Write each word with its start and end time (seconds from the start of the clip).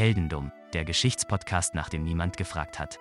Heldendum, 0.00 0.50
der 0.72 0.86
Geschichtspodcast, 0.86 1.74
nach 1.74 1.90
dem 1.90 2.04
niemand 2.04 2.38
gefragt 2.38 2.78
hat. 2.78 2.98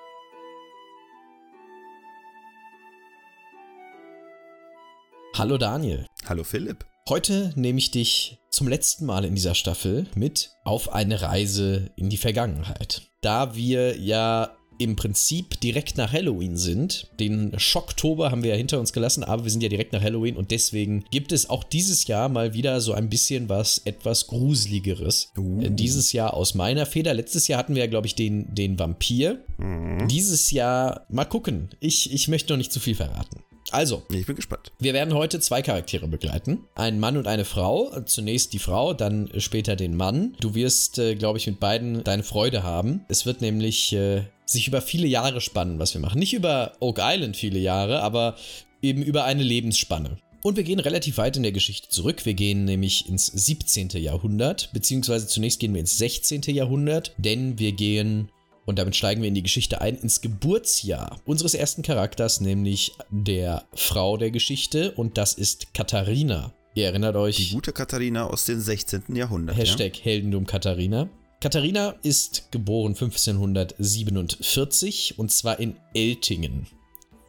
Hallo 5.34 5.58
Daniel. 5.58 6.06
Hallo 6.28 6.44
Philipp. 6.44 6.86
Heute 7.08 7.54
nehme 7.56 7.80
ich 7.80 7.92
dich 7.92 8.40
zum 8.50 8.68
letzten 8.68 9.06
Mal 9.06 9.24
in 9.24 9.34
dieser 9.34 9.56
Staffel 9.56 10.08
mit 10.14 10.52
auf 10.66 10.92
eine 10.92 11.22
Reise 11.22 11.90
in 11.96 12.10
die 12.10 12.18
Vergangenheit. 12.18 13.04
Da 13.22 13.56
wir 13.56 13.98
ja 13.98 14.58
im 14.80 14.96
Prinzip 14.96 15.60
direkt 15.60 15.98
nach 15.98 16.12
Halloween 16.12 16.58
sind. 16.58 17.08
Den 17.20 17.54
Schocktober 17.60 18.32
haben 18.32 18.44
wir 18.44 18.52
ja 18.52 18.56
hinter 18.56 18.80
uns 18.80 18.94
gelassen, 18.94 19.24
aber 19.24 19.44
wir 19.44 19.52
sind 19.52 19.62
ja 19.62 19.70
direkt 19.70 19.94
nach 19.94 20.02
Halloween 20.02 20.38
und 20.38 20.52
deswegen 20.52 21.06
gibt 21.12 21.32
es 21.32 21.50
auch 21.50 21.64
dieses 21.64 22.08
Jahr 22.08 22.30
mal 22.30 22.54
wieder 22.54 22.82
so 22.82 22.94
ein 22.94 23.10
bisschen 23.10 23.50
was 23.50 23.82
etwas 23.86 24.28
Gruseligeres. 24.28 25.32
Uh. 25.38 25.68
Dieses 25.70 26.14
Jahr 26.14 26.34
aus 26.34 26.56
meiner 26.56 26.86
Feder. 26.86 27.14
Letztes 27.14 27.48
Jahr 27.48 27.60
hatten 27.60 27.76
wir 27.76 27.84
ja, 27.84 27.90
glaube 27.90 28.08
ich, 28.08 28.16
den, 28.16 28.54
den 28.56 28.80
Vampir. 28.80 29.44
Mhm. 29.58 30.08
Dieses 30.08 30.52
Jahr 30.52 31.06
mal 31.10 31.26
gucken. 31.26 31.70
Ich, 31.80 32.12
ich 32.14 32.28
möchte 32.28 32.54
noch 32.54 32.58
nicht 32.58 32.72
zu 32.72 32.80
viel 32.80 32.96
verraten. 32.96 33.44
Also, 33.72 34.04
ich 34.10 34.26
bin 34.26 34.36
gespannt. 34.36 34.72
Wir 34.80 34.94
werden 34.94 35.14
heute 35.14 35.40
zwei 35.40 35.62
Charaktere 35.62 36.08
begleiten. 36.08 36.66
Einen 36.76 37.00
Mann 37.00 37.18
und 37.18 37.28
eine 37.28 37.46
Frau. 37.46 38.02
Zunächst 38.02 38.54
die 38.54 38.60
Frau, 38.60 38.94
dann 38.94 39.30
später 39.38 39.76
den 39.76 39.96
Mann. 39.96 40.36
Du 40.40 40.56
wirst, 40.56 40.98
äh, 40.98 41.16
glaube 41.16 41.38
ich, 41.38 41.46
mit 41.46 41.60
beiden 41.60 42.04
deine 42.04 42.24
Freude 42.24 42.64
haben. 42.64 43.02
Es 43.10 43.26
wird 43.26 43.42
nämlich 43.42 43.94
äh, 43.94 44.24
sich 44.52 44.68
über 44.68 44.82
viele 44.82 45.08
Jahre 45.08 45.42
spannen, 45.42 45.80
was 45.80 45.94
wir 45.94 46.02
machen. 46.02 46.20
Nicht 46.20 46.34
über 46.34 46.74
Oak 46.80 47.00
Island 47.02 47.38
viele 47.38 47.60
Jahre, 47.60 48.02
aber 48.02 48.36
eben 48.82 49.02
über 49.02 49.26
eine 49.26 49.44
Lebensspanne. 49.44 50.18
Und 50.42 50.56
wir 50.56 50.64
gehen 50.64 50.80
relativ 50.80 51.18
weit 51.18 51.36
in 51.36 51.44
der 51.44 51.52
Geschichte 51.52 51.90
zurück. 51.90 52.26
Wir 52.26 52.34
gehen 52.34 52.64
nämlich 52.64 53.10
ins 53.10 53.28
17. 53.28 53.90
Jahrhundert, 53.96 54.70
beziehungsweise 54.72 55.28
zunächst 55.28 55.60
gehen 55.60 55.74
wir 55.74 55.82
ins 55.82 55.98
16. 55.98 56.44
Jahrhundert, 56.48 57.14
denn 57.18 57.60
wir 57.60 57.74
gehen 57.74 58.30
und 58.66 58.78
damit 58.78 58.96
steigen 58.96 59.22
wir 59.22 59.28
in 59.28 59.34
die 59.34 59.42
Geschichte 59.42 59.82
ein, 59.82 59.98
ins 59.98 60.22
Geburtsjahr 60.22 61.20
unseres 61.26 61.56
ersten 61.56 61.82
Charakters, 61.82 62.40
nämlich 62.40 62.94
der 63.10 63.64
Frau 63.74 64.16
der 64.16 64.30
Geschichte. 64.30 64.92
Und 64.92 65.18
das 65.18 65.34
ist 65.34 65.74
Katharina. 65.74 66.54
Ihr 66.76 66.86
erinnert 66.86 67.16
euch. 67.16 67.38
Die 67.38 67.50
gute 67.50 67.74
Katharina 67.74 68.28
aus 68.28 68.46
dem 68.46 68.62
16. 68.62 69.16
Jahrhundert. 69.16 69.58
Hashtag 69.58 69.98
ja? 69.98 70.04
Heldendum 70.04 70.46
Katharina. 70.46 71.10
Katharina 71.42 71.96
ist 72.04 72.52
geboren 72.52 72.96
1547 72.96 75.18
und 75.18 75.32
zwar 75.32 75.58
in 75.58 75.78
Eltingen. 75.94 76.68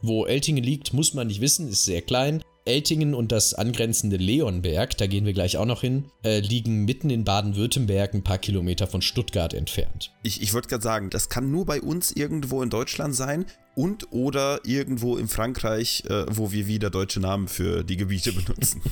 Wo 0.01 0.25
Eltingen 0.25 0.65
liegt, 0.65 0.91
muss 0.91 1.13
man 1.13 1.27
nicht 1.27 1.39
wissen, 1.39 1.69
ist 1.69 1.85
sehr 1.85 2.01
klein. 2.01 2.43
Eltingen 2.65 3.13
und 3.13 3.31
das 3.31 3.53
angrenzende 3.53 4.17
Leonberg, 4.17 4.97
da 4.97 5.07
gehen 5.07 5.25
wir 5.25 5.31
gleich 5.31 5.55
auch 5.55 5.65
noch 5.65 5.79
hin, 5.79 6.11
äh, 6.25 6.41
liegen 6.41 6.83
mitten 6.83 7.09
in 7.09 7.23
Baden-Württemberg, 7.23 8.13
ein 8.13 8.23
paar 8.23 8.37
Kilometer 8.37 8.85
von 8.85 9.01
Stuttgart 9.01 9.53
entfernt. 9.53 10.11
Ich, 10.23 10.41
ich 10.41 10.53
wollte 10.53 10.67
gerade 10.67 10.83
sagen, 10.83 11.09
das 11.09 11.29
kann 11.29 11.49
nur 11.49 11.65
bei 11.65 11.81
uns 11.81 12.11
irgendwo 12.11 12.61
in 12.61 12.69
Deutschland 12.69 13.15
sein 13.15 13.45
und 13.75 14.11
oder 14.11 14.59
irgendwo 14.65 15.15
in 15.15 15.29
Frankreich, 15.29 16.03
äh, 16.09 16.25
wo 16.29 16.51
wir 16.51 16.67
wieder 16.67 16.89
deutsche 16.89 17.21
Namen 17.21 17.47
für 17.47 17.85
die 17.85 17.95
Gebiete 17.95 18.33
benutzen. 18.33 18.81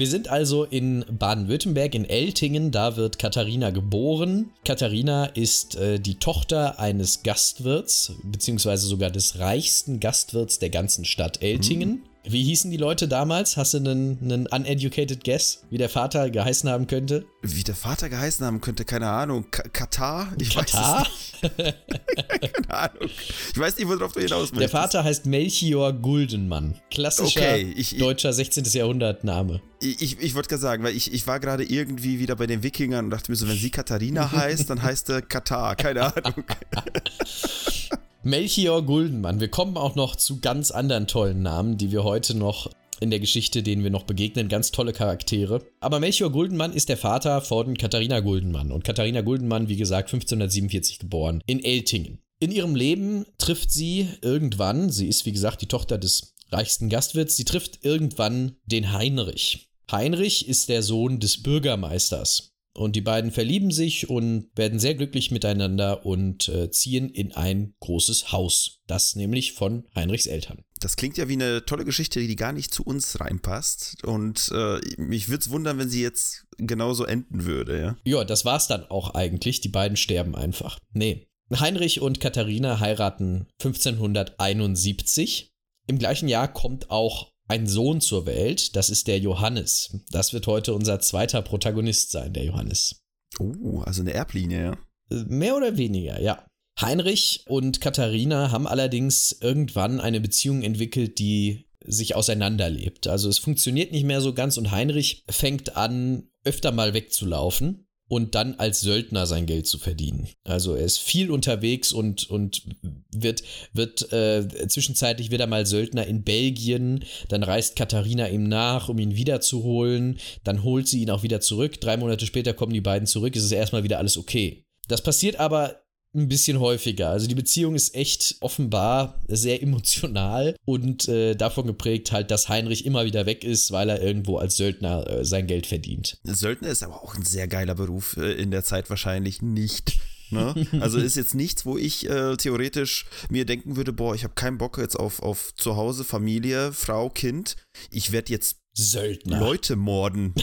wir 0.00 0.08
sind 0.08 0.28
also 0.28 0.64
in 0.64 1.04
Baden-Württemberg, 1.08 1.94
in 1.94 2.04
Eltingen, 2.04 2.72
da 2.72 2.96
wird 2.96 3.18
Katharina 3.18 3.70
geboren. 3.70 4.50
Katharina 4.64 5.26
ist 5.26 5.76
äh, 5.76 6.00
die 6.00 6.16
Tochter 6.16 6.80
eines 6.80 7.22
Gastwirts, 7.22 8.14
beziehungsweise 8.24 8.86
sogar 8.86 9.10
des 9.10 9.38
reichsten 9.38 10.00
Gastwirts 10.00 10.58
der 10.58 10.70
ganzen 10.70 11.04
Stadt 11.04 11.42
Eltingen. 11.42 11.90
Mhm. 11.90 12.02
Wie 12.24 12.44
hießen 12.44 12.70
die 12.70 12.76
Leute 12.76 13.08
damals? 13.08 13.56
Hast 13.56 13.72
du 13.72 13.78
einen, 13.78 14.18
einen 14.20 14.46
uneducated 14.46 15.24
guess, 15.24 15.64
wie 15.70 15.78
der 15.78 15.88
Vater 15.88 16.28
geheißen 16.30 16.68
haben 16.68 16.86
könnte? 16.86 17.24
Wie 17.40 17.64
der 17.64 17.74
Vater 17.74 18.10
geheißen 18.10 18.44
haben 18.44 18.60
könnte, 18.60 18.84
keine 18.84 19.08
Ahnung. 19.08 19.46
K 19.50 19.62
Katar? 19.72 20.32
Ich 20.38 20.54
Katar? 20.54 21.06
keine 21.56 22.68
Ahnung. 22.68 23.08
Ich 23.52 23.58
weiß 23.58 23.78
nicht, 23.78 23.88
worauf 23.88 24.12
du 24.12 24.20
hinaus 24.20 24.52
möchtest. 24.52 24.60
Der 24.60 24.68
Vater 24.68 25.04
heißt 25.04 25.24
Melchior 25.24 25.94
Guldenmann. 25.94 26.78
Klassischer 26.90 27.40
okay, 27.40 27.72
ich, 27.74 27.96
deutscher 27.96 28.34
16. 28.34 28.64
Jahrhundert 28.64 29.24
Name. 29.24 29.62
Ich, 29.80 30.02
ich, 30.02 30.20
ich 30.20 30.34
wollte 30.34 30.50
gerade 30.50 30.60
sagen, 30.60 30.84
weil 30.84 30.94
ich, 30.94 31.14
ich 31.14 31.26
war 31.26 31.40
gerade 31.40 31.64
irgendwie 31.64 32.18
wieder 32.18 32.36
bei 32.36 32.46
den 32.46 32.62
Wikingern 32.62 33.06
und 33.06 33.10
dachte 33.10 33.32
mir 33.32 33.36
so, 33.36 33.48
wenn 33.48 33.56
sie 33.56 33.70
Katharina 33.70 34.30
heißt, 34.32 34.68
dann 34.68 34.82
heißt 34.82 35.08
er 35.08 35.22
Katar. 35.22 35.74
Keine 35.74 36.14
Ahnung. 36.14 36.44
Melchior 38.22 38.84
Guldenmann. 38.84 39.40
Wir 39.40 39.48
kommen 39.48 39.78
auch 39.78 39.94
noch 39.94 40.14
zu 40.14 40.40
ganz 40.40 40.70
anderen 40.70 41.06
tollen 41.06 41.42
Namen, 41.42 41.78
die 41.78 41.90
wir 41.90 42.04
heute 42.04 42.36
noch 42.36 42.70
in 43.00 43.08
der 43.08 43.18
Geschichte, 43.18 43.62
denen 43.62 43.82
wir 43.82 43.90
noch 43.90 44.02
begegnen. 44.02 44.50
Ganz 44.50 44.72
tolle 44.72 44.92
Charaktere. 44.92 45.62
Aber 45.80 46.00
Melchior 46.00 46.30
Guldenmann 46.30 46.74
ist 46.74 46.90
der 46.90 46.98
Vater 46.98 47.40
von 47.40 47.78
Katharina 47.78 48.20
Guldenmann. 48.20 48.72
Und 48.72 48.84
Katharina 48.84 49.22
Guldenmann, 49.22 49.68
wie 49.68 49.76
gesagt, 49.76 50.10
1547 50.10 50.98
geboren 50.98 51.42
in 51.46 51.64
Eltingen. 51.64 52.18
In 52.40 52.52
ihrem 52.52 52.74
Leben 52.74 53.24
trifft 53.38 53.70
sie 53.70 54.08
irgendwann, 54.20 54.90
sie 54.90 55.08
ist 55.08 55.24
wie 55.24 55.32
gesagt 55.32 55.62
die 55.62 55.68
Tochter 55.68 55.96
des 55.96 56.34
reichsten 56.50 56.90
Gastwirts, 56.90 57.36
sie 57.36 57.44
trifft 57.46 57.84
irgendwann 57.86 58.56
den 58.66 58.92
Heinrich. 58.92 59.70
Heinrich 59.90 60.46
ist 60.46 60.68
der 60.68 60.82
Sohn 60.82 61.20
des 61.20 61.42
Bürgermeisters 61.42 62.49
und 62.80 62.96
die 62.96 63.02
beiden 63.02 63.30
verlieben 63.30 63.70
sich 63.70 64.08
und 64.08 64.48
werden 64.54 64.78
sehr 64.78 64.94
glücklich 64.94 65.30
miteinander 65.30 66.06
und 66.06 66.48
äh, 66.48 66.70
ziehen 66.70 67.10
in 67.10 67.32
ein 67.32 67.74
großes 67.80 68.32
Haus. 68.32 68.80
Das 68.86 69.16
nämlich 69.16 69.52
von 69.52 69.84
Heinrichs 69.94 70.26
Eltern. 70.26 70.64
Das 70.80 70.96
klingt 70.96 71.18
ja 71.18 71.28
wie 71.28 71.34
eine 71.34 71.66
tolle 71.66 71.84
Geschichte, 71.84 72.20
die 72.20 72.36
gar 72.36 72.52
nicht 72.52 72.72
zu 72.72 72.82
uns 72.82 73.20
reinpasst. 73.20 74.02
Und 74.04 74.50
äh, 74.54 74.80
mich 74.96 75.28
würde 75.28 75.42
es 75.42 75.50
wundern, 75.50 75.78
wenn 75.78 75.90
sie 75.90 76.00
jetzt 76.00 76.46
genauso 76.56 77.04
enden 77.04 77.44
würde, 77.44 77.80
ja? 77.80 77.96
Ja, 78.04 78.24
das 78.24 78.46
war's 78.46 78.66
dann 78.66 78.86
auch 78.86 79.10
eigentlich. 79.10 79.60
Die 79.60 79.68
beiden 79.68 79.98
sterben 79.98 80.34
einfach. 80.34 80.78
Nee. 80.94 81.26
Heinrich 81.54 82.00
und 82.00 82.18
Katharina 82.18 82.80
heiraten 82.80 83.46
1571. 83.60 85.52
Im 85.86 85.98
gleichen 85.98 86.28
Jahr 86.28 86.50
kommt 86.50 86.90
auch 86.90 87.30
ein 87.50 87.66
Sohn 87.66 88.00
zur 88.00 88.26
Welt, 88.26 88.76
das 88.76 88.90
ist 88.90 89.08
der 89.08 89.18
Johannes. 89.18 89.98
Das 90.10 90.32
wird 90.32 90.46
heute 90.46 90.72
unser 90.72 91.00
zweiter 91.00 91.42
Protagonist 91.42 92.12
sein, 92.12 92.32
der 92.32 92.44
Johannes. 92.44 93.02
Oh, 93.40 93.80
also 93.80 94.02
eine 94.02 94.14
Erblinie, 94.14 94.62
ja. 94.62 94.72
Äh, 95.10 95.24
mehr 95.26 95.56
oder 95.56 95.76
weniger, 95.76 96.22
ja. 96.22 96.46
Heinrich 96.80 97.44
und 97.48 97.80
Katharina 97.80 98.52
haben 98.52 98.68
allerdings 98.68 99.36
irgendwann 99.40 100.00
eine 100.00 100.20
Beziehung 100.20 100.62
entwickelt, 100.62 101.18
die 101.18 101.66
sich 101.84 102.14
auseinanderlebt. 102.14 103.08
Also 103.08 103.28
es 103.28 103.40
funktioniert 103.40 103.90
nicht 103.90 104.04
mehr 104.04 104.20
so 104.20 104.32
ganz 104.32 104.56
und 104.56 104.70
Heinrich 104.70 105.24
fängt 105.28 105.76
an, 105.76 106.28
öfter 106.44 106.70
mal 106.70 106.94
wegzulaufen 106.94 107.88
und 108.10 108.34
dann 108.34 108.56
als 108.56 108.80
Söldner 108.80 109.24
sein 109.24 109.46
Geld 109.46 109.68
zu 109.68 109.78
verdienen. 109.78 110.26
Also 110.42 110.74
er 110.74 110.84
ist 110.84 110.98
viel 110.98 111.30
unterwegs 111.30 111.92
und, 111.92 112.28
und 112.28 112.66
wird, 113.12 113.44
wird 113.72 114.12
äh, 114.12 114.66
zwischenzeitlich 114.66 115.30
wieder 115.30 115.46
mal 115.46 115.64
Söldner 115.64 116.04
in 116.08 116.24
Belgien, 116.24 117.04
dann 117.28 117.44
reist 117.44 117.76
Katharina 117.76 118.28
ihm 118.28 118.48
nach, 118.48 118.88
um 118.88 118.98
ihn 118.98 119.14
wiederzuholen, 119.14 120.18
dann 120.42 120.64
holt 120.64 120.88
sie 120.88 121.02
ihn 121.02 121.10
auch 121.10 121.22
wieder 121.22 121.40
zurück, 121.40 121.80
drei 121.80 121.96
Monate 121.96 122.26
später 122.26 122.52
kommen 122.52 122.72
die 122.72 122.80
beiden 122.80 123.06
zurück, 123.06 123.36
ist 123.36 123.44
es 123.44 123.52
erstmal 123.52 123.84
wieder 123.84 123.98
alles 123.98 124.18
okay. 124.18 124.64
Das 124.88 125.02
passiert 125.02 125.38
aber 125.38 125.80
ein 126.14 126.28
bisschen 126.28 126.58
häufiger. 126.60 127.10
Also 127.10 127.26
die 127.26 127.34
Beziehung 127.34 127.74
ist 127.74 127.94
echt 127.94 128.36
offenbar 128.40 129.20
sehr 129.28 129.62
emotional 129.62 130.56
und 130.64 131.08
äh, 131.08 131.34
davon 131.34 131.66
geprägt 131.66 132.12
halt, 132.12 132.30
dass 132.30 132.48
Heinrich 132.48 132.84
immer 132.84 133.04
wieder 133.04 133.26
weg 133.26 133.44
ist, 133.44 133.70
weil 133.72 133.88
er 133.88 134.02
irgendwo 134.02 134.38
als 134.38 134.56
Söldner 134.56 135.06
äh, 135.08 135.24
sein 135.24 135.46
Geld 135.46 135.66
verdient. 135.66 136.18
Söldner 136.24 136.68
ist 136.68 136.82
aber 136.82 137.02
auch 137.02 137.14
ein 137.14 137.24
sehr 137.24 137.48
geiler 137.48 137.74
Beruf 137.74 138.16
äh, 138.16 138.32
in 138.32 138.50
der 138.50 138.64
Zeit 138.64 138.90
wahrscheinlich 138.90 139.42
nicht. 139.42 140.00
Ne? 140.30 140.54
Also 140.80 140.98
ist 140.98 141.16
jetzt 141.16 141.34
nichts, 141.34 141.66
wo 141.66 141.76
ich 141.76 142.08
äh, 142.08 142.36
theoretisch 142.36 143.06
mir 143.30 143.44
denken 143.44 143.76
würde, 143.76 143.92
boah, 143.92 144.14
ich 144.14 144.24
habe 144.24 144.34
keinen 144.34 144.58
Bock 144.58 144.78
jetzt 144.78 144.94
auf, 144.94 145.22
auf 145.22 145.52
zu 145.54 145.76
Hause, 145.76 146.04
Familie, 146.04 146.72
Frau, 146.72 147.10
Kind. 147.10 147.56
Ich 147.90 148.12
werde 148.12 148.32
jetzt 148.32 148.56
Söldner. 148.72 149.40
Leute 149.40 149.74
morden. 149.76 150.34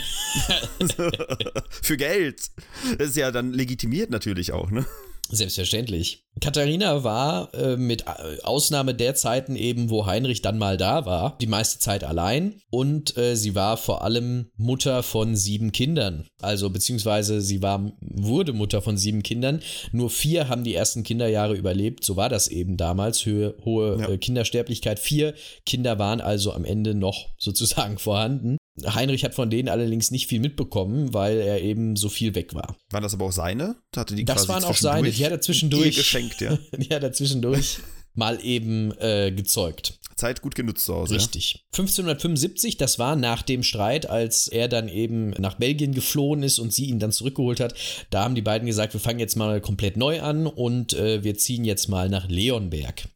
Für 1.82 1.98
Geld. 1.98 2.52
Das 2.98 3.10
ist 3.10 3.16
ja 3.16 3.32
dann 3.32 3.54
legitimiert 3.54 4.10
natürlich 4.10 4.52
auch, 4.52 4.70
ne? 4.70 4.86
Selbstverständlich. 5.30 6.24
Katharina 6.40 7.04
war 7.04 7.54
äh, 7.54 7.78
mit 7.78 8.04
äh, 8.04 8.42
Ausnahme 8.44 8.94
der 8.94 9.16
Zeiten 9.16 9.56
eben, 9.56 9.90
wo 9.90 10.06
Heinrich 10.06 10.42
dann 10.42 10.58
mal 10.58 10.78
da 10.78 11.06
war, 11.06 11.38
die 11.42 11.48
meiste 11.48 11.80
Zeit 11.80 12.04
allein 12.04 12.62
und 12.70 13.18
äh, 13.18 13.36
sie 13.36 13.56
war 13.56 13.78
vor 13.78 14.04
allem 14.04 14.52
Mutter 14.56 15.04
von 15.04 15.36
sieben 15.36 15.72
Kindern. 15.72 16.28
Also 16.42 16.70
beziehungsweise 16.70 17.42
sie 17.42 17.62
war, 17.62 17.92
wurde 18.00 18.54
Mutter 18.54 18.82
von 18.82 18.98
sieben 18.98 19.24
Kindern. 19.24 19.62
Nur 19.92 20.10
vier 20.10 20.48
haben 20.48 20.64
die 20.64 20.76
ersten 20.76 21.04
Kinderjahre 21.04 21.56
überlebt. 21.56 22.04
So 22.04 22.16
war 22.16 22.30
das 22.30 22.48
eben 22.48 22.78
damals, 22.78 23.26
hohe, 23.26 23.56
hohe 23.66 24.00
ja. 24.00 24.10
Äh, 24.10 24.18
Kindersterblichkeit. 24.18 25.00
Vier 25.00 25.34
Kinder 25.66 25.98
waren 26.00 26.22
also 26.22 26.54
am 26.54 26.66
Ende 26.66 26.94
noch 26.94 27.30
sozusagen 27.38 27.98
vorhanden. 27.98 28.57
Heinrich 28.86 29.24
hat 29.24 29.34
von 29.34 29.50
denen 29.50 29.70
allerdings 29.70 30.12
nicht 30.12 30.28
viel 30.28 30.40
mitbekommen, 30.40 31.14
weil 31.14 31.38
er 31.40 31.62
eben 31.62 31.96
so 31.96 32.10
viel 32.10 32.36
weg 32.36 32.54
war. 32.54 32.76
Waren 32.92 33.04
das 33.04 33.14
aber 33.14 33.26
auch 33.26 33.32
seine? 33.32 33.76
Hatte 33.96 34.16
die 34.16 34.26
das 34.26 34.48
waren 34.48 34.64
auch 34.64 34.76
seine. 34.76 35.12
Die 35.12 35.26
hat 35.26 35.32
er 35.32 35.42
zwischendurch. 35.42 35.96
geschenkt, 35.96 36.42
ja. 36.42 36.58
die 36.78 36.94
hat 36.94 37.04
er 37.04 37.14
zwischendurch 37.14 37.80
mal 38.14 38.40
eben 38.44 38.92
äh, 39.00 39.32
gezeugt. 39.32 40.00
Zeit 40.16 40.42
gut 40.42 40.56
genutzt 40.56 40.86
zu 40.86 40.96
Hause. 40.96 41.16
Richtig. 41.16 41.66
1575, 41.74 42.78
das 42.78 42.98
war 42.98 43.16
nach 43.16 43.44
dem 43.44 43.62
Streit, 43.62 44.10
als 44.10 44.48
er 44.48 44.68
dann 44.68 44.90
eben 44.90 45.30
nach 45.38 45.56
Belgien 45.56 45.94
geflohen 45.94 46.42
ist 46.42 46.58
und 46.58 46.74
sie 46.74 46.86
ihn 46.86 47.00
dann 47.00 47.12
zurückgeholt 47.12 47.60
hat. 47.60 47.76
Da 48.10 48.24
haben 48.24 48.34
die 48.34 48.42
beiden 48.42 48.66
gesagt, 48.66 48.94
wir 48.94 49.00
fangen 49.00 49.20
jetzt 49.20 49.36
mal 49.36 49.62
komplett 49.62 49.96
neu 49.96 50.22
an 50.22 50.48
und 50.48 50.94
äh, 50.94 51.24
wir 51.24 51.38
ziehen 51.38 51.66
jetzt 51.66 51.88
mal 51.88 52.10
nach 52.10 52.28
Leonberg. 52.28 53.08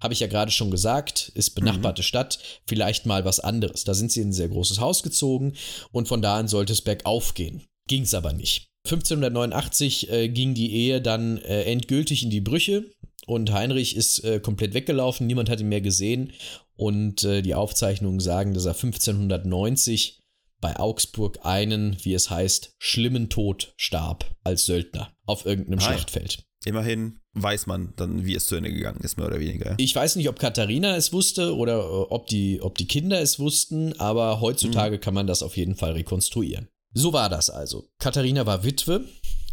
Habe 0.00 0.14
ich 0.14 0.20
ja 0.20 0.26
gerade 0.26 0.50
schon 0.50 0.70
gesagt, 0.70 1.32
ist 1.34 1.50
benachbarte 1.50 2.02
mhm. 2.02 2.06
Stadt, 2.06 2.38
vielleicht 2.66 3.06
mal 3.06 3.24
was 3.24 3.40
anderes. 3.40 3.84
Da 3.84 3.94
sind 3.94 4.12
sie 4.12 4.20
in 4.20 4.28
ein 4.28 4.32
sehr 4.32 4.48
großes 4.48 4.80
Haus 4.80 5.02
gezogen 5.02 5.54
und 5.90 6.08
von 6.08 6.22
da 6.22 6.36
an 6.36 6.48
sollte 6.48 6.72
es 6.72 6.82
bergauf 6.82 7.34
gehen. 7.34 7.62
Ging 7.88 8.02
es 8.02 8.14
aber 8.14 8.32
nicht. 8.32 8.68
1589 8.86 10.10
äh, 10.10 10.28
ging 10.28 10.54
die 10.54 10.72
Ehe 10.72 11.02
dann 11.02 11.38
äh, 11.38 11.64
endgültig 11.64 12.22
in 12.22 12.30
die 12.30 12.40
Brüche 12.40 12.84
und 13.26 13.52
Heinrich 13.52 13.94
ist 13.94 14.24
äh, 14.24 14.40
komplett 14.40 14.72
weggelaufen, 14.72 15.26
niemand 15.26 15.50
hat 15.50 15.60
ihn 15.60 15.68
mehr 15.68 15.82
gesehen 15.82 16.32
und 16.76 17.24
äh, 17.24 17.42
die 17.42 17.54
Aufzeichnungen 17.54 18.20
sagen, 18.20 18.54
dass 18.54 18.64
er 18.64 18.74
1590 18.74 20.20
bei 20.60 20.78
Augsburg 20.78 21.40
einen, 21.42 21.96
wie 22.02 22.14
es 22.14 22.30
heißt, 22.30 22.74
schlimmen 22.78 23.28
Tod 23.28 23.74
starb 23.76 24.34
als 24.44 24.66
Söldner 24.66 25.12
auf 25.26 25.46
irgendeinem 25.46 25.78
Nein. 25.78 25.86
Schlachtfeld. 25.86 26.44
Immerhin 26.64 27.20
weiß 27.34 27.66
man 27.66 27.92
dann, 27.96 28.26
wie 28.26 28.34
es 28.34 28.46
zu 28.46 28.56
Ende 28.56 28.72
gegangen 28.72 29.00
ist, 29.02 29.16
mehr 29.16 29.26
oder 29.26 29.38
weniger. 29.38 29.74
Ich 29.78 29.94
weiß 29.94 30.16
nicht, 30.16 30.28
ob 30.28 30.38
Katharina 30.38 30.96
es 30.96 31.12
wusste 31.12 31.56
oder 31.56 31.78
äh, 31.78 32.06
ob 32.10 32.26
die, 32.26 32.60
ob 32.60 32.76
die 32.76 32.88
Kinder 32.88 33.20
es 33.20 33.38
wussten, 33.38 33.98
aber 34.00 34.40
heutzutage 34.40 34.96
mhm. 34.96 35.00
kann 35.00 35.14
man 35.14 35.26
das 35.26 35.42
auf 35.42 35.56
jeden 35.56 35.76
Fall 35.76 35.92
rekonstruieren. 35.92 36.68
So 36.92 37.12
war 37.12 37.28
das 37.28 37.50
also. 37.50 37.88
Katharina 37.98 38.44
war 38.46 38.64
Witwe 38.64 39.04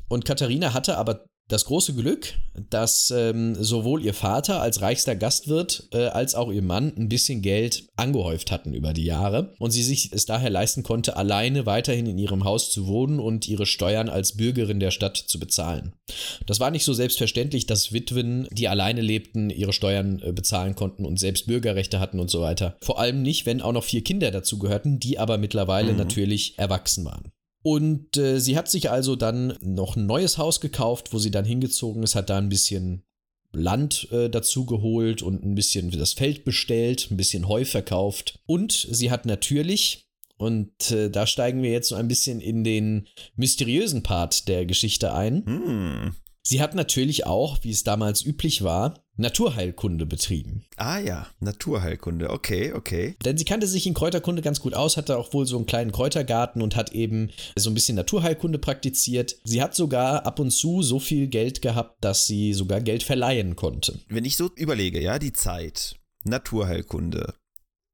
und 0.07 0.25
Katharina 0.25 0.73
hatte 0.73 0.97
aber 0.97 1.25
das 1.47 1.65
große 1.65 1.93
Glück, 1.93 2.33
dass 2.69 3.11
ähm, 3.11 3.55
sowohl 3.55 4.03
ihr 4.03 4.13
Vater 4.15 4.61
als 4.61 4.81
reichster 4.81 5.15
Gastwirt 5.15 5.87
äh, 5.93 6.07
als 6.07 6.33
auch 6.33 6.51
ihr 6.51 6.63
Mann 6.63 6.91
ein 6.97 7.07
bisschen 7.07 7.41
Geld 7.41 7.87
angehäuft 7.95 8.51
hatten 8.51 8.73
über 8.73 8.93
die 8.93 9.03
Jahre 9.03 9.53
und 9.59 9.71
sie 9.71 9.83
sich 9.83 10.11
es 10.11 10.25
daher 10.25 10.49
leisten 10.49 10.81
konnte, 10.81 11.17
alleine 11.17 11.65
weiterhin 11.65 12.07
in 12.07 12.17
ihrem 12.17 12.45
Haus 12.45 12.71
zu 12.71 12.87
wohnen 12.87 13.19
und 13.19 13.47
ihre 13.47 13.67
Steuern 13.67 14.09
als 14.09 14.37
Bürgerin 14.37 14.79
der 14.79 14.91
Stadt 14.91 15.17
zu 15.17 15.39
bezahlen. 15.39 15.93
Das 16.47 16.59
war 16.59 16.71
nicht 16.71 16.83
so 16.83 16.93
selbstverständlich, 16.93 17.67
dass 17.67 17.93
Witwen, 17.93 18.47
die 18.51 18.67
alleine 18.67 19.01
lebten, 19.01 19.51
ihre 19.51 19.73
Steuern 19.73 20.21
äh, 20.23 20.31
bezahlen 20.31 20.73
konnten 20.75 21.05
und 21.05 21.19
selbst 21.19 21.45
Bürgerrechte 21.45 21.99
hatten 21.99 22.19
und 22.19 22.31
so 22.31 22.41
weiter. 22.41 22.75
Vor 22.81 22.99
allem 22.99 23.21
nicht, 23.21 23.45
wenn 23.45 23.61
auch 23.61 23.73
noch 23.73 23.83
vier 23.83 24.03
Kinder 24.03 24.31
dazu 24.31 24.57
gehörten, 24.57 24.99
die 24.99 25.19
aber 25.19 25.37
mittlerweile 25.37 25.91
mhm. 25.91 25.97
natürlich 25.99 26.57
erwachsen 26.57 27.05
waren. 27.05 27.31
Und 27.65 28.15
äh, 28.17 28.39
sie 28.39 28.55
hat 28.57 28.69
sich 28.69 28.91
also 28.91 29.15
dann 29.15 29.57
noch 29.59 29.95
ein 29.95 30.05
neues 30.05 30.37
Haus 30.37 30.61
gekauft, 30.61 31.13
wo 31.13 31.17
sie 31.17 31.31
dann 31.31 31.45
hingezogen 31.45 32.03
ist, 32.03 32.13
hat 32.13 32.29
da 32.29 32.37
ein 32.37 32.47
bisschen 32.47 33.01
Land 33.53 34.07
äh, 34.11 34.29
dazu 34.29 34.67
geholt 34.67 35.23
und 35.23 35.43
ein 35.43 35.55
bisschen 35.55 35.89
das 35.89 36.13
Feld 36.13 36.45
bestellt, 36.45 37.09
ein 37.09 37.17
bisschen 37.17 37.47
Heu 37.47 37.65
verkauft. 37.65 38.39
Und 38.45 38.71
sie 38.71 39.09
hat 39.09 39.25
natürlich, 39.25 40.07
und 40.37 40.91
äh, 40.91 41.09
da 41.09 41.25
steigen 41.25 41.63
wir 41.63 41.71
jetzt 41.71 41.89
so 41.89 41.95
ein 41.95 42.07
bisschen 42.07 42.39
in 42.39 42.63
den 42.63 43.07
mysteriösen 43.35 44.03
Part 44.03 44.47
der 44.47 44.67
Geschichte 44.67 45.15
ein. 45.15 45.43
Hm. 45.47 46.15
Sie 46.43 46.61
hat 46.61 46.75
natürlich 46.75 47.25
auch, 47.25 47.63
wie 47.63 47.71
es 47.71 47.83
damals 47.83 48.23
üblich 48.23 48.63
war, 48.63 49.04
Naturheilkunde 49.17 50.05
betrieben. 50.05 50.65
Ah 50.75 50.99
ja, 50.99 51.27
Naturheilkunde, 51.39 52.29
okay, 52.29 52.73
okay. 52.73 53.15
Denn 53.23 53.37
sie 53.37 53.45
kannte 53.45 53.65
sich 53.65 53.87
in 53.87 53.93
Kräuterkunde 53.93 54.41
ganz 54.41 54.59
gut 54.59 54.73
aus, 54.73 54.97
hatte 54.97 55.17
auch 55.17 55.33
wohl 55.33 55.45
so 55.45 55.55
einen 55.55 55.65
kleinen 55.65 55.93
Kräutergarten 55.93 56.61
und 56.61 56.75
hat 56.75 56.91
eben 56.91 57.29
so 57.55 57.69
ein 57.69 57.73
bisschen 57.73 57.95
Naturheilkunde 57.95 58.59
praktiziert. 58.59 59.37
Sie 59.45 59.61
hat 59.61 59.73
sogar 59.73 60.25
ab 60.25 60.39
und 60.39 60.51
zu 60.51 60.81
so 60.81 60.99
viel 60.99 61.27
Geld 61.27 61.61
gehabt, 61.61 62.03
dass 62.03 62.27
sie 62.27 62.53
sogar 62.53 62.81
Geld 62.81 63.03
verleihen 63.03 63.55
konnte. 63.55 63.99
Wenn 64.09 64.25
ich 64.25 64.35
so 64.35 64.49
überlege, 64.55 65.01
ja, 65.01 65.17
die 65.17 65.33
Zeit, 65.33 65.95
Naturheilkunde, 66.25 67.35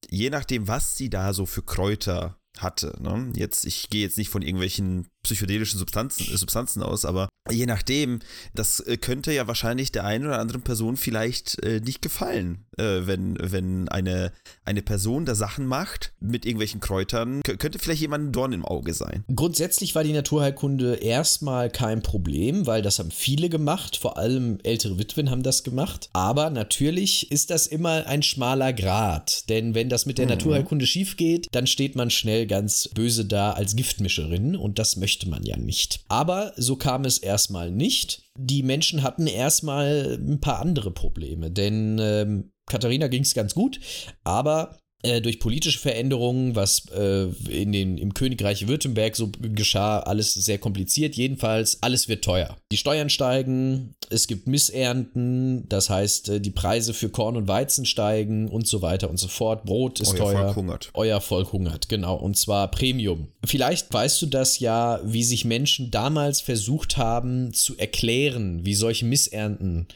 je 0.10 0.32
nachdem, 0.32 0.68
was 0.68 0.98
sie 0.98 1.10
da 1.10 1.34
so 1.34 1.46
für 1.46 1.62
Kräuter 1.62 2.38
hatte. 2.58 2.98
Ne? 3.00 3.32
Jetzt, 3.36 3.66
ich 3.66 3.90
gehe 3.90 4.02
jetzt 4.02 4.18
nicht 4.18 4.30
von 4.30 4.42
irgendwelchen 4.42 5.08
psychedelischen 5.24 5.80
Substanzen, 5.80 6.34
äh, 6.34 6.38
Substanzen 6.38 6.84
aus, 6.84 7.06
aber 7.06 7.30
je 7.50 7.66
nachdem, 7.66 8.20
das 8.54 8.80
äh, 8.82 8.98
könnte 8.98 9.32
ja 9.34 9.48
wahrscheinlich 9.48 9.92
der 9.92 10.06
einen 10.06 10.26
oder 10.26 10.40
anderen 10.40 10.62
Person 10.62 10.98
vielleicht 10.98 11.62
äh, 11.64 11.80
nicht 11.80 12.02
gefallen, 12.02 12.66
äh, 12.78 13.02
wenn, 13.06 13.38
wenn 13.40 13.90
eine, 13.90 14.32
eine 14.66 14.82
Person 14.82 15.26
da 15.26 15.36
Sachen 15.36 15.66
macht 15.66 16.14
mit 16.20 16.46
irgendwelchen 16.46 16.82
Kräutern, 16.82 17.42
könnte 17.44 17.80
vielleicht 17.80 18.02
jemand 18.02 18.26
ein 18.26 18.32
Dorn 18.32 18.54
im 18.54 18.66
Auge 18.66 18.94
sein. 18.94 19.24
Grundsätzlich 19.34 19.96
war 19.96 20.04
die 20.04 20.14
Naturheilkunde 20.14 20.96
erstmal 20.96 21.70
kein 21.70 22.02
Problem, 22.02 22.68
weil 22.68 22.82
das 22.82 23.00
haben 23.00 23.12
viele 23.12 23.50
gemacht, 23.50 23.98
vor 23.98 24.18
allem 24.18 24.60
ältere 24.64 25.00
Witwen 25.00 25.30
haben 25.30 25.44
das 25.44 25.64
gemacht, 25.64 26.10
aber 26.14 26.50
natürlich 26.50 27.32
ist 27.32 27.50
das 27.50 27.68
immer 27.68 28.08
ein 28.08 28.24
schmaler 28.24 28.74
Grat, 28.74 29.50
denn 29.50 29.76
wenn 29.76 29.90
das 29.90 30.06
mit 30.06 30.18
der 30.18 30.26
mhm. 30.26 30.32
Naturheilkunde 30.32 30.86
schief 30.86 31.18
geht, 31.18 31.48
dann 31.52 31.68
steht 31.68 31.96
man 31.96 32.10
schnell 32.10 32.48
ganz 32.48 32.90
böse 32.94 33.26
da 33.26 33.52
als 33.52 33.76
Giftmischerin 33.76 34.56
und 34.56 34.80
das 34.80 34.96
möchte 34.96 35.11
möchte 35.12 35.30
man 35.30 35.44
ja 35.44 35.58
nicht. 35.58 36.06
Aber 36.08 36.54
so 36.56 36.78
kam 36.78 37.04
es 37.04 37.18
erstmal 37.18 37.70
nicht. 37.70 38.32
Die 38.38 38.64
Menschen 38.64 39.04
hatten 39.04 39.28
erstmal 39.28 40.18
ein 40.18 40.40
paar 40.40 40.62
andere 40.62 40.90
Probleme, 40.92 41.52
denn 41.52 42.00
ähm, 42.00 42.54
Katharina 42.66 43.10
ging 43.10 43.24
es 43.24 43.34
ganz 43.34 43.54
gut, 43.54 43.82
aber 44.24 44.80
durch 45.22 45.40
politische 45.40 45.80
Veränderungen, 45.80 46.56
was 46.56 46.86
äh, 46.96 47.24
in 47.50 47.72
den, 47.72 47.98
im 47.98 48.14
Königreich 48.14 48.68
Württemberg 48.68 49.16
so 49.16 49.32
geschah, 49.40 50.00
alles 50.00 50.34
sehr 50.34 50.58
kompliziert. 50.58 51.16
Jedenfalls, 51.16 51.82
alles 51.82 52.08
wird 52.08 52.24
teuer. 52.24 52.58
Die 52.72 52.78
Steuern 52.78 53.10
steigen, 53.10 53.96
es 54.10 54.28
gibt 54.28 54.48
Missernten, 54.48 55.68
das 55.70 55.90
heißt, 55.90 56.30
äh, 56.30 56.42
die 56.42 56.52
Preise 56.52 56.94
für 56.94 57.10
Korn 57.10 57.36
und 57.36 57.48
Weizen 57.48 57.86
steigen 57.86 58.48
und 58.50 58.68
so 58.68 58.82
weiter 58.82 59.10
und 59.10 59.18
so 59.18 59.28
fort. 59.28 59.66
Brot 59.66 60.00
ist 60.00 60.14
Euer 60.14 60.18
teuer. 60.18 60.34
Euer 60.34 60.44
Volk 60.44 60.56
hungert. 60.56 60.90
Euer 60.94 61.22
Volk 61.22 61.54
hungert, 61.54 61.90
genau. 61.90 62.16
Und 62.16 62.38
zwar 62.38 62.70
Premium. 62.70 63.28
Vielleicht 63.44 63.92
weißt 63.92 64.22
du 64.22 64.28
das 64.28 64.60
ja, 64.60 65.00
wie 65.04 65.24
sich 65.24 65.46
Menschen 65.46 65.92
damals 65.92 66.42
versucht 66.42 66.98
haben 66.98 67.54
zu 67.54 67.78
erklären, 67.78 68.66
wie 68.66 68.76
solche 68.76 69.06
Missernten 69.06 69.88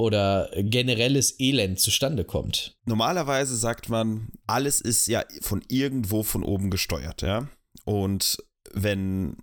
oder 0.00 0.50
generelles 0.56 1.38
Elend 1.38 1.78
zustande 1.78 2.24
kommt? 2.24 2.76
Normalerweise 2.86 3.56
sagt 3.56 3.88
man, 3.88 4.28
alles 4.46 4.80
ist 4.80 5.06
ja 5.06 5.22
von 5.42 5.62
irgendwo 5.68 6.22
von 6.22 6.42
oben 6.42 6.70
gesteuert, 6.70 7.22
ja. 7.22 7.48
Und 7.84 8.38
wenn, 8.72 9.36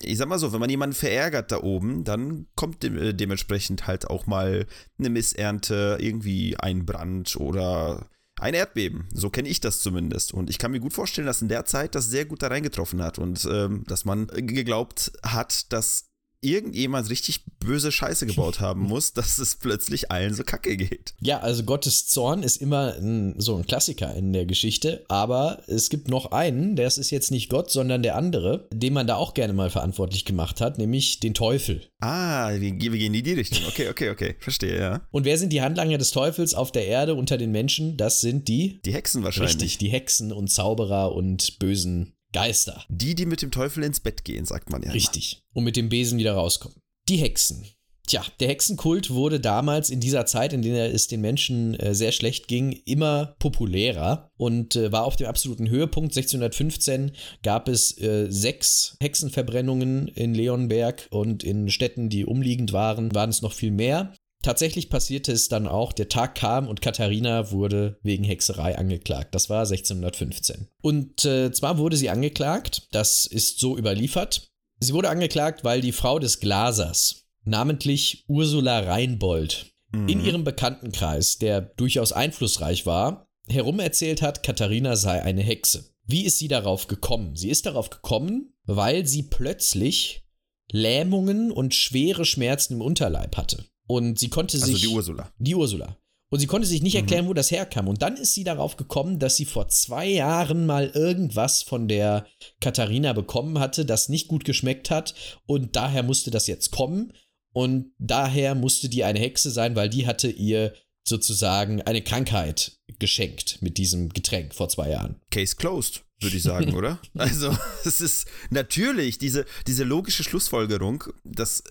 ich 0.00 0.16
sag 0.16 0.28
mal 0.28 0.38
so, 0.38 0.52
wenn 0.52 0.60
man 0.60 0.70
jemanden 0.70 0.94
verärgert 0.94 1.50
da 1.50 1.60
oben, 1.62 2.04
dann 2.04 2.46
kommt 2.54 2.82
de 2.82 3.08
äh, 3.08 3.12
dementsprechend 3.12 3.86
halt 3.86 4.08
auch 4.08 4.26
mal 4.26 4.66
eine 4.98 5.10
Missernte, 5.10 5.98
irgendwie 6.00 6.56
ein 6.58 6.86
Brand 6.86 7.36
oder 7.36 8.08
ein 8.40 8.54
Erdbeben. 8.54 9.08
So 9.12 9.30
kenne 9.30 9.48
ich 9.48 9.60
das 9.60 9.80
zumindest. 9.80 10.32
Und 10.32 10.48
ich 10.48 10.58
kann 10.58 10.70
mir 10.70 10.80
gut 10.80 10.92
vorstellen, 10.92 11.26
dass 11.26 11.42
in 11.42 11.48
der 11.48 11.64
Zeit 11.64 11.94
das 11.94 12.06
sehr 12.06 12.24
gut 12.24 12.42
da 12.42 12.48
reingetroffen 12.48 13.02
hat 13.02 13.18
und 13.18 13.46
ähm, 13.50 13.84
dass 13.86 14.04
man 14.04 14.26
geglaubt 14.28 15.12
hat, 15.24 15.72
dass 15.72 16.13
irgendjemand 16.44 17.10
richtig 17.10 17.44
böse 17.58 17.90
Scheiße 17.90 18.26
gebaut 18.26 18.60
haben 18.60 18.82
muss, 18.88 19.12
dass 19.12 19.38
es 19.38 19.56
plötzlich 19.56 20.10
allen 20.10 20.34
so 20.34 20.44
kacke 20.44 20.76
geht. 20.76 21.14
Ja, 21.20 21.40
also 21.40 21.64
Gottes 21.64 22.06
Zorn 22.06 22.42
ist 22.42 22.58
immer 22.58 22.94
ein, 22.94 23.34
so 23.38 23.56
ein 23.56 23.66
Klassiker 23.66 24.14
in 24.14 24.32
der 24.32 24.46
Geschichte, 24.46 25.04
aber 25.08 25.62
es 25.66 25.88
gibt 25.88 26.08
noch 26.08 26.32
einen, 26.32 26.76
das 26.76 26.98
ist 26.98 27.10
jetzt 27.10 27.30
nicht 27.30 27.48
Gott, 27.48 27.70
sondern 27.70 28.02
der 28.02 28.16
andere, 28.16 28.68
den 28.72 28.92
man 28.92 29.06
da 29.06 29.16
auch 29.16 29.34
gerne 29.34 29.52
mal 29.52 29.70
verantwortlich 29.70 30.24
gemacht 30.24 30.60
hat, 30.60 30.78
nämlich 30.78 31.20
den 31.20 31.34
Teufel. 31.34 31.82
Ah, 32.00 32.52
wir, 32.52 32.78
wir 32.78 32.90
gehen 32.90 33.14
in 33.14 33.24
die 33.24 33.32
Richtung. 33.32 33.66
Okay, 33.66 33.88
okay, 33.88 34.10
okay, 34.10 34.36
verstehe, 34.38 34.78
ja. 34.78 35.00
Und 35.10 35.24
wer 35.24 35.38
sind 35.38 35.52
die 35.52 35.62
Handlanger 35.62 35.98
des 35.98 36.10
Teufels 36.10 36.54
auf 36.54 36.70
der 36.70 36.86
Erde 36.86 37.14
unter 37.14 37.38
den 37.38 37.50
Menschen? 37.50 37.96
Das 37.96 38.20
sind 38.20 38.48
die? 38.48 38.80
Die 38.84 38.92
Hexen 38.92 39.22
wahrscheinlich. 39.22 39.54
Richtig, 39.54 39.78
die 39.78 39.88
Hexen 39.88 40.32
und 40.32 40.48
Zauberer 40.48 41.12
und 41.12 41.58
bösen 41.58 42.14
Geister. 42.34 42.84
Die, 42.88 43.14
die 43.14 43.24
mit 43.24 43.40
dem 43.40 43.50
Teufel 43.50 43.82
ins 43.84 44.00
Bett 44.00 44.24
gehen, 44.24 44.44
sagt 44.44 44.68
man 44.68 44.82
ja. 44.82 44.90
Richtig. 44.90 45.32
Immer. 45.32 45.58
Und 45.58 45.64
mit 45.64 45.76
dem 45.76 45.88
Besen 45.88 46.18
wieder 46.18 46.34
rauskommen. 46.34 46.76
Die 47.08 47.16
Hexen. 47.16 47.64
Tja, 48.06 48.22
der 48.38 48.48
Hexenkult 48.48 49.10
wurde 49.10 49.40
damals 49.40 49.88
in 49.88 49.98
dieser 49.98 50.26
Zeit, 50.26 50.52
in 50.52 50.60
der 50.60 50.92
es 50.92 51.06
den 51.06 51.22
Menschen 51.22 51.74
äh, 51.80 51.94
sehr 51.94 52.12
schlecht 52.12 52.48
ging, 52.48 52.72
immer 52.84 53.34
populärer 53.38 54.30
und 54.36 54.76
äh, 54.76 54.92
war 54.92 55.04
auf 55.04 55.16
dem 55.16 55.26
absoluten 55.26 55.70
Höhepunkt. 55.70 56.12
1615 56.12 57.12
gab 57.42 57.66
es 57.66 57.96
äh, 57.98 58.26
sechs 58.28 58.98
Hexenverbrennungen 59.00 60.08
in 60.08 60.34
Leonberg 60.34 61.06
und 61.10 61.44
in 61.44 61.70
Städten, 61.70 62.10
die 62.10 62.26
umliegend 62.26 62.74
waren, 62.74 63.14
waren 63.14 63.30
es 63.30 63.40
noch 63.40 63.54
viel 63.54 63.70
mehr. 63.70 64.12
Tatsächlich 64.44 64.90
passierte 64.90 65.32
es 65.32 65.48
dann 65.48 65.66
auch, 65.66 65.94
der 65.94 66.10
Tag 66.10 66.34
kam 66.34 66.68
und 66.68 66.82
Katharina 66.82 67.50
wurde 67.50 67.98
wegen 68.02 68.24
Hexerei 68.24 68.76
angeklagt. 68.76 69.34
Das 69.34 69.48
war 69.48 69.60
1615. 69.60 70.68
Und 70.82 71.24
äh, 71.24 71.50
zwar 71.50 71.78
wurde 71.78 71.96
sie 71.96 72.10
angeklagt, 72.10 72.88
das 72.92 73.24
ist 73.24 73.58
so 73.58 73.78
überliefert. 73.78 74.52
Sie 74.80 74.92
wurde 74.92 75.08
angeklagt, 75.08 75.64
weil 75.64 75.80
die 75.80 75.92
Frau 75.92 76.18
des 76.18 76.40
Glasers, 76.40 77.24
namentlich 77.44 78.26
Ursula 78.28 78.80
Reinbold, 78.80 79.72
mhm. 79.92 80.08
in 80.10 80.22
ihrem 80.22 80.44
Bekanntenkreis, 80.44 81.38
der 81.38 81.62
durchaus 81.62 82.12
einflussreich 82.12 82.84
war, 82.84 83.26
herumerzählt 83.48 84.20
hat, 84.20 84.42
Katharina 84.42 84.96
sei 84.96 85.22
eine 85.22 85.42
Hexe. 85.42 85.94
Wie 86.04 86.26
ist 86.26 86.38
sie 86.38 86.48
darauf 86.48 86.86
gekommen? 86.86 87.34
Sie 87.34 87.48
ist 87.48 87.64
darauf 87.64 87.88
gekommen, 87.88 88.52
weil 88.66 89.06
sie 89.06 89.22
plötzlich 89.22 90.26
Lähmungen 90.70 91.50
und 91.50 91.74
schwere 91.74 92.26
Schmerzen 92.26 92.74
im 92.74 92.82
Unterleib 92.82 93.38
hatte. 93.38 93.64
Und 93.86 94.18
sie 94.18 94.28
konnte 94.28 94.56
also 94.56 94.66
sich. 94.66 94.76
Also 94.76 94.88
die 94.88 94.94
Ursula. 94.94 95.32
Die 95.38 95.54
Ursula. 95.54 95.96
Und 96.30 96.40
sie 96.40 96.46
konnte 96.46 96.66
sich 96.66 96.82
nicht 96.82 96.96
erklären, 96.96 97.28
wo 97.28 97.34
das 97.34 97.50
herkam. 97.50 97.86
Und 97.86 98.02
dann 98.02 98.16
ist 98.16 98.34
sie 98.34 98.42
darauf 98.42 98.76
gekommen, 98.76 99.20
dass 99.20 99.36
sie 99.36 99.44
vor 99.44 99.68
zwei 99.68 100.06
Jahren 100.06 100.66
mal 100.66 100.88
irgendwas 100.88 101.62
von 101.62 101.86
der 101.86 102.26
Katharina 102.60 103.12
bekommen 103.12 103.60
hatte, 103.60 103.84
das 103.84 104.08
nicht 104.08 104.26
gut 104.26 104.44
geschmeckt 104.44 104.90
hat. 104.90 105.14
Und 105.46 105.76
daher 105.76 106.02
musste 106.02 106.32
das 106.32 106.48
jetzt 106.48 106.72
kommen. 106.72 107.12
Und 107.52 107.92
daher 107.98 108.56
musste 108.56 108.88
die 108.88 109.04
eine 109.04 109.20
Hexe 109.20 109.50
sein, 109.50 109.76
weil 109.76 109.88
die 109.88 110.08
hatte 110.08 110.28
ihr 110.28 110.74
sozusagen 111.06 111.82
eine 111.82 112.02
Krankheit 112.02 112.78
geschenkt 112.98 113.62
mit 113.62 113.78
diesem 113.78 114.08
Getränk 114.08 114.54
vor 114.54 114.68
zwei 114.68 114.90
Jahren. 114.90 115.20
Case 115.30 115.54
closed, 115.54 116.02
würde 116.20 116.36
ich 116.36 116.42
sagen, 116.42 116.74
oder? 116.76 116.98
Also, 117.14 117.56
es 117.84 118.00
ist 118.00 118.26
natürlich 118.50 119.18
diese, 119.18 119.44
diese 119.66 119.84
logische 119.84 120.24
Schlussfolgerung, 120.24 121.04
das 121.22 121.60
äh, 121.60 121.64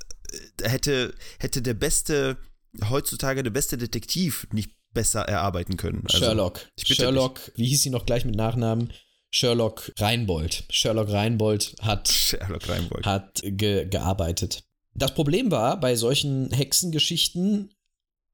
hätte, 0.62 1.14
hätte 1.40 1.62
der 1.62 1.74
beste, 1.74 2.38
heutzutage 2.90 3.44
der 3.44 3.52
beste 3.52 3.78
Detektiv 3.78 4.48
nicht 4.52 4.72
besser 4.94 5.22
erarbeiten 5.22 5.78
können. 5.78 6.04
Also, 6.06 6.20
Sherlock. 6.20 6.68
Sherlock, 6.78 7.52
wie 7.56 7.68
hieß 7.68 7.84
sie 7.84 7.90
noch 7.90 8.06
gleich 8.06 8.26
mit 8.26 8.36
Nachnamen? 8.36 8.92
Sherlock 9.32 9.92
Reinbold. 9.98 10.64
Sherlock 10.70 11.12
Reinbold 11.12 11.76
hat, 11.82 12.08
Sherlock 12.12 12.70
Reinbold. 12.70 13.06
hat 13.06 13.42
ge 13.44 13.88
gearbeitet. 13.88 14.64
Das 14.94 15.16
Problem 15.16 15.50
war 15.50 15.80
bei 15.80 15.96
solchen 15.96 16.52
Hexengeschichten, 16.52 17.72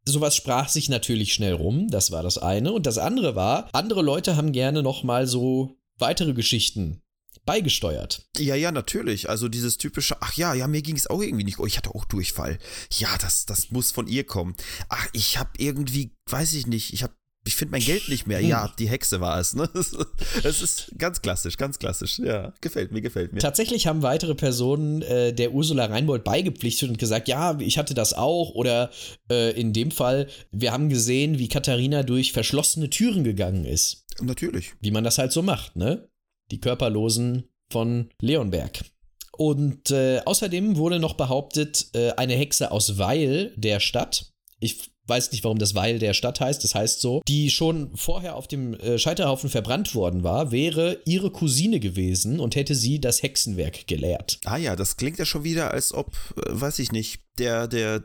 sowas 0.03 0.35
sprach 0.35 0.67
sich 0.67 0.89
natürlich 0.89 1.33
schnell 1.33 1.53
rum, 1.53 1.87
das 1.89 2.11
war 2.11 2.21
das 2.21 2.37
eine. 2.37 2.73
Und 2.73 2.85
das 2.85 2.97
andere 2.97 3.35
war, 3.35 3.69
andere 3.71 4.01
Leute 4.01 4.35
haben 4.35 4.51
gerne 4.51 4.83
nochmal 4.83 5.25
so 5.25 5.77
weitere 5.97 6.33
Geschichten 6.33 7.01
beigesteuert. 7.49 8.27
Ja, 8.37 8.53
ja, 8.53 8.71
natürlich. 8.71 9.27
Also 9.27 9.47
dieses 9.47 9.79
typische, 9.79 10.17
ach 10.21 10.33
ja, 10.35 10.53
ja, 10.53 10.67
mir 10.67 10.83
ging 10.83 10.95
es 10.95 11.07
auch 11.07 11.19
irgendwie 11.19 11.43
nicht. 11.43 11.57
Oh, 11.57 11.65
ich 11.65 11.77
hatte 11.77 11.95
auch 11.95 12.05
Durchfall. 12.05 12.59
Ja, 12.91 13.09
das, 13.19 13.47
das 13.47 13.71
muss 13.71 13.91
von 13.91 14.05
ihr 14.05 14.23
kommen. 14.23 14.55
Ach, 14.87 15.07
ich 15.13 15.39
habe 15.39 15.49
irgendwie, 15.57 16.11
weiß 16.29 16.53
ich 16.53 16.67
nicht, 16.67 16.93
ich 16.93 17.01
habe 17.01 17.13
ich 17.47 17.55
finde 17.55 17.71
mein 17.71 17.81
Geld 17.81 18.07
nicht 18.07 18.27
mehr. 18.27 18.41
Ja, 18.41 18.71
die 18.77 18.87
Hexe 18.87 19.19
war 19.19 19.39
es. 19.39 19.55
Ne? 19.55 19.67
Das 20.43 20.61
ist 20.61 20.91
ganz 20.99 21.23
klassisch, 21.23 21.57
ganz 21.57 21.79
klassisch. 21.79 22.19
Ja, 22.19 22.53
gefällt 22.61 22.91
mir, 22.91 23.01
gefällt 23.01 23.33
mir. 23.33 23.39
Tatsächlich 23.39 23.87
haben 23.87 24.03
weitere 24.03 24.35
Personen 24.35 25.01
äh, 25.01 25.33
der 25.33 25.51
Ursula 25.51 25.85
Reinbold 25.85 26.23
beigepflichtet 26.23 26.89
und 26.89 26.99
gesagt, 26.99 27.27
ja, 27.27 27.57
ich 27.59 27.79
hatte 27.79 27.95
das 27.95 28.13
auch. 28.13 28.51
Oder 28.53 28.91
äh, 29.31 29.59
in 29.59 29.73
dem 29.73 29.89
Fall, 29.89 30.27
wir 30.51 30.71
haben 30.71 30.89
gesehen, 30.89 31.39
wie 31.39 31.47
Katharina 31.47 32.03
durch 32.03 32.31
verschlossene 32.31 32.91
Türen 32.91 33.23
gegangen 33.23 33.65
ist. 33.65 34.05
Natürlich. 34.21 34.73
Wie 34.81 34.91
man 34.91 35.03
das 35.03 35.17
halt 35.17 35.31
so 35.31 35.41
macht, 35.41 35.75
ne? 35.75 36.09
Die 36.51 36.59
Körperlosen 36.59 37.49
von 37.71 38.09
Leonberg. 38.21 38.83
Und 39.31 39.91
äh, 39.91 40.21
außerdem 40.25 40.75
wurde 40.75 40.99
noch 40.99 41.13
behauptet, 41.13 41.87
äh, 41.93 42.11
eine 42.11 42.33
Hexe 42.33 42.71
aus 42.71 42.97
Weil, 42.97 43.53
der 43.55 43.79
Stadt, 43.79 44.33
ich 44.59 44.91
weiß 45.09 45.31
nicht, 45.31 45.43
warum 45.43 45.57
das 45.57 45.75
Weil 45.75 45.99
der 45.99 46.13
Stadt 46.13 46.39
heißt, 46.39 46.63
das 46.63 46.75
heißt 46.75 47.01
so, 47.01 47.21
die 47.27 47.49
schon 47.49 47.91
vorher 47.95 48.35
auf 48.35 48.47
dem 48.47 48.73
äh, 48.75 48.97
Scheiterhaufen 48.97 49.49
verbrannt 49.49 49.95
worden 49.95 50.23
war, 50.23 50.51
wäre 50.51 50.99
ihre 51.05 51.31
Cousine 51.31 51.79
gewesen 51.79 52.39
und 52.39 52.55
hätte 52.55 52.75
sie 52.75 53.01
das 53.01 53.23
Hexenwerk 53.23 53.87
gelehrt. 53.87 54.39
Ah 54.45 54.57
ja, 54.57 54.75
das 54.75 54.97
klingt 54.97 55.17
ja 55.19 55.25
schon 55.25 55.43
wieder, 55.43 55.71
als 55.71 55.93
ob, 55.93 56.11
äh, 56.37 56.41
weiß 56.49 56.79
ich 56.79 56.91
nicht, 56.91 57.21
der, 57.39 57.67
der 57.67 58.03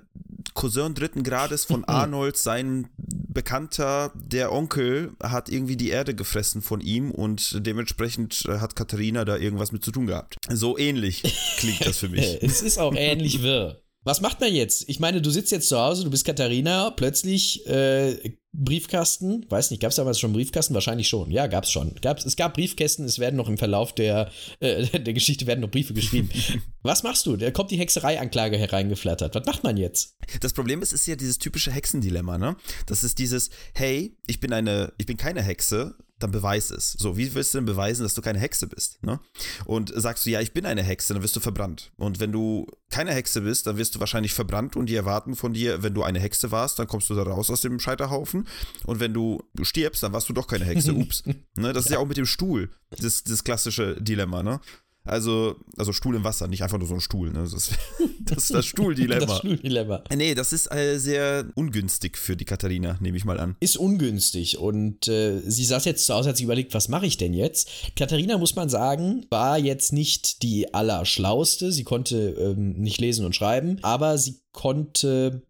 Cousin 0.55 0.95
dritten 0.95 1.25
Grades 1.25 1.65
von 1.65 1.85
Arnold, 1.85 2.37
sein 2.37 2.89
Bekannter, 2.97 4.13
der 4.15 4.53
Onkel, 4.53 5.13
hat 5.23 5.49
irgendwie 5.49 5.77
die 5.77 5.91
Erde 5.91 6.15
gefressen 6.15 6.63
von 6.63 6.81
ihm 6.81 7.11
und 7.11 7.67
dementsprechend 7.67 8.45
äh, 8.47 8.59
hat 8.59 8.77
Katharina 8.77 9.25
da 9.25 9.37
irgendwas 9.37 9.73
mit 9.73 9.85
zu 9.85 9.91
tun 9.91 10.07
gehabt. 10.07 10.37
So 10.49 10.79
ähnlich 10.79 11.23
klingt 11.59 11.85
das 11.85 11.99
für 11.99 12.09
mich. 12.09 12.39
es 12.43 12.63
ist 12.63 12.79
auch 12.79 12.95
ähnlich 12.95 13.43
wirr. 13.43 13.84
Was 14.05 14.21
macht 14.21 14.41
man 14.41 14.55
jetzt? 14.55 14.89
Ich 14.89 15.01
meine, 15.01 15.23
du 15.23 15.31
sitzt 15.31 15.51
jetzt 15.51 15.69
zu 15.69 15.79
Hause, 15.79 16.05
du 16.05 16.11
bist 16.11 16.27
Katharina, 16.27 16.91
plötzlich 16.91 17.67
äh, 17.67 18.37
Briefkasten, 18.53 19.47
weiß 19.49 19.71
nicht, 19.71 19.81
gab 19.81 19.91
es 19.91 19.97
damals 19.97 20.21
schon 20.21 20.35
Briefkasten? 20.35 20.75
Wahrscheinlich 20.75 21.09
schon. 21.09 21.31
Ja, 21.31 21.47
gab 21.47 21.65
es 21.65 21.71
schon. 21.71 21.95
Gab's, 22.03 22.27
es 22.27 22.37
gab 22.37 22.55
Briefkästen, 22.55 23.07
es 23.07 23.19
werden 23.19 23.37
noch 23.37 23.49
im 23.49 23.57
Verlauf 23.57 23.95
der, 23.95 24.31
äh, 24.61 24.87
der 25.01 25.15
Geschichte 25.15 25.47
werden 25.47 25.61
noch 25.61 25.71
Briefe 25.71 25.95
geschrieben. 25.95 26.29
Was 26.83 27.03
machst 27.03 27.25
du? 27.25 27.37
Da 27.37 27.51
kommt 27.51 27.71
die 27.71 27.79
Hexereianklage 27.79 28.59
hereingeflattert. 28.59 29.35
Was 29.35 29.47
macht 29.47 29.65
man 29.65 29.79
jetzt? 29.79 30.17
Das 30.41 30.53
Problem 30.53 30.83
ist, 30.83 30.93
es 30.93 31.01
ist 31.01 31.07
ja 31.07 31.17
dieses 31.17 31.39
typische 31.39 31.73
Hexendilemma, 31.73 32.37
ne? 32.37 32.57
Das 32.87 33.05
ist 33.05 33.19
dieses, 33.19 33.49
hey, 33.73 34.17
ich 34.27 34.39
bin 34.39 34.53
eine, 34.53 34.93
ich 34.99 35.07
bin 35.07 35.17
keine 35.17 35.43
Hexe, 35.43 35.97
dann 36.19 36.31
beweis 36.31 36.71
es. 36.71 36.93
So, 36.93 37.17
wie 37.17 37.35
willst 37.35 37.55
du 37.55 37.59
denn 37.59 37.67
beweisen, 37.67 38.03
dass 38.03 38.15
du 38.15 38.23
keine 38.23 38.39
Hexe 38.39 38.67
bist? 38.67 39.03
Ne? 39.03 39.21
Und 39.65 39.93
sagst 39.95 40.25
du, 40.25 40.31
ja, 40.31 40.41
ich 40.41 40.53
bin 40.53 40.65
eine 40.65 40.83
Hexe, 40.83 41.13
dann 41.13 41.23
wirst 41.23 41.35
du 41.37 41.41
verbrannt. 41.41 41.93
Und 41.97 42.21
wenn 42.21 42.33
du 42.33 42.67
keine 42.91 43.13
Hexe 43.13 43.41
bist, 43.41 43.67
dann 43.67 43.77
wirst 43.77 43.95
du 43.95 44.01
wahrscheinlich 44.01 44.33
verbrannt 44.33 44.77
und 44.77 44.87
die 44.87 44.95
erwarten 44.95 45.35
von 45.35 45.53
dir, 45.53 45.83
wenn 45.83 45.95
du 45.95 46.03
eine 46.03 46.21
Hexe 46.21 46.51
warst, 46.51 46.79
dann 46.79 46.87
kommst 46.87 47.11
du 47.11 47.15
da 47.15 47.25
raus 47.25 47.51
aus 47.51 47.61
dem 47.61 47.81
Scheiterhaufen. 47.81 48.47
Und 48.85 49.01
wenn 49.01 49.13
du 49.13 49.43
stirbst, 49.63 50.03
dann 50.03 50.13
warst 50.13 50.29
du 50.29 50.33
doch 50.33 50.47
keine 50.47 50.65
Hexe. 50.65 50.95
Ups. 50.95 51.25
ne? 51.57 51.73
Das 51.73 51.87
ist 51.87 51.91
ja 51.91 51.99
auch 51.99 52.07
mit 52.07 52.17
dem 52.17 52.27
Stuhl 52.27 52.71
das, 52.91 53.25
das 53.25 53.45
klassische 53.45 54.01
Dilemma, 54.01 54.43
ne? 54.43 54.61
Also, 55.07 55.57
also 55.77 55.93
Stuhl 55.93 56.17
im 56.17 56.25
Wasser, 56.25 56.49
nicht 56.49 56.63
einfach 56.63 56.79
nur 56.79 56.89
so 56.89 56.95
ein 56.95 57.01
Stuhl. 57.01 57.31
Ne? 57.31 57.41
Das, 57.41 57.53
ist, 57.53 57.73
das 58.21 58.45
ist 58.45 58.55
das 58.55 58.67
Stuhldilemma. 58.67 59.27
Das 59.27 59.39
Stuhldilemma. 59.39 60.03
Nee, 60.15 60.35
das 60.35 60.53
ist 60.55 60.73
äh, 60.73 60.99
sehr 60.99 61.47
ungünstig 61.55 62.17
für 62.17 62.37
die 62.37 62.47
Katharina, 62.47 62.97
nehme 63.01 63.17
ich 63.19 63.27
mal 63.27 63.39
an. 63.39 63.57
Ist 63.61 63.77
ungünstig. 63.77 64.59
Und 64.59 65.07
äh, 65.09 65.41
sie 65.41 65.65
saß 65.65 65.85
jetzt 65.85 66.07
zu 66.07 66.15
Hause, 66.15 66.31
hat 66.31 66.39
sich 66.39 66.45
überlegt, 66.45 66.73
was 66.73 66.89
mache 66.89 67.05
ich 67.05 67.19
denn 67.19 67.35
jetzt? 67.35 67.69
Katharina, 67.97 68.39
muss 68.39 68.57
man 68.57 68.71
sagen, 68.71 69.27
war 69.29 69.59
jetzt 69.59 69.93
nicht 69.93 70.43
die 70.43 70.73
Allerschlauste. 70.73 71.71
Sie 71.71 71.85
konnte 71.85 72.31
ähm, 72.39 72.73
nicht 72.73 72.99
lesen 72.99 73.27
und 73.27 73.37
schreiben, 73.37 73.79
aber 73.83 74.17
sie 74.17 74.41
konnte 74.53 75.43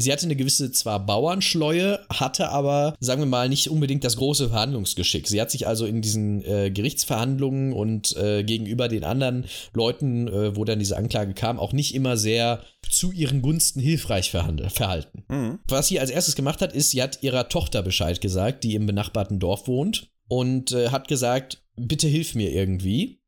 Sie 0.00 0.12
hatte 0.12 0.24
eine 0.24 0.36
gewisse 0.36 0.72
zwar 0.72 1.04
Bauernschleue, 1.04 2.00
hatte 2.10 2.48
aber, 2.48 2.94
sagen 3.00 3.20
wir 3.20 3.26
mal, 3.26 3.48
nicht 3.48 3.68
unbedingt 3.68 4.02
das 4.02 4.16
große 4.16 4.48
Verhandlungsgeschick. 4.48 5.28
Sie 5.28 5.40
hat 5.40 5.50
sich 5.50 5.66
also 5.66 5.84
in 5.84 6.00
diesen 6.00 6.42
äh, 6.44 6.70
Gerichtsverhandlungen 6.70 7.72
und 7.72 8.16
äh, 8.16 8.42
gegenüber 8.42 8.88
den 8.88 9.04
anderen 9.04 9.44
Leuten, 9.74 10.26
äh, 10.28 10.56
wo 10.56 10.64
dann 10.64 10.78
diese 10.78 10.96
Anklage 10.96 11.34
kam, 11.34 11.58
auch 11.58 11.72
nicht 11.72 11.94
immer 11.94 12.16
sehr 12.16 12.62
zu 12.88 13.12
ihren 13.12 13.42
Gunsten 13.42 13.80
hilfreich 13.80 14.30
verhalten. 14.30 15.24
Mhm. 15.28 15.58
Was 15.68 15.88
sie 15.88 16.00
als 16.00 16.10
erstes 16.10 16.34
gemacht 16.34 16.62
hat, 16.62 16.72
ist, 16.72 16.90
sie 16.90 17.02
hat 17.02 17.22
ihrer 17.22 17.48
Tochter 17.48 17.82
Bescheid 17.82 18.20
gesagt, 18.20 18.64
die 18.64 18.74
im 18.74 18.86
benachbarten 18.86 19.38
Dorf 19.38 19.68
wohnt 19.68 20.10
und 20.28 20.72
äh, 20.72 20.88
hat 20.88 21.08
gesagt, 21.08 21.62
bitte 21.76 22.08
hilf 22.08 22.34
mir 22.34 22.50
irgendwie. 22.52 23.19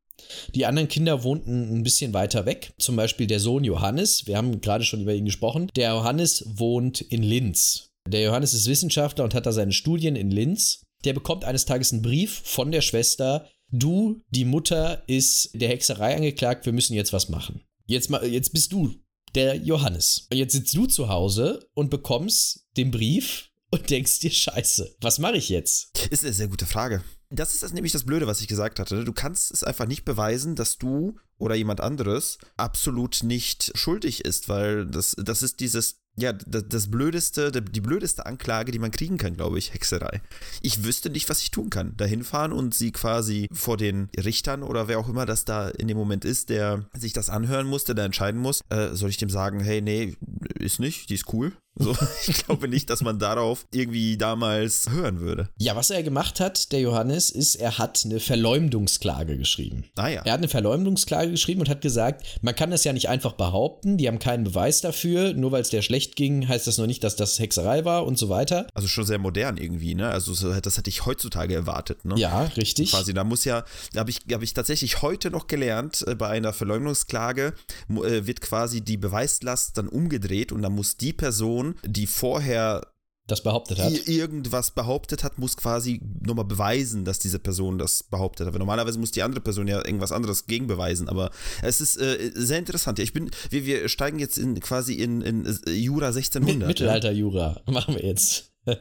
Die 0.55 0.67
anderen 0.67 0.89
Kinder 0.89 1.25
wohnten 1.25 1.79
ein 1.79 1.83
bisschen 1.83 2.13
weiter 2.13 2.47
weg, 2.47 2.73
zum 2.79 2.97
Beispiel 2.97 3.27
der 3.27 3.41
Sohn 3.41 3.65
Johannes, 3.65 4.27
wir 4.27 4.37
haben 4.37 4.61
gerade 4.61 4.85
schon 4.85 5.03
über 5.03 5.15
ihn 5.15 5.25
gesprochen. 5.25 5.71
Der 5.77 5.91
Johannes 5.91 6.45
wohnt 6.47 7.01
in 7.01 7.23
Linz. 7.23 7.91
Der 8.09 8.23
Johannes 8.23 8.55
ist 8.55 8.67
Wissenschaftler 8.67 9.25
und 9.25 9.35
hat 9.35 9.47
da 9.47 9.53
seine 9.53 9.73
Studien 9.73 10.17
in 10.17 10.31
Linz. 10.31 10.85
Der 11.05 11.13
bekommt 11.13 11.45
eines 11.45 11.65
Tages 11.65 11.93
einen 11.93 12.03
Brief 12.03 12.43
von 12.45 12.73
der 12.73 12.81
Schwester, 12.81 13.49
du, 13.73 14.23
die 14.31 14.45
Mutter 14.45 15.03
ist 15.07 15.51
der 15.55 15.69
Hexerei 15.69 16.15
angeklagt, 16.15 16.67
wir 16.67 16.73
müssen 16.73 16.95
jetzt 16.95 17.13
was 17.13 17.29
machen. 17.29 17.63
Jetzt, 17.87 18.11
jetzt 18.11 18.53
bist 18.53 18.73
du 18.73 18.95
der 19.35 19.57
Johannes. 19.57 20.27
Und 20.31 20.37
jetzt 20.37 20.53
sitzt 20.53 20.75
du 20.77 20.87
zu 20.87 21.09
Hause 21.09 21.69
und 21.75 21.91
bekommst 21.91 22.67
den 22.77 22.91
Brief 22.91 23.51
und 23.71 23.89
denkst 23.89 24.21
dir, 24.21 24.31
scheiße, 24.31 24.97
was 25.01 25.19
mache 25.19 25.39
ich 25.39 25.49
jetzt? 25.49 26.07
Ist 26.11 26.25
eine 26.25 26.33
sehr 26.33 26.49
gute 26.49 26.67
Frage. 26.67 27.03
Das 27.35 27.55
ist 27.55 27.63
das 27.63 27.73
nämlich 27.73 27.93
das 27.93 28.05
Blöde, 28.05 28.27
was 28.27 28.41
ich 28.41 28.49
gesagt 28.49 28.79
hatte. 28.79 29.05
Du 29.05 29.13
kannst 29.13 29.51
es 29.51 29.65
einfach 29.65 29.87
nicht 29.87 30.05
beweisen, 30.05 30.55
dass 30.55 30.77
du 30.77 31.17
oder 31.39 31.55
jemand 31.55 31.81
anderes 31.81 32.39
absolut 32.57 33.23
nicht 33.23 33.73
schuldig 33.75 34.25
ist, 34.25 34.49
weil 34.49 34.87
das, 34.87 35.17
das 35.19 35.43
ist 35.43 35.61
dieses 35.61 36.03
ja, 36.17 36.33
das, 36.33 36.65
das 36.69 36.91
blödeste, 36.91 37.51
die 37.51 37.81
blödeste 37.81 38.27
Anklage, 38.27 38.71
die 38.71 38.79
man 38.79 38.91
kriegen 38.91 39.17
kann, 39.17 39.35
glaube 39.35 39.59
ich, 39.59 39.73
Hexerei. 39.73 40.21
Ich 40.61 40.85
wüsste 40.85 41.09
nicht, 41.09 41.31
was 41.31 41.41
ich 41.41 41.51
tun 41.51 41.71
kann. 41.71 41.97
Dahin 41.97 42.23
fahren 42.23 42.53
und 42.53 42.75
sie 42.75 42.93
quasi 42.93 43.49
vor 43.51 43.79
den 43.79 44.11
Richtern 44.19 44.63
oder 44.63 44.89
wer 44.89 44.99
auch 44.99 45.09
immer 45.09 45.25
das 45.25 45.47
da 45.47 45.69
in 45.71 45.89
dem 45.89 45.97
Moment 45.97 46.27
ist, 46.27 46.51
der 46.51 46.87
sich 46.93 47.15
das 47.15 47.31
anhören 47.31 47.67
muss, 47.67 47.85
der 47.85 47.95
da 47.95 48.05
entscheiden 48.05 48.41
muss, 48.41 48.61
äh, 48.69 48.91
soll 48.93 49.09
ich 49.09 49.17
dem 49.17 49.31
sagen, 49.31 49.61
hey, 49.61 49.81
nee, 49.81 50.15
ist 50.59 50.81
nicht, 50.81 51.09
die 51.09 51.15
ist 51.15 51.33
cool. 51.33 51.53
So, 51.75 51.97
ich 52.27 52.45
glaube 52.45 52.69
nicht, 52.69 52.91
dass 52.91 53.03
man 53.03 53.19
darauf 53.19 53.67
irgendwie 53.73 54.17
damals 54.17 54.91
hören 54.91 55.21
würde. 55.21 55.49
Ja, 55.59 55.75
was 55.75 55.91
er 55.91 56.03
gemacht 56.03 56.41
hat, 56.41 56.73
der 56.73 56.81
Johannes, 56.81 57.31
ist, 57.31 57.57
er 57.57 57.79
hat 57.79 58.03
eine 58.05 58.21
Verleumdungsklage 58.21 59.39
geschrieben. 59.39 59.85
Ah 59.97 60.09
ja. 60.09 60.23
Er 60.23 60.33
hat 60.33 60.41
eine 60.41 60.49
Verleumdungsklage 60.49 61.31
geschrieben 61.31 61.61
und 61.61 61.69
hat 61.69 61.81
gesagt, 61.81 62.39
man 62.43 62.55
kann 62.55 62.71
das 62.71 62.85
ja 62.85 62.93
nicht 62.93 63.09
einfach 63.09 63.33
behaupten, 63.33 63.97
die 63.97 64.07
haben 64.07 64.19
keinen 64.19 64.45
Beweis 64.45 64.81
dafür, 64.81 65.33
nur 65.33 65.53
weil 65.53 65.63
es 65.63 65.71
der 65.71 65.83
schlecht 65.83 66.17
ging, 66.17 66.47
heißt 66.47 66.67
das 66.67 66.79
noch 66.79 66.87
nicht, 66.87 67.03
dass 67.05 67.17
das 67.17 67.39
Hexerei 67.39 67.85
war 67.85 68.07
und 68.07 68.19
so 68.19 68.29
weiter. 68.29 68.67
Also 68.75 68.89
schon 68.89 69.07
sehr 69.07 69.19
modern 69.19 69.57
irgendwie, 69.57 69.95
ne? 69.95 70.11
Also 70.11 70.33
das 70.61 70.77
hätte 70.77 70.91
ich 70.91 71.07
heutzutage 71.07 71.55
erwartet, 71.55 72.05
ne? 72.05 72.15
Ja, 72.17 72.43
richtig. 72.57 72.91
Quasi, 72.91 73.15
da 73.15 73.25
muss 73.25 73.45
ja, 73.45 73.65
da 73.93 74.01
habe 74.01 74.11
ich, 74.11 74.21
hab 74.31 74.43
ich 74.43 74.53
tatsächlich 74.53 75.03
heute 75.03 75.31
noch 75.31 75.47
gelernt, 75.47 76.05
äh, 76.07 76.15
bei 76.15 76.29
einer 76.29 76.53
Verleumdungsklage 76.53 77.55
äh, 77.89 78.27
wird 78.27 78.41
quasi 78.41 78.83
die 78.83 78.97
Beweislast 78.97 79.79
dann 79.79 79.89
umgedreht 79.89 80.53
und 80.53 80.63
dann 80.63 80.75
muss 80.75 80.97
die 80.97 81.13
Person 81.13 81.62
Person, 81.63 81.77
die 81.85 82.07
vorher 82.07 82.87
das 83.29 83.43
behauptet 83.43 83.79
hat. 83.79 83.93
Irgendwas 84.09 84.73
behauptet 84.73 85.23
hat, 85.23 85.39
muss 85.39 85.57
quasi 85.57 86.01
nochmal 86.21 86.45
beweisen, 86.45 87.05
dass 87.05 87.21
diese 87.21 87.39
Person 87.39 87.79
das 87.79 88.03
behauptet 88.03 88.47
hat. 88.47 88.55
normalerweise 88.59 88.99
muss 88.99 89.13
die 89.13 89.23
andere 89.23 89.41
Person 89.41 89.69
ja 89.69 89.79
irgendwas 89.85 90.11
anderes 90.11 90.47
gegenbeweisen. 90.47 91.09
Aber 91.09 91.31
es 91.63 91.81
ist 91.81 91.97
äh, 91.97 92.33
sehr 92.35 92.59
interessant. 92.59 92.99
Ja, 92.99 93.05
ich 93.05 93.13
bin, 93.13 93.31
wir, 93.51 93.65
wir 93.65 93.89
steigen 93.89 94.19
jetzt 94.19 94.39
in, 94.39 94.59
quasi 94.61 94.95
in, 94.95 95.23
in 95.23 95.59
Jura 95.67 96.09
1600. 96.09 96.69
Mittelalter-Jura 96.69 97.63
machen 97.67 97.95
wir 97.95 98.05
jetzt. 98.05 98.53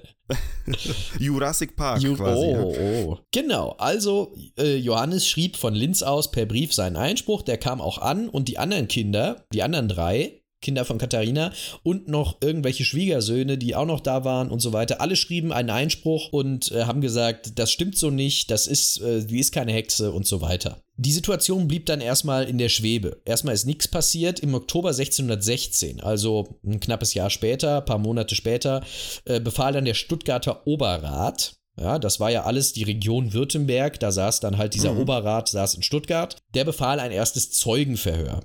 Jurassic 1.20 1.76
Park 1.76 2.02
Ju 2.02 2.16
quasi. 2.16 2.46
oh, 2.46 2.74
ja. 2.74 2.80
oh. 3.06 3.20
Genau, 3.32 3.72
also 3.80 4.36
äh, 4.58 4.76
Johannes 4.76 5.28
schrieb 5.28 5.58
von 5.58 5.74
Linz 5.74 6.04
aus 6.04 6.30
per 6.30 6.46
Brief 6.46 6.74
seinen 6.74 6.98
Einspruch, 6.98 7.42
der 7.42 7.58
kam 7.58 7.82
auch 7.82 7.98
an 7.98 8.30
und 8.30 8.48
die 8.48 8.60
anderen 8.60 8.88
Kinder, 8.88 9.46
die 9.54 9.64
anderen 9.64 9.88
drei, 9.88 10.41
Kinder 10.62 10.86
von 10.86 10.98
Katharina 10.98 11.52
und 11.84 12.08
noch 12.08 12.38
irgendwelche 12.42 12.86
Schwiegersöhne, 12.86 13.58
die 13.58 13.76
auch 13.76 13.86
noch 13.86 14.00
da 14.00 14.24
waren 14.24 14.50
und 14.50 14.60
so 14.60 14.74
weiter. 14.74 15.02
Alle 15.02 15.16
schrieben 15.16 15.52
einen 15.52 15.70
Einspruch 15.70 16.30
und 16.32 16.72
äh, 16.72 16.84
haben 16.86 17.02
gesagt, 17.02 17.60
das 17.60 17.72
stimmt 17.72 17.98
so 17.98 18.10
nicht, 18.10 18.52
das 18.52 18.68
ist, 18.68 19.02
äh, 19.02 19.26
die 19.26 19.40
ist 19.40 19.52
keine 19.52 19.72
Hexe 19.74 20.12
und 20.12 20.28
so 20.28 20.42
weiter. 20.42 20.82
Die 20.98 21.12
Situation 21.12 21.68
blieb 21.68 21.88
dann 21.88 22.00
erstmal 22.00 22.48
in 22.48 22.60
der 22.60 22.70
Schwebe. 22.70 23.22
Erstmal 23.26 23.56
ist 23.56 23.66
nichts 23.66 23.88
passiert. 23.88 24.40
Im 24.40 24.54
Oktober 24.54 24.90
1616, 24.90 26.00
also 26.00 26.60
ein 26.64 26.80
knappes 26.80 27.16
Jahr 27.16 27.32
später, 27.32 27.78
ein 27.78 27.86
paar 27.86 27.98
Monate 27.98 28.36
später, 28.36 28.84
äh, 29.26 29.40
befahl 29.40 29.74
dann 29.74 29.86
der 29.86 29.96
Stuttgarter 29.96 30.68
Oberrat, 30.68 31.56
ja, 31.80 31.98
das 32.00 32.20
war 32.20 32.30
ja 32.30 32.44
alles 32.44 32.74
die 32.74 32.84
Region 32.84 33.34
Württemberg, 33.34 34.00
da 34.00 34.12
saß 34.12 34.42
dann 34.42 34.58
halt 34.58 34.74
dieser 34.74 34.94
Mhm. 34.94 35.00
Oberrat, 35.00 35.50
saß 35.50 35.76
in 35.76 35.84
Stuttgart, 35.84 36.38
der 36.54 36.66
befahl 36.66 37.00
ein 37.00 37.12
erstes 37.12 37.52
Zeugenverhör. 37.52 38.42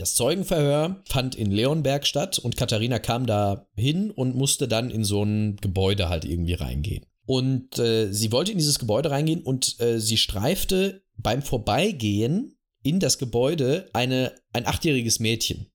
Das 0.00 0.14
Zeugenverhör 0.14 1.02
fand 1.04 1.34
in 1.34 1.50
Leonberg 1.50 2.06
statt 2.06 2.38
und 2.38 2.56
Katharina 2.56 2.98
kam 2.98 3.26
da 3.26 3.66
hin 3.76 4.10
und 4.10 4.34
musste 4.34 4.66
dann 4.66 4.88
in 4.88 5.04
so 5.04 5.22
ein 5.22 5.56
Gebäude 5.56 6.08
halt 6.08 6.24
irgendwie 6.24 6.54
reingehen. 6.54 7.04
Und 7.26 7.78
äh, 7.78 8.10
sie 8.10 8.32
wollte 8.32 8.50
in 8.50 8.56
dieses 8.56 8.78
Gebäude 8.78 9.10
reingehen 9.10 9.42
und 9.42 9.78
äh, 9.78 10.00
sie 10.00 10.16
streifte 10.16 11.02
beim 11.18 11.42
Vorbeigehen 11.42 12.56
in 12.82 12.98
das 12.98 13.18
Gebäude 13.18 13.90
eine, 13.92 14.34
ein 14.54 14.66
achtjähriges 14.66 15.20
Mädchen 15.20 15.66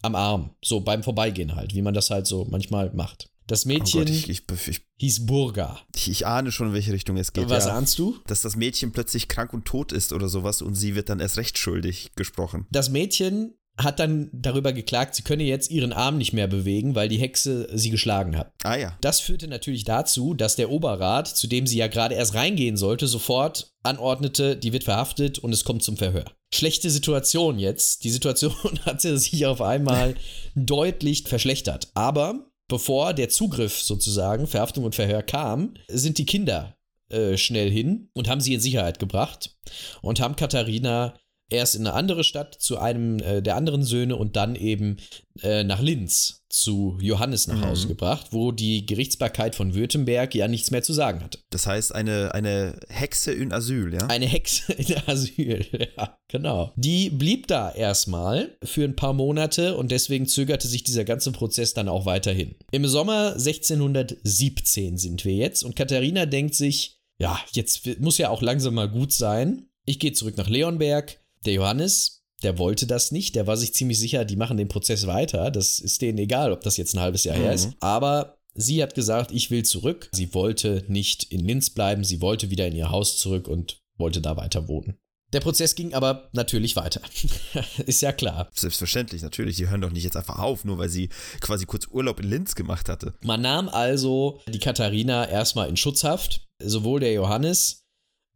am 0.00 0.14
Arm. 0.14 0.56
So 0.64 0.80
beim 0.80 1.02
Vorbeigehen 1.02 1.54
halt, 1.54 1.74
wie 1.74 1.82
man 1.82 1.92
das 1.92 2.08
halt 2.08 2.26
so 2.26 2.46
manchmal 2.46 2.90
macht. 2.94 3.28
Das 3.46 3.66
Oh 3.66 3.68
Mädchen 3.68 4.00
Gott, 4.00 4.08
ich, 4.08 4.30
ich, 4.30 4.42
ich, 4.66 4.80
hieß 4.96 5.26
Burga. 5.26 5.78
ich, 5.94 6.08
ich 6.08 6.26
ahne 6.26 6.52
schon, 6.52 6.68
in 6.68 6.72
welche 6.72 6.94
Richtung 6.94 7.18
es 7.18 7.34
geht. 7.34 7.50
Was 7.50 7.66
ja. 7.66 7.76
ahnst 7.76 7.98
du? 7.98 8.16
Dass 8.26 8.40
das 8.40 8.56
Mädchen 8.56 8.92
plötzlich 8.92 9.28
krank 9.28 9.52
und 9.52 9.66
tot 9.66 9.92
ist 9.92 10.14
oder 10.14 10.30
sowas 10.30 10.62
und 10.62 10.74
sie 10.74 10.94
wird 10.94 11.10
dann 11.10 11.20
erst 11.20 11.36
recht 11.36 11.58
schuldig 11.58 12.12
gesprochen. 12.16 12.66
Das 12.70 12.88
Mädchen 12.88 13.58
hat 13.76 13.98
dann 13.98 14.30
darüber 14.32 14.72
geklagt, 14.72 15.14
sie 15.14 15.22
könne 15.22 15.42
jetzt 15.42 15.70
ihren 15.70 15.92
Arm 15.92 16.16
nicht 16.16 16.32
mehr 16.32 16.46
bewegen, 16.46 16.94
weil 16.94 17.08
die 17.08 17.18
Hexe 17.18 17.68
sie 17.72 17.90
geschlagen 17.90 18.36
hat. 18.36 18.52
Ah 18.62 18.76
ja. 18.76 18.96
Das 19.00 19.20
führte 19.20 19.48
natürlich 19.48 19.84
dazu, 19.84 20.34
dass 20.34 20.56
der 20.56 20.70
Oberrat, 20.70 21.28
zu 21.28 21.48
dem 21.48 21.66
sie 21.66 21.78
ja 21.78 21.88
gerade 21.88 22.14
erst 22.14 22.34
reingehen 22.34 22.76
sollte, 22.76 23.08
sofort 23.08 23.72
anordnete, 23.82 24.56
die 24.56 24.72
wird 24.72 24.84
verhaftet 24.84 25.38
und 25.38 25.52
es 25.52 25.64
kommt 25.64 25.82
zum 25.82 25.96
Verhör. 25.96 26.24
Schlechte 26.52 26.88
Situation 26.88 27.58
jetzt. 27.58 28.04
Die 28.04 28.10
Situation 28.10 28.54
hat 28.84 29.00
sich 29.00 29.44
auf 29.46 29.60
einmal 29.60 30.14
deutlich 30.54 31.24
verschlechtert. 31.26 31.88
Aber 31.94 32.46
bevor 32.68 33.12
der 33.12 33.28
Zugriff 33.28 33.82
sozusagen, 33.82 34.46
Verhaftung 34.46 34.84
und 34.84 34.94
Verhör 34.94 35.22
kam, 35.22 35.74
sind 35.88 36.18
die 36.18 36.26
Kinder 36.26 36.76
äh, 37.10 37.36
schnell 37.36 37.70
hin 37.70 38.08
und 38.14 38.28
haben 38.28 38.40
sie 38.40 38.54
in 38.54 38.60
Sicherheit 38.60 38.98
gebracht 38.98 39.56
und 40.00 40.20
haben 40.20 40.36
Katharina 40.36 41.14
erst 41.50 41.74
in 41.74 41.86
eine 41.86 41.94
andere 41.94 42.24
Stadt 42.24 42.54
zu 42.54 42.78
einem 42.78 43.18
äh, 43.20 43.42
der 43.42 43.56
anderen 43.56 43.82
Söhne 43.82 44.16
und 44.16 44.36
dann 44.36 44.56
eben 44.56 44.96
äh, 45.42 45.64
nach 45.64 45.80
Linz 45.80 46.42
zu 46.48 46.98
Johannes 47.00 47.46
nach 47.48 47.56
Mhm. 47.56 47.64
Hause 47.64 47.88
gebracht, 47.88 48.28
wo 48.30 48.52
die 48.52 48.86
Gerichtsbarkeit 48.86 49.54
von 49.54 49.74
Württemberg 49.74 50.34
ja 50.34 50.46
nichts 50.48 50.70
mehr 50.70 50.82
zu 50.82 50.92
sagen 50.92 51.22
hatte. 51.22 51.40
Das 51.50 51.66
heißt, 51.66 51.94
eine, 51.94 52.32
eine 52.32 52.78
Hexe 52.88 53.32
in 53.32 53.52
Asyl, 53.52 53.92
ja? 53.92 54.06
Eine 54.06 54.26
Hexe 54.26 54.72
in 54.74 54.94
Asyl, 55.06 55.66
ja, 55.96 56.16
genau. 56.28 56.72
Die 56.76 57.10
blieb 57.10 57.48
da 57.48 57.72
erstmal 57.72 58.56
für 58.62 58.84
ein 58.84 58.96
paar 58.96 59.12
Monate 59.12 59.76
und 59.76 59.90
deswegen 59.90 60.26
zögerte 60.26 60.68
sich 60.68 60.84
dieser 60.84 61.04
ganze 61.04 61.32
Prozess 61.32 61.74
dann 61.74 61.88
auch 61.88 62.06
weiterhin. 62.06 62.54
Im 62.70 62.86
Sommer 62.86 63.32
1617 63.32 64.96
sind 64.98 65.24
wir 65.24 65.34
jetzt 65.34 65.62
und 65.64 65.76
Katharina 65.76 66.26
denkt 66.26 66.54
sich, 66.54 67.00
ja, 67.18 67.38
jetzt 67.52 68.00
muss 68.00 68.18
ja 68.18 68.30
auch 68.30 68.42
langsam 68.42 68.74
mal 68.74 68.88
gut 68.88 69.12
sein. 69.12 69.66
Ich 69.84 69.98
gehe 69.98 70.12
zurück 70.12 70.36
nach 70.36 70.48
Leonberg. 70.48 71.18
Der 71.44 71.52
Johannes, 71.52 72.22
der 72.42 72.58
wollte 72.58 72.86
das 72.86 73.10
nicht. 73.12 73.34
Der 73.34 73.46
war 73.46 73.56
sich 73.56 73.74
ziemlich 73.74 73.98
sicher, 73.98 74.24
die 74.24 74.36
machen 74.36 74.56
den 74.56 74.68
Prozess 74.68 75.06
weiter. 75.06 75.50
Das 75.50 75.78
ist 75.78 76.02
denen 76.02 76.18
egal, 76.18 76.52
ob 76.52 76.62
das 76.62 76.76
jetzt 76.76 76.94
ein 76.94 77.00
halbes 77.00 77.24
Jahr 77.24 77.36
her 77.36 77.48
Mhm. 77.48 77.54
ist. 77.54 77.68
Aber 77.80 78.38
sie 78.54 78.82
hat 78.82 78.94
gesagt, 78.94 79.30
ich 79.32 79.50
will 79.50 79.64
zurück. 79.64 80.08
Sie 80.12 80.32
wollte 80.34 80.84
nicht 80.88 81.24
in 81.24 81.40
Linz 81.40 81.70
bleiben. 81.70 82.04
Sie 82.04 82.20
wollte 82.20 82.50
wieder 82.50 82.66
in 82.66 82.74
ihr 82.74 82.90
Haus 82.90 83.18
zurück 83.18 83.48
und 83.48 83.80
wollte 83.96 84.20
da 84.20 84.36
weiter 84.36 84.68
wohnen. 84.68 84.98
Der 85.32 85.40
Prozess 85.40 85.74
ging 85.74 85.94
aber 85.94 86.28
natürlich 86.32 86.76
weiter. 86.76 87.00
ist 87.86 88.02
ja 88.02 88.12
klar. 88.12 88.48
Selbstverständlich, 88.54 89.22
natürlich. 89.22 89.56
Die 89.56 89.68
hören 89.68 89.80
doch 89.80 89.90
nicht 89.90 90.04
jetzt 90.04 90.16
einfach 90.16 90.38
auf, 90.38 90.64
nur 90.64 90.78
weil 90.78 90.88
sie 90.88 91.08
quasi 91.40 91.66
kurz 91.66 91.88
Urlaub 91.90 92.20
in 92.20 92.28
Linz 92.30 92.54
gemacht 92.54 92.88
hatte. 92.88 93.14
Man 93.22 93.40
nahm 93.40 93.68
also 93.68 94.40
die 94.48 94.60
Katharina 94.60 95.28
erstmal 95.28 95.68
in 95.68 95.76
Schutzhaft. 95.76 96.46
Sowohl 96.62 97.00
der 97.00 97.12
Johannes 97.12 97.83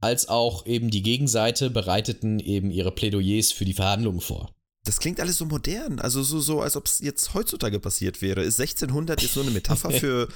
als 0.00 0.28
auch 0.28 0.66
eben 0.66 0.90
die 0.90 1.02
Gegenseite 1.02 1.70
bereiteten 1.70 2.38
eben 2.38 2.70
ihre 2.70 2.92
Plädoyers 2.92 3.52
für 3.52 3.64
die 3.64 3.74
Verhandlungen 3.74 4.20
vor. 4.20 4.54
Das 4.84 5.00
klingt 5.00 5.20
alles 5.20 5.38
so 5.38 5.44
modern, 5.44 5.98
also 5.98 6.22
so, 6.22 6.40
so 6.40 6.62
als 6.62 6.76
ob 6.76 6.86
es 6.86 7.00
jetzt 7.00 7.34
heutzutage 7.34 7.78
passiert 7.80 8.22
wäre. 8.22 8.42
Ist 8.42 8.60
1600 8.60 9.20
jetzt 9.20 9.36
nur 9.36 9.44
eine 9.44 9.50
Metapher 9.54 9.90
für 9.90 10.28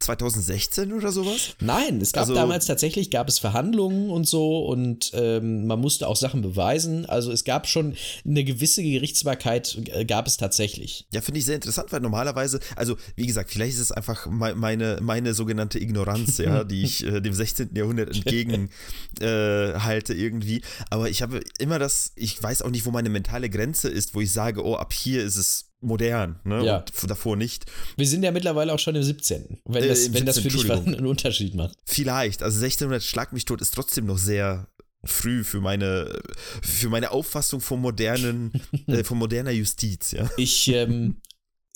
2016 0.00 0.92
oder 0.92 1.12
sowas? 1.12 1.54
Nein, 1.60 2.00
es 2.00 2.12
gab 2.12 2.22
Also- 2.22 2.34
damals 2.34 2.66
tatsächlich, 2.66 3.10
gab 3.10 3.28
es 3.28 3.38
Verhandlungen 3.38 4.10
und 4.10 4.26
so 4.26 4.66
und 4.66 5.10
ähm, 5.14 5.66
man 5.66 5.78
musste 5.80 6.08
auch 6.08 6.16
Sachen 6.16 6.42
beweisen. 6.42 7.06
Also 7.06 7.30
es 7.32 7.44
gab 7.44 7.66
schon 7.68 7.94
eine 8.24 8.42
gewisse 8.44 8.82
Gerichtsbarkeit, 8.82 9.78
äh, 9.92 10.04
gab 10.04 10.26
es 10.26 10.36
tatsächlich. 10.36 11.06
Ja, 11.12 11.20
finde 11.20 11.38
ich 11.40 11.44
sehr 11.44 11.54
interessant, 11.56 11.92
weil 11.92 12.00
normalerweise, 12.00 12.60
also 12.76 12.96
wie 13.16 13.26
gesagt, 13.26 13.50
vielleicht 13.50 13.74
ist 13.74 13.80
es 13.80 13.92
einfach 13.92 14.26
mei- 14.26 14.54
meine, 14.54 14.98
meine 15.02 15.34
sogenannte 15.34 15.78
Ignoranz, 15.78 16.38
ja, 16.38 16.64
die 16.64 16.82
ich 16.82 17.04
äh, 17.06 17.20
dem 17.20 17.34
16. 17.34 17.70
Jahrhundert 17.74 18.14
entgegen 18.14 18.70
äh, 19.20 19.74
halte 19.78 20.14
irgendwie. 20.14 20.62
Aber 20.88 21.10
ich 21.10 21.22
habe 21.22 21.40
immer 21.58 21.78
das, 21.78 22.12
ich 22.16 22.42
weiß 22.42 22.62
auch 22.62 22.70
nicht, 22.70 22.86
wo 22.86 22.90
meine 22.90 23.10
mentale 23.10 23.50
Grenze 23.50 23.88
ist, 23.88 24.14
wo 24.14 24.20
ich 24.20 24.32
sage, 24.32 24.64
oh, 24.64 24.76
ab 24.76 24.92
hier 24.92 25.22
ist 25.22 25.36
es 25.36 25.66
modern, 25.80 26.40
ne? 26.44 26.64
Ja. 26.64 26.84
Und 27.02 27.10
davor 27.10 27.36
nicht. 27.36 27.66
Wir 27.96 28.06
sind 28.06 28.22
ja 28.22 28.30
mittlerweile 28.32 28.72
auch 28.72 28.78
schon 28.78 28.94
im 28.96 29.02
17. 29.02 29.60
Wenn 29.64 29.82
Äh, 29.84 29.88
das, 29.88 30.06
im 30.06 30.14
wenn 30.14 30.26
das 30.26 30.36
17, 30.36 30.50
für 30.50 30.56
dich 30.58 30.68
was 30.68 30.86
einen 30.86 31.06
Unterschied 31.06 31.54
macht. 31.54 31.76
Vielleicht. 31.84 32.42
Also 32.42 32.58
1600 32.58 33.02
Schlag 33.02 33.32
mich 33.32 33.44
tot 33.44 33.60
ist 33.60 33.72
trotzdem 33.74 34.06
noch 34.06 34.18
sehr 34.18 34.68
früh 35.04 35.44
für 35.44 35.60
meine, 35.62 36.20
für 36.60 36.90
meine 36.90 37.10
Auffassung 37.12 37.60
von 37.62 37.80
modernen, 37.80 38.52
äh, 38.86 39.02
von 39.04 39.16
moderner 39.18 39.50
Justiz, 39.52 40.12
ja. 40.12 40.28
Ich 40.36 40.68
ähm, 40.68 41.22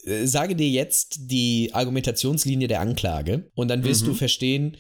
äh, 0.05 0.27
sage 0.27 0.55
dir 0.55 0.69
jetzt 0.69 1.17
die 1.31 1.71
Argumentationslinie 1.73 2.69
der 2.69 2.81
Anklage 2.81 3.51
und 3.55 3.69
dann 3.69 3.85
wirst 3.85 4.03
Mhm. 4.03 4.07
du 4.09 4.15
verstehen, 4.15 4.77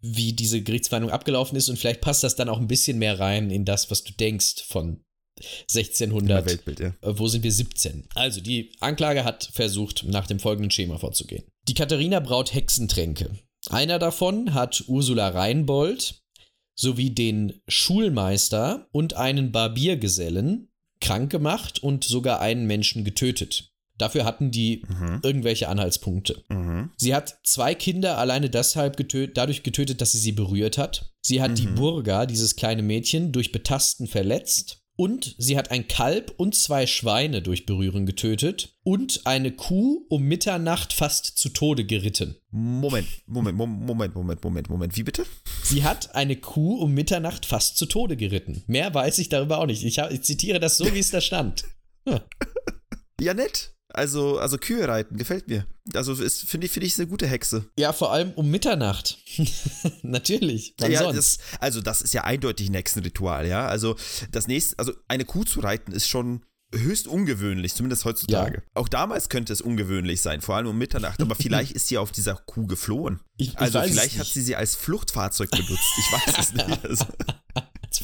wie 0.00 0.32
diese 0.32 0.60
Gerichtsverhandlung 0.62 1.12
abgelaufen 1.12 1.56
ist 1.56 1.68
und 1.68 1.78
vielleicht 1.78 2.00
passt 2.00 2.24
das 2.24 2.34
dann 2.34 2.48
auch 2.48 2.58
ein 2.58 2.66
bisschen 2.66 2.98
mehr 2.98 3.20
rein 3.20 3.50
in 3.50 3.64
das, 3.64 3.90
was 3.92 4.02
du 4.02 4.12
denkst 4.12 4.64
von 4.66 5.03
1600. 5.68 6.28
meinem 6.28 6.46
Weltbild, 6.46 6.80
ja. 6.80 6.88
Äh, 7.02 7.18
Wo 7.18 7.28
sind 7.28 7.42
wir 7.42 7.52
17? 7.52 8.04
Also, 8.14 8.40
die 8.40 8.72
Anklage 8.80 9.24
hat 9.24 9.48
versucht, 9.52 10.04
nach 10.04 10.26
dem 10.26 10.38
folgenden 10.38 10.70
Schema 10.70 10.98
vorzugehen. 10.98 11.44
Die 11.68 11.74
Katharina 11.74 12.20
braut 12.20 12.54
Hexentränke. 12.54 13.30
Einer 13.70 13.98
davon 13.98 14.52
hat 14.54 14.84
Ursula 14.88 15.28
Reinbold 15.28 16.22
sowie 16.76 17.10
den 17.10 17.60
Schulmeister 17.68 18.88
und 18.92 19.14
einen 19.14 19.52
Barbiergesellen 19.52 20.68
krank 21.00 21.30
gemacht 21.30 21.82
und 21.82 22.04
sogar 22.04 22.40
einen 22.40 22.66
Menschen 22.66 23.04
getötet. 23.04 23.70
Dafür 23.96 24.24
hatten 24.24 24.50
die 24.50 24.82
Mhm. 24.88 25.20
irgendwelche 25.22 25.68
Anhaltspunkte. 25.68 26.42
Mhm. 26.48 26.90
Sie 26.96 27.14
hat 27.14 27.38
zwei 27.44 27.74
Kinder 27.76 28.18
alleine 28.18 28.50
deshalb 28.50 28.96
getötet, 28.96 29.36
dadurch 29.36 29.62
getötet, 29.62 30.00
dass 30.00 30.12
sie 30.12 30.18
sie 30.18 30.32
berührt 30.32 30.78
hat. 30.78 31.12
Sie 31.20 31.40
hat 31.40 31.58
die 31.58 31.68
Mhm. 31.68 31.76
Burga, 31.76 32.26
dieses 32.26 32.56
kleine 32.56 32.82
Mädchen, 32.82 33.30
durch 33.30 33.52
Betasten 33.52 34.08
verletzt. 34.08 34.80
Und 34.96 35.34
sie 35.38 35.58
hat 35.58 35.72
ein 35.72 35.88
Kalb 35.88 36.32
und 36.36 36.54
zwei 36.54 36.86
Schweine 36.86 37.42
durch 37.42 37.66
Berühren 37.66 38.06
getötet 38.06 38.76
und 38.84 39.22
eine 39.24 39.50
Kuh 39.50 40.06
um 40.08 40.22
Mitternacht 40.22 40.92
fast 40.92 41.26
zu 41.36 41.48
Tode 41.48 41.84
geritten. 41.84 42.36
Moment, 42.50 43.08
Moment, 43.26 43.58
Mom- 43.58 43.84
Moment, 43.84 44.14
Moment, 44.14 44.44
Moment, 44.44 44.68
Moment. 44.70 44.96
Wie 44.96 45.02
bitte? 45.02 45.26
Sie 45.64 45.82
hat 45.82 46.14
eine 46.14 46.36
Kuh 46.36 46.76
um 46.76 46.94
Mitternacht 46.94 47.44
fast 47.44 47.76
zu 47.76 47.86
Tode 47.86 48.16
geritten. 48.16 48.62
Mehr 48.68 48.94
weiß 48.94 49.18
ich 49.18 49.28
darüber 49.28 49.58
auch 49.58 49.66
nicht. 49.66 49.82
Ich, 49.84 49.98
ich 49.98 50.22
zitiere 50.22 50.60
das 50.60 50.76
so, 50.76 50.94
wie 50.94 51.00
es 51.00 51.10
da 51.10 51.20
stand. 51.20 51.64
Ja, 53.20 53.34
nett. 53.34 53.73
Also, 53.94 54.38
also 54.38 54.58
Kühe 54.58 54.86
reiten, 54.88 55.16
gefällt 55.16 55.48
mir. 55.48 55.66
Also 55.94 56.12
ist- 56.14 56.42
finde 56.48 56.66
ich, 56.66 56.72
finde 56.72 56.86
ich 56.86 56.98
eine 56.98 57.06
gute 57.06 57.26
Hexe. 57.26 57.64
Ja, 57.78 57.92
vor 57.92 58.12
allem 58.12 58.32
um 58.32 58.50
Mitternacht. 58.50 59.18
Natürlich. 60.02 60.74
Wann 60.78 60.90
ja, 60.92 61.12
das, 61.12 61.38
also 61.60 61.80
das 61.80 62.02
ist 62.02 62.14
ja 62.14 62.24
eindeutig 62.24 62.68
ein 62.70 62.74
Hexenritual, 62.74 63.46
ja. 63.46 63.66
Also 63.66 63.96
das 64.30 64.46
nächste, 64.48 64.78
also 64.78 64.92
eine 65.08 65.24
Kuh 65.24 65.44
zu 65.44 65.60
reiten 65.60 65.92
ist 65.92 66.08
schon 66.08 66.44
höchst 66.74 67.06
ungewöhnlich, 67.06 67.74
zumindest 67.74 68.04
heutzutage. 68.04 68.62
Auch 68.74 68.88
damals 68.88 69.28
könnte 69.28 69.52
es 69.52 69.60
ungewöhnlich 69.60 70.20
sein, 70.22 70.40
vor 70.40 70.56
allem 70.56 70.66
um 70.66 70.76
Mitternacht, 70.76 71.20
aber 71.22 71.36
vielleicht 71.36 71.70
ist 71.76 71.86
sie 71.86 71.98
auf 71.98 72.10
dieser 72.10 72.34
Kuh 72.34 72.66
geflohen. 72.66 73.20
Ich- 73.36 73.50
ich 73.50 73.58
also 73.58 73.78
weiß 73.78 73.86
es 73.90 73.92
vielleicht 73.92 74.18
hat 74.18 74.26
sie 74.26 74.42
sie 74.42 74.56
als 74.56 74.74
Fluchtfahrzeug 74.74 75.50
benutzt. 75.50 75.92
Ich 75.98 76.12
weiß 76.12 76.34
es 76.40 76.52
nicht. 76.66 76.84
Also, 76.84 77.04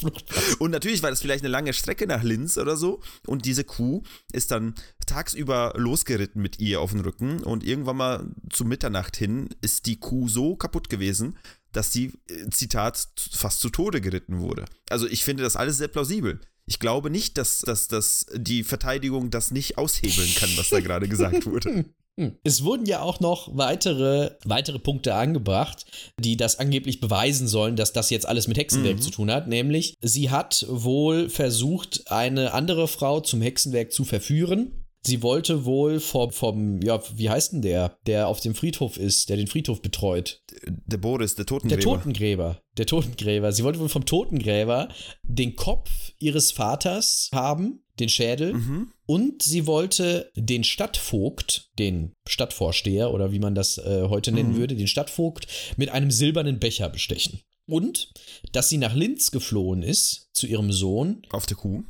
Und 0.58 0.70
natürlich 0.70 1.02
war 1.02 1.10
das 1.10 1.20
vielleicht 1.20 1.44
eine 1.44 1.50
lange 1.50 1.72
Strecke 1.72 2.06
nach 2.06 2.22
Linz 2.22 2.58
oder 2.58 2.76
so. 2.76 3.00
Und 3.26 3.44
diese 3.44 3.64
Kuh 3.64 4.02
ist 4.32 4.50
dann 4.50 4.74
tagsüber 5.06 5.74
losgeritten 5.76 6.42
mit 6.42 6.58
ihr 6.60 6.80
auf 6.80 6.92
den 6.92 7.00
Rücken. 7.00 7.42
Und 7.42 7.64
irgendwann 7.64 7.96
mal 7.96 8.26
zu 8.50 8.64
Mitternacht 8.64 9.16
hin 9.16 9.48
ist 9.60 9.86
die 9.86 9.98
Kuh 9.98 10.28
so 10.28 10.56
kaputt 10.56 10.88
gewesen, 10.88 11.38
dass 11.72 11.92
sie, 11.92 12.12
äh, 12.28 12.50
Zitat, 12.50 13.08
fast 13.32 13.60
zu 13.60 13.70
Tode 13.70 14.00
geritten 14.00 14.40
wurde. 14.40 14.64
Also 14.88 15.06
ich 15.06 15.24
finde 15.24 15.42
das 15.42 15.56
alles 15.56 15.78
sehr 15.78 15.88
plausibel. 15.88 16.40
Ich 16.66 16.78
glaube 16.78 17.10
nicht, 17.10 17.38
dass, 17.38 17.60
dass, 17.60 17.88
dass 17.88 18.26
die 18.34 18.64
Verteidigung 18.64 19.30
das 19.30 19.50
nicht 19.50 19.78
aushebeln 19.78 20.32
kann, 20.36 20.50
was 20.56 20.70
da 20.70 20.80
gerade 20.80 21.08
gesagt 21.08 21.46
wurde. 21.46 21.84
Hm. 22.20 22.37
Es 22.44 22.64
wurden 22.64 22.85
ja 22.85 23.00
auch 23.00 23.18
noch 23.20 23.48
weitere, 23.56 24.33
weitere 24.44 24.78
Punkte 24.78 25.14
angebracht, 25.14 25.87
die 26.18 26.37
das 26.37 26.59
angeblich 26.59 27.00
beweisen 27.00 27.48
sollen, 27.48 27.76
dass 27.76 27.94
das 27.94 28.11
jetzt 28.11 28.28
alles 28.28 28.46
mit 28.46 28.59
Hexenwerk 28.59 28.96
Mhm. 28.96 29.00
zu 29.00 29.11
tun 29.11 29.30
hat. 29.30 29.48
Nämlich, 29.48 29.94
sie 30.02 30.28
hat 30.28 30.66
wohl 30.68 31.30
versucht, 31.30 32.11
eine 32.11 32.52
andere 32.52 32.88
Frau 32.88 33.20
zum 33.20 33.40
Hexenwerk 33.40 33.90
zu 33.90 34.04
verführen. 34.04 34.79
Sie 35.02 35.22
wollte 35.22 35.64
wohl 35.64 35.98
vom, 35.98 36.30
vom, 36.30 36.80
ja, 36.82 37.00
wie 37.14 37.30
heißt 37.30 37.52
denn 37.54 37.62
der, 37.62 37.96
der 38.06 38.28
auf 38.28 38.40
dem 38.40 38.54
Friedhof 38.54 38.98
ist, 38.98 39.28
der 39.30 39.36
den 39.38 39.46
Friedhof 39.46 39.80
betreut? 39.80 40.42
Der 40.66 40.98
Boris, 40.98 41.34
der 41.34 41.44
Der 41.46 41.58
Totengräber. 41.58 41.82
Totengräber. 41.82 42.62
Der 42.76 42.86
Totengräber. 42.86 43.52
Sie 43.52 43.64
wollte 43.64 43.80
wohl 43.80 43.88
vom 43.88 44.04
Totengräber 44.04 44.88
den 45.22 45.56
Kopf 45.56 45.90
ihres 46.18 46.52
Vaters 46.52 47.30
haben, 47.32 47.82
den 47.98 48.10
Schädel. 48.10 48.54
Mhm. 48.54 48.92
Und 49.06 49.42
sie 49.42 49.66
wollte 49.66 50.30
den 50.36 50.64
Stadtvogt, 50.64 51.70
den 51.78 52.12
Stadtvorsteher 52.28 53.12
oder 53.12 53.32
wie 53.32 53.38
man 53.40 53.54
das 53.54 53.78
äh, 53.78 54.04
heute 54.08 54.32
nennen 54.32 54.52
Mhm. 54.52 54.56
würde, 54.56 54.76
den 54.76 54.86
Stadtvogt 54.86 55.46
mit 55.76 55.88
einem 55.90 56.10
silbernen 56.10 56.58
Becher 56.58 56.88
bestechen. 56.90 57.40
Und 57.70 58.12
dass 58.52 58.68
sie 58.68 58.78
nach 58.78 58.94
Linz 58.94 59.30
geflohen 59.30 59.83
ist 59.83 60.28
zu 60.33 60.46
ihrem 60.46 60.72
Sohn, 60.72 61.22
Auf 61.30 61.46
der 61.46 61.56
Kuh. 61.56 61.85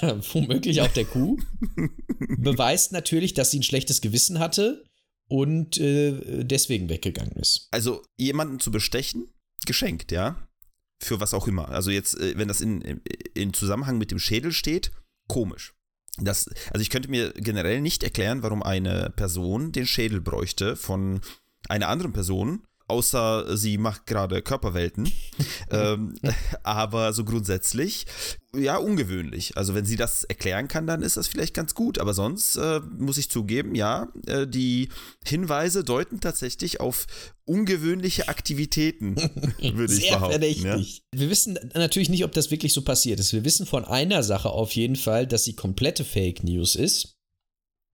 womöglich 0.32 0.80
auf 0.80 0.92
der 0.92 1.04
Kuh, 1.04 1.38
beweist 2.38 2.92
natürlich, 2.92 3.34
dass 3.34 3.50
sie 3.50 3.60
ein 3.60 3.62
schlechtes 3.62 4.00
Gewissen 4.00 4.38
hatte 4.38 4.84
und 5.28 5.78
äh, 5.78 6.44
deswegen 6.44 6.88
weggegangen 6.88 7.36
ist. 7.36 7.68
Also 7.70 8.02
jemanden 8.16 8.58
zu 8.58 8.70
bestechen, 8.70 9.28
geschenkt, 9.66 10.12
ja. 10.12 10.48
Für 11.00 11.20
was 11.20 11.34
auch 11.34 11.48
immer. 11.48 11.68
Also 11.68 11.90
jetzt, 11.90 12.18
äh, 12.18 12.36
wenn 12.36 12.48
das 12.48 12.60
in, 12.60 13.00
in 13.34 13.52
Zusammenhang 13.52 13.98
mit 13.98 14.10
dem 14.10 14.18
Schädel 14.18 14.52
steht, 14.52 14.92
komisch. 15.28 15.74
Das, 16.18 16.50
also 16.70 16.82
ich 16.82 16.90
könnte 16.90 17.08
mir 17.08 17.32
generell 17.32 17.80
nicht 17.80 18.02
erklären, 18.02 18.42
warum 18.42 18.62
eine 18.62 19.10
Person 19.16 19.72
den 19.72 19.86
Schädel 19.86 20.20
bräuchte 20.20 20.76
von 20.76 21.20
einer 21.68 21.88
anderen 21.88 22.12
Person, 22.12 22.66
außer 22.92 23.56
sie 23.56 23.78
macht 23.78 24.06
gerade 24.06 24.42
Körperwelten. 24.42 25.10
ähm, 25.70 26.14
aber 26.62 27.14
so 27.14 27.24
grundsätzlich, 27.24 28.04
ja, 28.54 28.76
ungewöhnlich. 28.76 29.56
Also 29.56 29.74
wenn 29.74 29.86
sie 29.86 29.96
das 29.96 30.24
erklären 30.24 30.68
kann, 30.68 30.86
dann 30.86 31.00
ist 31.00 31.16
das 31.16 31.26
vielleicht 31.26 31.54
ganz 31.54 31.74
gut. 31.74 31.98
Aber 31.98 32.12
sonst 32.12 32.56
äh, 32.56 32.80
muss 32.98 33.16
ich 33.16 33.30
zugeben, 33.30 33.74
ja, 33.74 34.08
äh, 34.26 34.46
die 34.46 34.90
Hinweise 35.24 35.84
deuten 35.84 36.20
tatsächlich 36.20 36.80
auf 36.80 37.06
ungewöhnliche 37.46 38.28
Aktivitäten, 38.28 39.16
würde 39.58 39.94
ich 39.94 40.02
Sehr 40.02 40.18
behaupten. 40.18 40.42
Ja? 40.42 40.50
verdächtig. 40.74 41.02
Wir 41.14 41.30
wissen 41.30 41.58
natürlich 41.72 42.10
nicht, 42.10 42.24
ob 42.24 42.32
das 42.32 42.50
wirklich 42.50 42.74
so 42.74 42.82
passiert 42.82 43.18
ist. 43.18 43.32
Wir 43.32 43.46
wissen 43.46 43.64
von 43.64 43.86
einer 43.86 44.22
Sache 44.22 44.50
auf 44.50 44.72
jeden 44.72 44.96
Fall, 44.96 45.26
dass 45.26 45.44
sie 45.44 45.54
komplette 45.54 46.04
Fake 46.04 46.44
News 46.44 46.76
ist. 46.76 47.16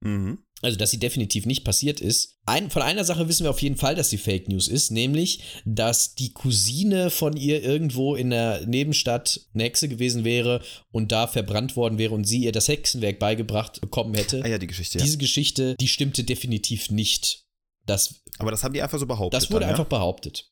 Mhm. 0.00 0.38
Also, 0.60 0.76
dass 0.76 0.90
sie 0.90 0.98
definitiv 0.98 1.46
nicht 1.46 1.62
passiert 1.62 2.00
ist. 2.00 2.36
Ein, 2.44 2.70
von 2.70 2.82
einer 2.82 3.04
Sache 3.04 3.28
wissen 3.28 3.44
wir 3.44 3.50
auf 3.50 3.62
jeden 3.62 3.76
Fall, 3.76 3.94
dass 3.94 4.10
sie 4.10 4.18
Fake 4.18 4.48
News 4.48 4.66
ist, 4.66 4.90
nämlich, 4.90 5.40
dass 5.64 6.16
die 6.16 6.32
Cousine 6.32 7.10
von 7.10 7.36
ihr 7.36 7.62
irgendwo 7.62 8.16
in 8.16 8.30
der 8.30 8.66
Nebenstadt 8.66 9.40
eine 9.54 9.64
Hexe 9.64 9.88
gewesen 9.88 10.24
wäre 10.24 10.60
und 10.90 11.12
da 11.12 11.28
verbrannt 11.28 11.76
worden 11.76 11.98
wäre 11.98 12.12
und 12.12 12.24
sie 12.24 12.38
ihr 12.38 12.50
das 12.50 12.66
Hexenwerk 12.66 13.20
beigebracht 13.20 13.80
bekommen 13.80 14.14
hätte. 14.14 14.42
Ah 14.44 14.48
ja, 14.48 14.58
die 14.58 14.66
Geschichte, 14.66 14.98
ja. 14.98 15.04
Diese 15.04 15.18
Geschichte, 15.18 15.76
die 15.78 15.88
stimmte 15.88 16.24
definitiv 16.24 16.90
nicht. 16.90 17.44
Das, 17.86 18.16
Aber 18.38 18.50
das 18.50 18.64
haben 18.64 18.74
die 18.74 18.82
einfach 18.82 18.98
so 18.98 19.06
behauptet. 19.06 19.40
das 19.40 19.50
wurde 19.50 19.60
dann, 19.60 19.70
einfach 19.70 19.84
ja? 19.84 19.88
behauptet. 19.88 20.50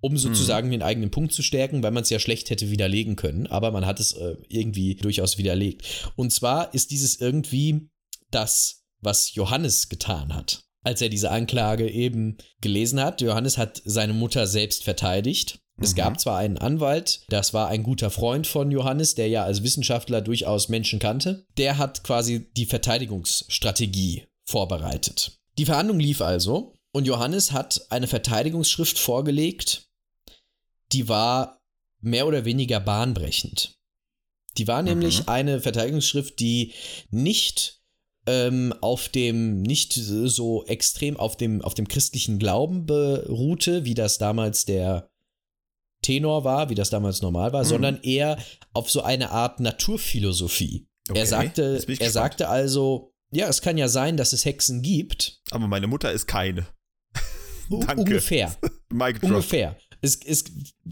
Um 0.00 0.18
sozusagen 0.18 0.70
den 0.70 0.82
eigenen 0.82 1.10
Punkt 1.10 1.32
zu 1.32 1.42
stärken, 1.42 1.82
weil 1.82 1.92
man 1.92 2.02
es 2.02 2.10
ja 2.10 2.18
schlecht 2.18 2.50
hätte 2.50 2.70
widerlegen 2.70 3.16
können. 3.16 3.46
Aber 3.46 3.70
man 3.70 3.86
hat 3.86 4.00
es 4.00 4.12
äh, 4.12 4.36
irgendwie 4.48 4.94
durchaus 4.94 5.38
widerlegt. 5.38 6.10
Und 6.16 6.30
zwar 6.30 6.74
ist 6.74 6.90
dieses 6.90 7.20
irgendwie 7.20 7.88
das, 8.30 8.83
was 9.04 9.34
Johannes 9.34 9.88
getan 9.88 10.34
hat. 10.34 10.64
Als 10.82 11.00
er 11.00 11.08
diese 11.08 11.30
Anklage 11.30 11.88
eben 11.90 12.36
gelesen 12.60 13.00
hat, 13.00 13.20
Johannes 13.20 13.56
hat 13.56 13.80
seine 13.84 14.12
Mutter 14.12 14.46
selbst 14.46 14.84
verteidigt. 14.84 15.60
Es 15.80 15.92
Mhm. 15.92 15.96
gab 15.96 16.20
zwar 16.20 16.38
einen 16.38 16.58
Anwalt, 16.58 17.22
das 17.28 17.52
war 17.54 17.68
ein 17.68 17.82
guter 17.82 18.10
Freund 18.10 18.46
von 18.46 18.70
Johannes, 18.70 19.14
der 19.14 19.28
ja 19.28 19.44
als 19.44 19.62
Wissenschaftler 19.62 20.20
durchaus 20.20 20.68
Menschen 20.68 20.98
kannte. 20.98 21.46
Der 21.56 21.78
hat 21.78 22.04
quasi 22.04 22.50
die 22.56 22.66
Verteidigungsstrategie 22.66 24.26
vorbereitet. 24.44 25.38
Die 25.58 25.64
Verhandlung 25.64 25.98
lief 25.98 26.20
also 26.20 26.74
und 26.92 27.06
Johannes 27.06 27.52
hat 27.52 27.86
eine 27.90 28.06
Verteidigungsschrift 28.06 28.98
vorgelegt, 28.98 29.88
die 30.92 31.08
war 31.08 31.60
mehr 32.00 32.26
oder 32.26 32.44
weniger 32.44 32.78
bahnbrechend. 32.78 33.76
Die 34.58 34.68
war 34.68 34.82
nämlich 34.82 35.28
eine 35.28 35.60
Verteidigungsschrift, 35.60 36.38
die 36.38 36.72
nicht 37.10 37.80
ähm, 38.26 38.72
auf 38.80 39.08
dem, 39.08 39.62
nicht 39.62 39.92
so 39.92 40.64
extrem 40.66 41.16
auf 41.18 41.36
dem, 41.36 41.60
auf 41.62 41.74
dem 41.74 41.88
christlichen 41.88 42.38
Glauben 42.38 42.86
beruhte, 42.86 43.84
wie 43.84 43.94
das 43.94 44.18
damals 44.18 44.64
der 44.64 45.10
Tenor 46.02 46.44
war, 46.44 46.68
wie 46.70 46.74
das 46.74 46.90
damals 46.90 47.22
normal 47.22 47.52
war, 47.52 47.64
Mhm. 47.64 47.68
sondern 47.68 48.02
eher 48.02 48.38
auf 48.72 48.90
so 48.90 49.02
eine 49.02 49.30
Art 49.30 49.60
Naturphilosophie. 49.60 50.86
Okay, 51.08 51.18
Er 51.18 51.26
sagte, 51.26 51.84
er 51.98 52.10
sagte 52.10 52.48
also, 52.48 53.12
ja, 53.30 53.48
es 53.48 53.60
kann 53.62 53.76
ja 53.78 53.88
sein, 53.88 54.16
dass 54.16 54.32
es 54.32 54.44
Hexen 54.44 54.80
gibt. 54.82 55.40
Aber 55.50 55.66
meine 55.66 55.86
Mutter 55.86 56.12
ist 56.12 56.26
keine. 56.26 56.66
Danke. 57.70 57.96
Ungefähr. 58.02 58.54
Drop. 58.90 59.22
Ungefähr. 59.22 59.76
Es, 60.00 60.16
es, 60.24 60.44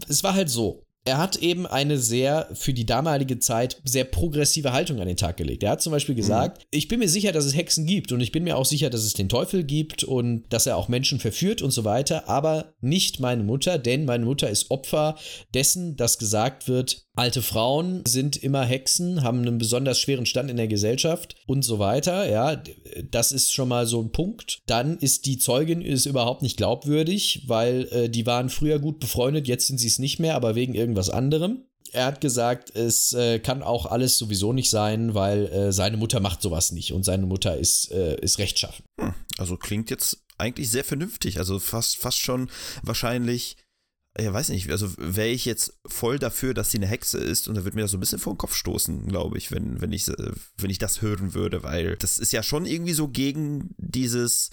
es 0.07 0.23
war 0.23 0.33
halt 0.33 0.49
so. 0.49 0.83
Er 1.05 1.17
hat 1.17 1.35
eben 1.35 1.67
eine 1.67 1.97
sehr, 1.97 2.47
für 2.53 2.73
die 2.73 2.85
damalige 2.85 3.37
Zeit, 3.39 3.81
sehr 3.83 4.05
progressive 4.05 4.71
Haltung 4.71 5.01
an 5.01 5.07
den 5.07 5.17
Tag 5.17 5.35
gelegt. 5.35 5.63
Er 5.63 5.71
hat 5.71 5.81
zum 5.81 5.91
Beispiel 5.91 6.15
gesagt, 6.15 6.65
ich 6.71 6.87
bin 6.87 6.99
mir 6.99 7.09
sicher, 7.09 7.33
dass 7.33 7.43
es 7.43 7.55
Hexen 7.55 7.85
gibt 7.85 8.13
und 8.13 8.21
ich 8.21 8.31
bin 8.31 8.45
mir 8.45 8.55
auch 8.57 8.65
sicher, 8.65 8.89
dass 8.89 9.03
es 9.03 9.13
den 9.13 9.27
Teufel 9.27 9.65
gibt 9.65 10.05
und 10.05 10.45
dass 10.49 10.65
er 10.65 10.77
auch 10.77 10.87
Menschen 10.87 11.19
verführt 11.19 11.61
und 11.61 11.71
so 11.71 11.83
weiter, 11.83 12.29
aber 12.29 12.73
nicht 12.79 13.19
meine 13.19 13.43
Mutter, 13.43 13.77
denn 13.77 14.05
meine 14.05 14.23
Mutter 14.23 14.49
ist 14.49 14.71
Opfer 14.71 15.17
dessen, 15.53 15.97
dass 15.97 16.19
gesagt 16.19 16.69
wird, 16.69 17.02
alte 17.15 17.41
Frauen 17.41 18.03
sind 18.07 18.37
immer 18.37 18.63
Hexen, 18.63 19.23
haben 19.23 19.39
einen 19.39 19.57
besonders 19.57 19.99
schweren 19.99 20.25
Stand 20.25 20.49
in 20.49 20.57
der 20.57 20.67
Gesellschaft 20.67 21.35
und 21.45 21.63
so 21.63 21.79
weiter. 21.79 22.29
Ja, 22.29 22.61
das 23.11 23.31
ist 23.31 23.53
schon 23.53 23.69
mal 23.69 23.85
so 23.85 24.01
ein 24.01 24.11
Punkt. 24.11 24.61
Dann 24.65 24.97
ist 24.97 25.25
die 25.25 25.37
Zeugin 25.37 25.81
ist 25.81 26.05
überhaupt 26.05 26.41
nicht 26.41 26.57
glaubwürdig, 26.57 27.43
weil 27.47 27.87
äh, 27.91 28.09
die 28.09 28.25
waren 28.25 28.49
früher 28.49 28.79
gut 28.79 28.99
befreundet, 28.99 29.47
jetzt 29.47 29.67
sind 29.67 29.79
sie 29.79 29.87
es 29.87 29.99
nicht 29.99 30.19
mehr, 30.19 30.35
aber 30.35 30.55
wegen 30.55 30.73
irgendwas 30.73 31.09
anderem. 31.09 31.65
Er 31.91 32.05
hat 32.05 32.21
gesagt, 32.21 32.75
es 32.75 33.13
äh, 33.13 33.37
kann 33.37 33.61
auch 33.61 33.85
alles 33.85 34.17
sowieso 34.17 34.51
nicht 34.51 34.71
sein, 34.71 35.13
weil 35.13 35.45
äh, 35.45 35.71
seine 35.71 35.97
Mutter 35.97 36.19
macht 36.19 36.41
sowas 36.41 36.71
nicht 36.71 36.91
und 36.91 37.03
seine 37.03 37.27
Mutter 37.27 37.55
ist, 37.55 37.91
äh, 37.91 38.19
ist 38.19 38.39
rechtschaffen. 38.39 38.83
Hm, 38.99 39.13
Also 39.37 39.57
klingt 39.57 39.91
jetzt 39.91 40.23
eigentlich 40.39 40.71
sehr 40.71 40.83
vernünftig. 40.83 41.37
Also 41.37 41.59
fast, 41.59 41.97
fast 41.97 42.19
schon 42.19 42.49
wahrscheinlich, 42.81 43.57
ja, 44.19 44.31
weiß 44.31 44.49
nicht, 44.49 44.69
also 44.69 44.89
wäre 44.97 45.29
ich 45.29 45.45
jetzt 45.45 45.79
voll 45.87 46.19
dafür, 46.19 46.53
dass 46.53 46.69
sie 46.69 46.77
eine 46.77 46.87
Hexe 46.87 47.17
ist 47.17 47.47
und 47.47 47.55
da 47.55 47.63
würde 47.63 47.75
mir 47.75 47.81
das 47.81 47.91
so 47.91 47.97
ein 47.97 47.99
bisschen 47.99 48.19
vor 48.19 48.33
den 48.33 48.37
Kopf 48.37 48.55
stoßen, 48.55 49.07
glaube 49.07 49.37
ich, 49.37 49.51
wenn, 49.51 49.81
wenn, 49.81 49.91
ich, 49.91 50.07
äh, 50.07 50.31
wenn 50.57 50.69
ich 50.69 50.77
das 50.77 51.01
hören 51.01 51.33
würde, 51.33 51.63
weil 51.63 51.97
das 51.97 52.19
ist 52.19 52.31
ja 52.31 52.43
schon 52.43 52.65
irgendwie 52.65 52.93
so 52.93 53.07
gegen 53.07 53.73
dieses, 53.77 54.51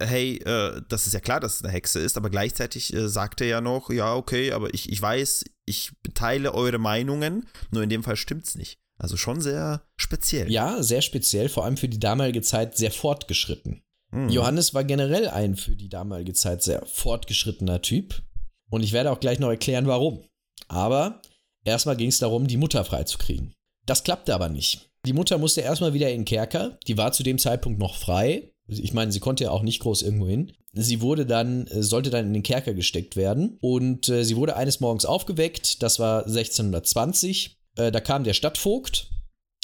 hey, 0.00 0.38
äh, 0.38 0.82
das 0.88 1.06
ist 1.06 1.12
ja 1.12 1.20
klar, 1.20 1.38
dass 1.38 1.56
es 1.56 1.62
eine 1.62 1.72
Hexe 1.72 2.00
ist, 2.00 2.16
aber 2.16 2.28
gleichzeitig 2.28 2.92
äh, 2.92 3.08
sagt 3.08 3.40
er 3.40 3.46
ja 3.46 3.60
noch, 3.60 3.90
ja, 3.90 4.14
okay, 4.14 4.50
aber 4.50 4.74
ich, 4.74 4.90
ich 4.90 5.00
weiß, 5.00 5.44
ich 5.64 5.92
teile 6.14 6.54
eure 6.54 6.78
Meinungen, 6.78 7.46
nur 7.70 7.84
in 7.84 7.90
dem 7.90 8.02
Fall 8.02 8.16
stimmt's 8.16 8.56
nicht. 8.56 8.78
Also 8.96 9.16
schon 9.16 9.40
sehr 9.40 9.82
speziell. 9.96 10.50
Ja, 10.50 10.82
sehr 10.82 11.02
speziell, 11.02 11.48
vor 11.48 11.64
allem 11.64 11.76
für 11.76 11.88
die 11.88 12.00
damalige 12.00 12.42
Zeit 12.42 12.76
sehr 12.76 12.90
fortgeschritten. 12.90 13.82
Hm. 14.10 14.28
Johannes 14.30 14.74
war 14.74 14.84
generell 14.84 15.28
ein 15.28 15.54
für 15.54 15.76
die 15.76 15.88
damalige 15.88 16.32
Zeit 16.32 16.62
sehr 16.62 16.84
fortgeschrittener 16.86 17.82
Typ. 17.82 18.22
Und 18.70 18.82
ich 18.82 18.92
werde 18.92 19.10
auch 19.10 19.20
gleich 19.20 19.38
noch 19.38 19.48
erklären, 19.48 19.86
warum. 19.86 20.22
Aber 20.68 21.22
erstmal 21.64 21.96
ging 21.96 22.08
es 22.08 22.18
darum, 22.18 22.46
die 22.46 22.56
Mutter 22.56 22.84
freizukriegen. 22.84 23.54
Das 23.86 24.04
klappte 24.04 24.34
aber 24.34 24.48
nicht. 24.48 24.90
Die 25.06 25.12
Mutter 25.12 25.38
musste 25.38 25.62
erstmal 25.62 25.94
wieder 25.94 26.10
in 26.10 26.20
den 26.20 26.24
Kerker. 26.26 26.78
Die 26.86 26.98
war 26.98 27.12
zu 27.12 27.22
dem 27.22 27.38
Zeitpunkt 27.38 27.78
noch 27.78 27.96
frei. 27.96 28.52
Ich 28.66 28.92
meine, 28.92 29.10
sie 29.12 29.20
konnte 29.20 29.44
ja 29.44 29.50
auch 29.50 29.62
nicht 29.62 29.80
groß 29.80 30.02
irgendwo 30.02 30.26
hin. 30.28 30.52
Sie 30.74 31.00
wurde 31.00 31.24
dann, 31.24 31.66
äh, 31.68 31.82
sollte 31.82 32.10
dann 32.10 32.26
in 32.26 32.34
den 32.34 32.42
Kerker 32.42 32.74
gesteckt 32.74 33.16
werden. 33.16 33.56
Und 33.62 34.08
äh, 34.10 34.24
sie 34.24 34.36
wurde 34.36 34.56
eines 34.56 34.80
Morgens 34.80 35.06
aufgeweckt. 35.06 35.82
Das 35.82 35.98
war 35.98 36.26
1620. 36.26 37.56
Äh, 37.76 37.90
da 37.90 38.00
kam 38.00 38.24
der 38.24 38.34
Stadtvogt. 38.34 39.08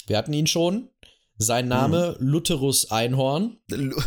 Wir 0.07 0.17
hatten 0.17 0.33
ihn 0.33 0.47
schon. 0.47 0.89
Sein 1.37 1.69
Name 1.69 2.17
Lutherus 2.21 2.91
Einhorn. 2.91 3.59
Lu- 3.71 4.01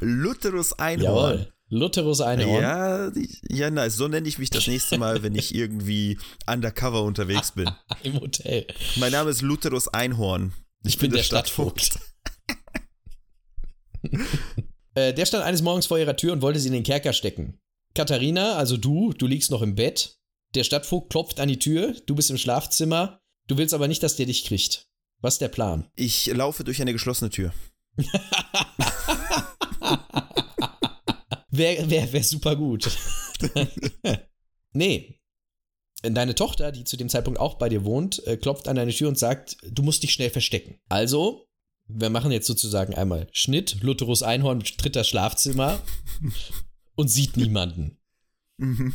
Lutherus 0.00 0.78
Einhorn. 0.78 1.38
Jawohl. 1.38 1.52
Lutherus 1.70 2.20
Einhorn. 2.20 2.62
Ja, 2.62 3.12
ja, 3.48 3.70
nice. 3.70 3.96
So 3.96 4.08
nenne 4.08 4.28
ich 4.28 4.38
mich 4.38 4.50
das 4.50 4.66
nächste 4.66 4.98
Mal, 4.98 5.22
wenn 5.22 5.36
ich 5.36 5.54
irgendwie 5.54 6.18
undercover 6.46 7.04
unterwegs 7.04 7.52
bin. 7.52 7.70
Im 8.02 8.20
Hotel. 8.20 8.66
Mein 8.96 9.12
Name 9.12 9.30
ist 9.30 9.40
Lutherus 9.40 9.86
Einhorn. 9.88 10.52
Ich, 10.84 10.98
bin, 10.98 11.12
der 11.12 11.22
Stadtvogt. 11.22 11.98
Äh, 14.96 15.14
der 15.14 15.24
stand 15.24 15.44
eines 15.44 15.62
Morgens 15.62 15.86
vor 15.86 16.00
ihrer 16.00 16.16
Tür 16.16 16.32
und 16.32 16.42
wollte 16.42 16.58
sie 16.58 16.66
in 16.66 16.72
den 16.72 16.82
Kerker 16.82 17.12
stecken. 17.12 17.60
Katharina, 17.94 18.56
also 18.56 18.76
du, 18.76 19.12
du 19.12 19.28
liegst 19.28 19.52
noch 19.52 19.62
im 19.62 19.76
Bett. 19.76 20.18
Der 20.56 20.64
Stadtvogt 20.64 21.10
klopft 21.10 21.38
an 21.38 21.48
die 21.48 21.60
Tür, 21.60 21.94
du 22.06 22.16
bist 22.16 22.28
im 22.28 22.38
Schlafzimmer. 22.38 23.20
Du 23.46 23.56
willst 23.56 23.72
aber 23.72 23.86
nicht, 23.86 24.02
dass 24.02 24.16
der 24.16 24.26
dich 24.26 24.44
kriegt. 24.44 24.88
Was 25.20 25.34
ist 25.34 25.42
der 25.42 25.48
Plan? 25.48 25.88
Ich 25.94 26.26
laufe 26.26 26.64
durch 26.64 26.82
eine 26.82 26.92
geschlossene 26.92 27.30
Tür. 27.30 27.52
Wäre 31.50 31.90
wär, 31.90 32.12
wär 32.12 32.24
super 32.24 32.56
gut. 32.56 32.90
nee. 34.72 35.20
Deine 36.02 36.34
Tochter, 36.34 36.72
die 36.72 36.84
zu 36.84 36.96
dem 36.96 37.08
Zeitpunkt 37.08 37.38
auch 37.38 37.54
bei 37.54 37.68
dir 37.68 37.84
wohnt, 37.84 38.26
äh, 38.26 38.36
klopft 38.36 38.68
an 38.68 38.76
deine 38.76 38.92
Tür 38.92 39.08
und 39.08 39.18
sagt, 39.18 39.56
du 39.68 39.82
musst 39.82 40.02
dich 40.02 40.12
schnell 40.12 40.30
verstecken. 40.30 40.78
Also, 40.88 41.46
wir 41.88 42.08
machen 42.08 42.32
jetzt 42.32 42.46
sozusagen 42.46 42.94
einmal 42.94 43.28
Schnitt, 43.32 43.82
Lutherus 43.82 44.22
Einhorn 44.22 44.62
tritt 44.62 44.96
das 44.96 45.08
Schlafzimmer 45.08 45.82
und 46.94 47.08
sieht 47.08 47.36
niemanden. 47.36 47.98
Mhm. 48.56 48.94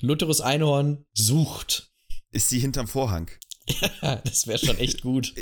Lutherus 0.00 0.40
Einhorn 0.40 1.06
sucht. 1.14 1.90
Ist 2.32 2.48
sie 2.48 2.58
hinterm 2.58 2.88
Vorhang? 2.88 3.30
das 4.00 4.46
wäre 4.46 4.58
schon 4.58 4.78
echt 4.78 5.02
gut. 5.02 5.34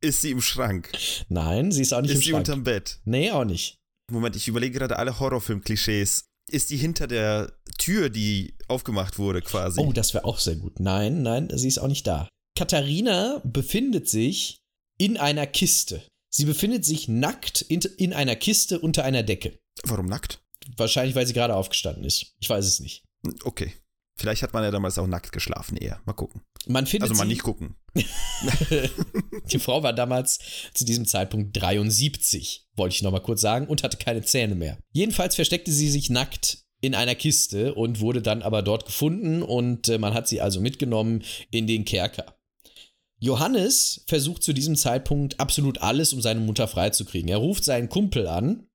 Ist 0.00 0.22
sie 0.22 0.30
im 0.30 0.40
Schrank? 0.40 0.92
Nein, 1.28 1.72
sie 1.72 1.82
ist 1.82 1.92
auch 1.92 2.00
nicht 2.00 2.10
ist 2.10 2.16
im 2.16 2.22
sie 2.22 2.30
Schrank. 2.30 2.46
unterm 2.46 2.64
Bett? 2.64 3.00
Nee, 3.04 3.30
auch 3.30 3.44
nicht. 3.44 3.77
Moment, 4.10 4.36
ich 4.36 4.48
überlege 4.48 4.78
gerade 4.78 4.98
alle 4.98 5.18
Horrorfilm-Klischees. 5.18 6.24
Ist 6.50 6.70
die 6.70 6.78
hinter 6.78 7.06
der 7.06 7.52
Tür, 7.76 8.08
die 8.08 8.54
aufgemacht 8.68 9.18
wurde, 9.18 9.42
quasi? 9.42 9.80
Oh, 9.80 9.92
das 9.92 10.14
wäre 10.14 10.24
auch 10.24 10.38
sehr 10.38 10.56
gut. 10.56 10.80
Nein, 10.80 11.22
nein, 11.22 11.50
sie 11.54 11.68
ist 11.68 11.78
auch 11.78 11.88
nicht 11.88 12.06
da. 12.06 12.26
Katharina 12.56 13.42
befindet 13.44 14.08
sich 14.08 14.58
in 14.98 15.18
einer 15.18 15.46
Kiste. 15.46 16.02
Sie 16.30 16.46
befindet 16.46 16.84
sich 16.84 17.08
nackt 17.08 17.62
in, 17.62 17.80
in 17.98 18.12
einer 18.12 18.34
Kiste 18.34 18.80
unter 18.80 19.04
einer 19.04 19.22
Decke. 19.22 19.58
Warum 19.84 20.06
nackt? 20.06 20.40
Wahrscheinlich, 20.76 21.14
weil 21.14 21.26
sie 21.26 21.34
gerade 21.34 21.54
aufgestanden 21.54 22.04
ist. 22.04 22.34
Ich 22.40 22.48
weiß 22.48 22.64
es 22.64 22.80
nicht. 22.80 23.04
Okay. 23.44 23.72
Vielleicht 24.18 24.42
hat 24.42 24.52
man 24.52 24.64
ja 24.64 24.70
damals 24.72 24.98
auch 24.98 25.06
nackt 25.06 25.30
geschlafen 25.30 25.76
eher. 25.76 26.00
Mal 26.04 26.12
gucken. 26.12 26.42
Man 26.66 26.86
findet 26.86 27.08
Also 27.08 27.18
mal 27.20 27.26
nicht 27.26 27.44
gucken. 27.44 27.76
Die 29.52 29.58
Frau 29.58 29.82
war 29.82 29.92
damals 29.92 30.40
zu 30.74 30.84
diesem 30.84 31.06
Zeitpunkt 31.06 31.56
73, 31.56 32.66
wollte 32.74 32.96
ich 32.96 33.02
nochmal 33.02 33.22
kurz 33.22 33.40
sagen, 33.40 33.68
und 33.68 33.82
hatte 33.82 33.96
keine 33.96 34.22
Zähne 34.22 34.56
mehr. 34.56 34.78
Jedenfalls 34.92 35.36
versteckte 35.36 35.70
sie 35.70 35.88
sich 35.88 36.10
nackt 36.10 36.64
in 36.80 36.94
einer 36.94 37.14
Kiste 37.14 37.74
und 37.74 38.00
wurde 38.00 38.20
dann 38.20 38.42
aber 38.42 38.62
dort 38.62 38.86
gefunden 38.86 39.42
und 39.42 39.88
äh, 39.88 39.98
man 39.98 40.14
hat 40.14 40.28
sie 40.28 40.40
also 40.40 40.60
mitgenommen 40.60 41.22
in 41.50 41.66
den 41.66 41.84
Kerker. 41.84 42.34
Johannes 43.20 44.04
versucht 44.06 44.42
zu 44.42 44.52
diesem 44.52 44.76
Zeitpunkt 44.76 45.40
absolut 45.40 45.78
alles, 45.78 46.12
um 46.12 46.20
seine 46.20 46.40
Mutter 46.40 46.68
freizukriegen. 46.68 47.28
Er 47.28 47.38
ruft 47.38 47.64
seinen 47.64 47.88
Kumpel 47.88 48.28
an, 48.28 48.68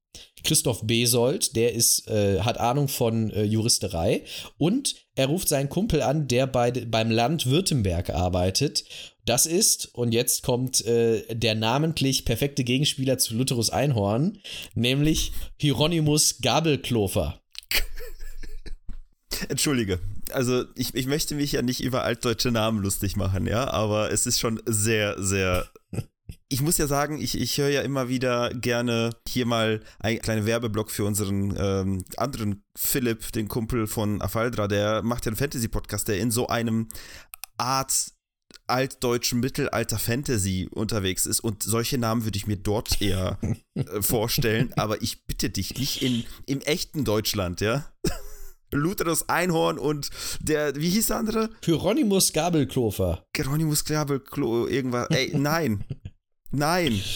Christoph 0.43 0.86
Besold, 0.86 1.56
der 1.56 1.73
ist, 1.73 2.08
äh, 2.10 2.41
hat 2.41 2.60
Ahnung 2.60 2.88
von 2.88 3.32
äh, 3.32 3.43
Juristerei 3.43 4.23
und 4.58 4.95
er 5.15 5.28
ruft 5.28 5.47
seinen 5.47 5.69
Kumpel 5.69 6.02
an, 6.02 6.28
der 6.28 6.47
bei, 6.47 6.71
beim 6.71 7.12
Land 7.12 7.45
Württemberg 7.45 8.10
arbeitet. 8.10 8.84
Das 9.26 9.45
ist, 9.45 9.93
und 9.93 10.12
jetzt 10.12 10.43
kommt 10.43 10.86
äh, 10.86 11.23
der 11.34 11.56
namentlich 11.56 12.26
perfekte 12.26 12.63
Gegenspieler 12.63 13.17
zu 13.17 13.36
Lutherus 13.36 13.69
Einhorn, 13.69 14.39
nämlich 14.76 15.32
Hieronymus 15.58 16.39
Gabelklofer. 16.41 17.39
Entschuldige. 19.49 19.99
Also, 20.32 20.65
ich, 20.76 20.93
ich 20.93 21.06
möchte 21.06 21.36
mich 21.36 21.54
ja 21.54 21.62
nicht 21.62 21.82
über 21.82 22.04
altdeutsche 22.04 22.52
Namen 22.52 22.82
lustig 22.82 23.15
machen, 23.15 23.45
ja, 23.45 23.69
aber 23.69 24.12
es 24.12 24.26
ist 24.26 24.39
schon 24.39 24.62
sehr, 24.65 25.21
sehr. 25.21 25.69
Ich 26.54 26.62
muss 26.62 26.78
ja 26.78 26.86
sagen, 26.86 27.20
ich, 27.20 27.36
ich 27.42 27.58
höre 27.58 27.70
ja 27.70 27.82
immer 27.82 28.10
wieder 28.10 28.52
gerne 28.54 29.10
hier 29.28 29.48
mal 29.48 29.82
ein 29.98 30.20
kleiner 30.20 30.46
Werbeblock 30.46 30.92
für 30.92 31.04
unseren 31.04 31.56
ähm, 31.58 32.06
anderen 32.16 32.63
Philipp, 32.78 33.32
den 33.32 33.48
Kumpel 33.48 33.88
von 33.88 34.22
Afaldra, 34.22 34.68
der 34.68 35.02
macht 35.02 35.26
ja 35.26 35.32
einen 35.32 35.36
Fantasy-Podcast, 35.36 36.08
der 36.10 36.20
in 36.20 36.30
so 36.30 36.46
einem 36.46 36.89
Art 37.58 38.12
altdeutschen 38.68 39.39
Mittelalter-Fantasy 39.39 40.70
unterwegs 40.72 41.26
ist 41.26 41.39
und 41.39 41.63
solche 41.63 41.98
Namen 41.98 42.24
würde 42.24 42.38
ich 42.38 42.46
mir 42.46 42.58
dort 42.58 43.02
eher 43.02 43.39
äh, 43.74 43.84
vorstellen, 44.04 44.74
aber 44.76 45.02
ich 45.02 45.26
bitte 45.26 45.50
dich, 45.50 45.76
nicht 45.80 46.04
in, 46.04 46.24
im 46.46 46.62
echten 46.62 47.04
Deutschland, 47.04 47.62
ja? 47.62 47.92
Lutherus 48.72 49.28
Einhorn 49.28 49.80
und 49.80 50.12
der, 50.39 50.76
wie 50.76 50.89
hieß 50.89 51.08
der 51.08 51.18
andere? 51.18 51.50
Hieronymus 51.63 52.32
Gabelklofer. 52.32 53.26
Geronimus 53.34 53.86
Grabel, 53.86 54.20
Klo, 54.20 54.68
irgendwas. 54.68 55.08
Ey, 55.10 55.32
nein. 55.36 55.84
Nein. 56.54 57.02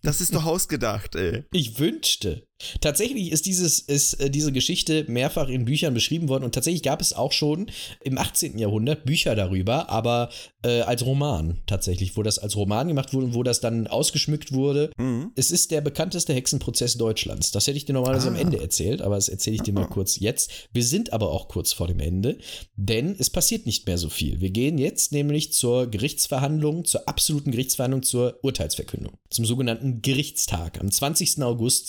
Das 0.00 0.22
ist 0.22 0.34
doch 0.34 0.46
ausgedacht, 0.46 1.16
ey. 1.16 1.44
Ich 1.52 1.78
wünschte. 1.78 2.46
Tatsächlich 2.80 3.30
ist, 3.32 3.46
dieses, 3.46 3.80
ist 3.80 4.14
äh, 4.14 4.30
diese 4.30 4.52
Geschichte 4.52 5.04
mehrfach 5.08 5.48
in 5.48 5.64
Büchern 5.64 5.92
beschrieben 5.92 6.28
worden 6.28 6.44
und 6.44 6.54
tatsächlich 6.54 6.82
gab 6.82 7.00
es 7.00 7.12
auch 7.12 7.32
schon 7.32 7.66
im 8.02 8.16
18. 8.16 8.58
Jahrhundert 8.58 9.04
Bücher 9.04 9.34
darüber, 9.34 9.90
aber 9.90 10.30
äh, 10.62 10.80
als 10.82 11.04
Roman 11.04 11.58
tatsächlich, 11.66 12.16
wo 12.16 12.22
das 12.22 12.38
als 12.38 12.56
Roman 12.56 12.88
gemacht 12.88 13.12
wurde 13.12 13.26
und 13.26 13.34
wo 13.34 13.42
das 13.42 13.60
dann 13.60 13.86
ausgeschmückt 13.86 14.52
wurde. 14.52 14.90
Mhm. 14.96 15.32
Es 15.34 15.50
ist 15.50 15.72
der 15.72 15.80
bekannteste 15.80 16.32
Hexenprozess 16.32 16.96
Deutschlands. 16.96 17.50
Das 17.50 17.66
hätte 17.66 17.76
ich 17.76 17.84
dir 17.84 17.92
normalerweise 17.92 18.28
am 18.28 18.36
Ah. 18.36 18.40
Ende 18.40 18.60
erzählt, 18.60 19.02
aber 19.02 19.16
das 19.16 19.28
erzähle 19.28 19.56
ich 19.56 19.62
dir 19.62 19.72
mal 19.74 19.84
Ah. 19.84 19.88
kurz 19.88 20.18
jetzt. 20.18 20.50
Wir 20.72 20.84
sind 20.84 21.12
aber 21.12 21.30
auch 21.32 21.48
kurz 21.48 21.72
vor 21.72 21.88
dem 21.88 22.00
Ende, 22.00 22.38
denn 22.76 23.14
es 23.18 23.30
passiert 23.30 23.66
nicht 23.66 23.86
mehr 23.86 23.98
so 23.98 24.08
viel. 24.08 24.40
Wir 24.40 24.50
gehen 24.50 24.78
jetzt 24.78 25.12
nämlich 25.12 25.52
zur 25.52 25.86
Gerichtsverhandlung, 25.88 26.84
zur 26.84 27.08
absoluten 27.08 27.50
Gerichtsverhandlung, 27.50 28.02
zur 28.02 28.38
Urteilsverkündung, 28.42 29.12
zum 29.30 29.44
sogenannten 29.44 30.00
Gerichtstag 30.02 30.80
am 30.80 30.90
20. 30.90 31.42
August 31.42 31.88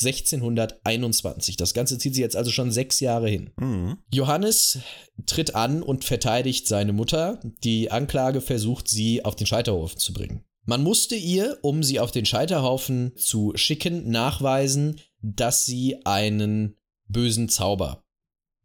1621. 0.57 1.57
Das 1.57 1.73
Ganze 1.73 1.97
zieht 1.97 2.15
sich 2.15 2.21
jetzt 2.21 2.35
also 2.35 2.51
schon 2.51 2.71
sechs 2.71 2.99
Jahre 2.99 3.29
hin. 3.29 3.51
Mhm. 3.57 3.97
Johannes 4.13 4.79
tritt 5.25 5.55
an 5.55 5.83
und 5.83 6.03
verteidigt 6.03 6.67
seine 6.67 6.93
Mutter. 6.93 7.39
Die 7.63 7.91
Anklage 7.91 8.41
versucht, 8.41 8.87
sie 8.87 9.23
auf 9.23 9.35
den 9.35 9.47
Scheiterhaufen 9.47 9.99
zu 9.99 10.13
bringen. 10.13 10.43
Man 10.65 10.83
musste 10.83 11.15
ihr, 11.15 11.59
um 11.61 11.83
sie 11.83 11.99
auf 11.99 12.11
den 12.11 12.25
Scheiterhaufen 12.25 13.15
zu 13.15 13.53
schicken, 13.55 14.09
nachweisen, 14.09 14.99
dass 15.21 15.65
sie 15.65 16.05
einen 16.05 16.75
bösen 17.07 17.49
Zauber 17.49 18.03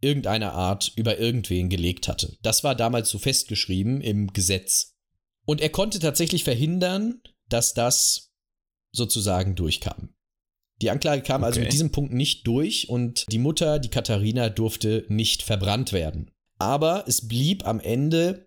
irgendeiner 0.01 0.53
Art 0.53 0.93
über 0.97 1.19
irgendwen 1.19 1.69
gelegt 1.69 2.09
hatte. 2.09 2.39
Das 2.43 2.65
war 2.65 2.75
damals 2.75 3.11
so 3.11 3.19
festgeschrieben 3.19 4.01
im 4.01 4.33
Gesetz. 4.33 4.97
Und 5.45 5.61
er 5.61 5.69
konnte 5.69 5.99
tatsächlich 5.99 6.45
verhindern, 6.45 7.21
dass 7.49 7.75
das 7.75 8.33
sozusagen 8.93 9.55
durchkam. 9.55 10.15
Die 10.83 10.91
Anklage 10.91 11.23
kam 11.23 11.45
also 11.45 11.59
Okay. 11.59 11.65
mit 11.67 11.73
diesem 11.73 11.93
Punkt 11.93 12.13
nicht 12.13 12.47
durch 12.47 12.89
und 12.89 13.27
die 13.31 13.39
Mutter, 13.39 13.79
die 13.79 13.89
Katharina, 13.91 14.49
durfte 14.49 15.05
nicht 15.09 15.43
verbrannt 15.43 15.93
werden. 15.93 16.31
Aber 16.59 17.05
es 17.07 17.27
blieb 17.27 17.67
am 17.67 17.81
Ende 17.81 18.47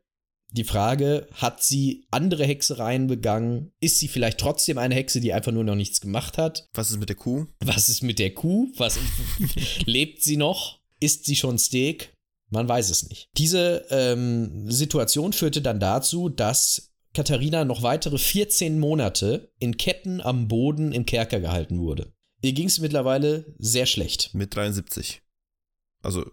die 0.51 0.63
Frage, 0.63 1.27
hat 1.33 1.63
sie 1.63 2.05
andere 2.11 2.45
Hexereien 2.45 3.07
begangen? 3.07 3.71
Ist 3.79 3.97
sie 3.97 4.07
vielleicht 4.07 4.39
trotzdem 4.39 4.77
eine 4.77 4.93
Hexe, 4.93 5.19
die 5.19 5.33
einfach 5.33 5.51
nur 5.51 5.63
noch 5.63 5.73
nichts 5.75 5.99
gemacht 5.99 6.37
hat? 6.37 6.67
Was 6.75 6.91
ist 6.91 6.99
mit 6.99 7.09
der 7.09 7.15
Kuh? 7.15 7.47
Was 7.59 7.89
ist 7.89 8.03
mit 8.03 8.19
der 8.19 8.33
Kuh? 8.35 8.71
Was 8.77 8.99
lebt 9.85 10.21
sie 10.21 10.37
noch? 10.37 10.79
Isst 10.99 11.25
sie 11.25 11.35
schon 11.35 11.57
Steak? 11.57 12.13
Man 12.51 12.67
weiß 12.69 12.91
es 12.91 13.09
nicht. 13.09 13.29
Diese 13.37 13.85
ähm, 13.89 14.69
Situation 14.69 15.33
führte 15.33 15.63
dann 15.63 15.79
dazu, 15.79 16.29
dass 16.29 16.91
Katharina 17.15 17.65
noch 17.65 17.81
weitere 17.81 18.19
14 18.19 18.79
Monate 18.79 19.51
in 19.59 19.77
Ketten 19.77 20.21
am 20.21 20.47
Boden 20.47 20.91
im 20.91 21.07
Kerker 21.07 21.39
gehalten 21.39 21.79
wurde. 21.79 22.12
Ihr 22.43 22.51
ging 22.51 22.67
es 22.67 22.79
mittlerweile 22.79 23.45
sehr 23.57 23.85
schlecht. 23.85 24.31
Mit 24.33 24.55
73. 24.55 25.21
Also 26.01 26.29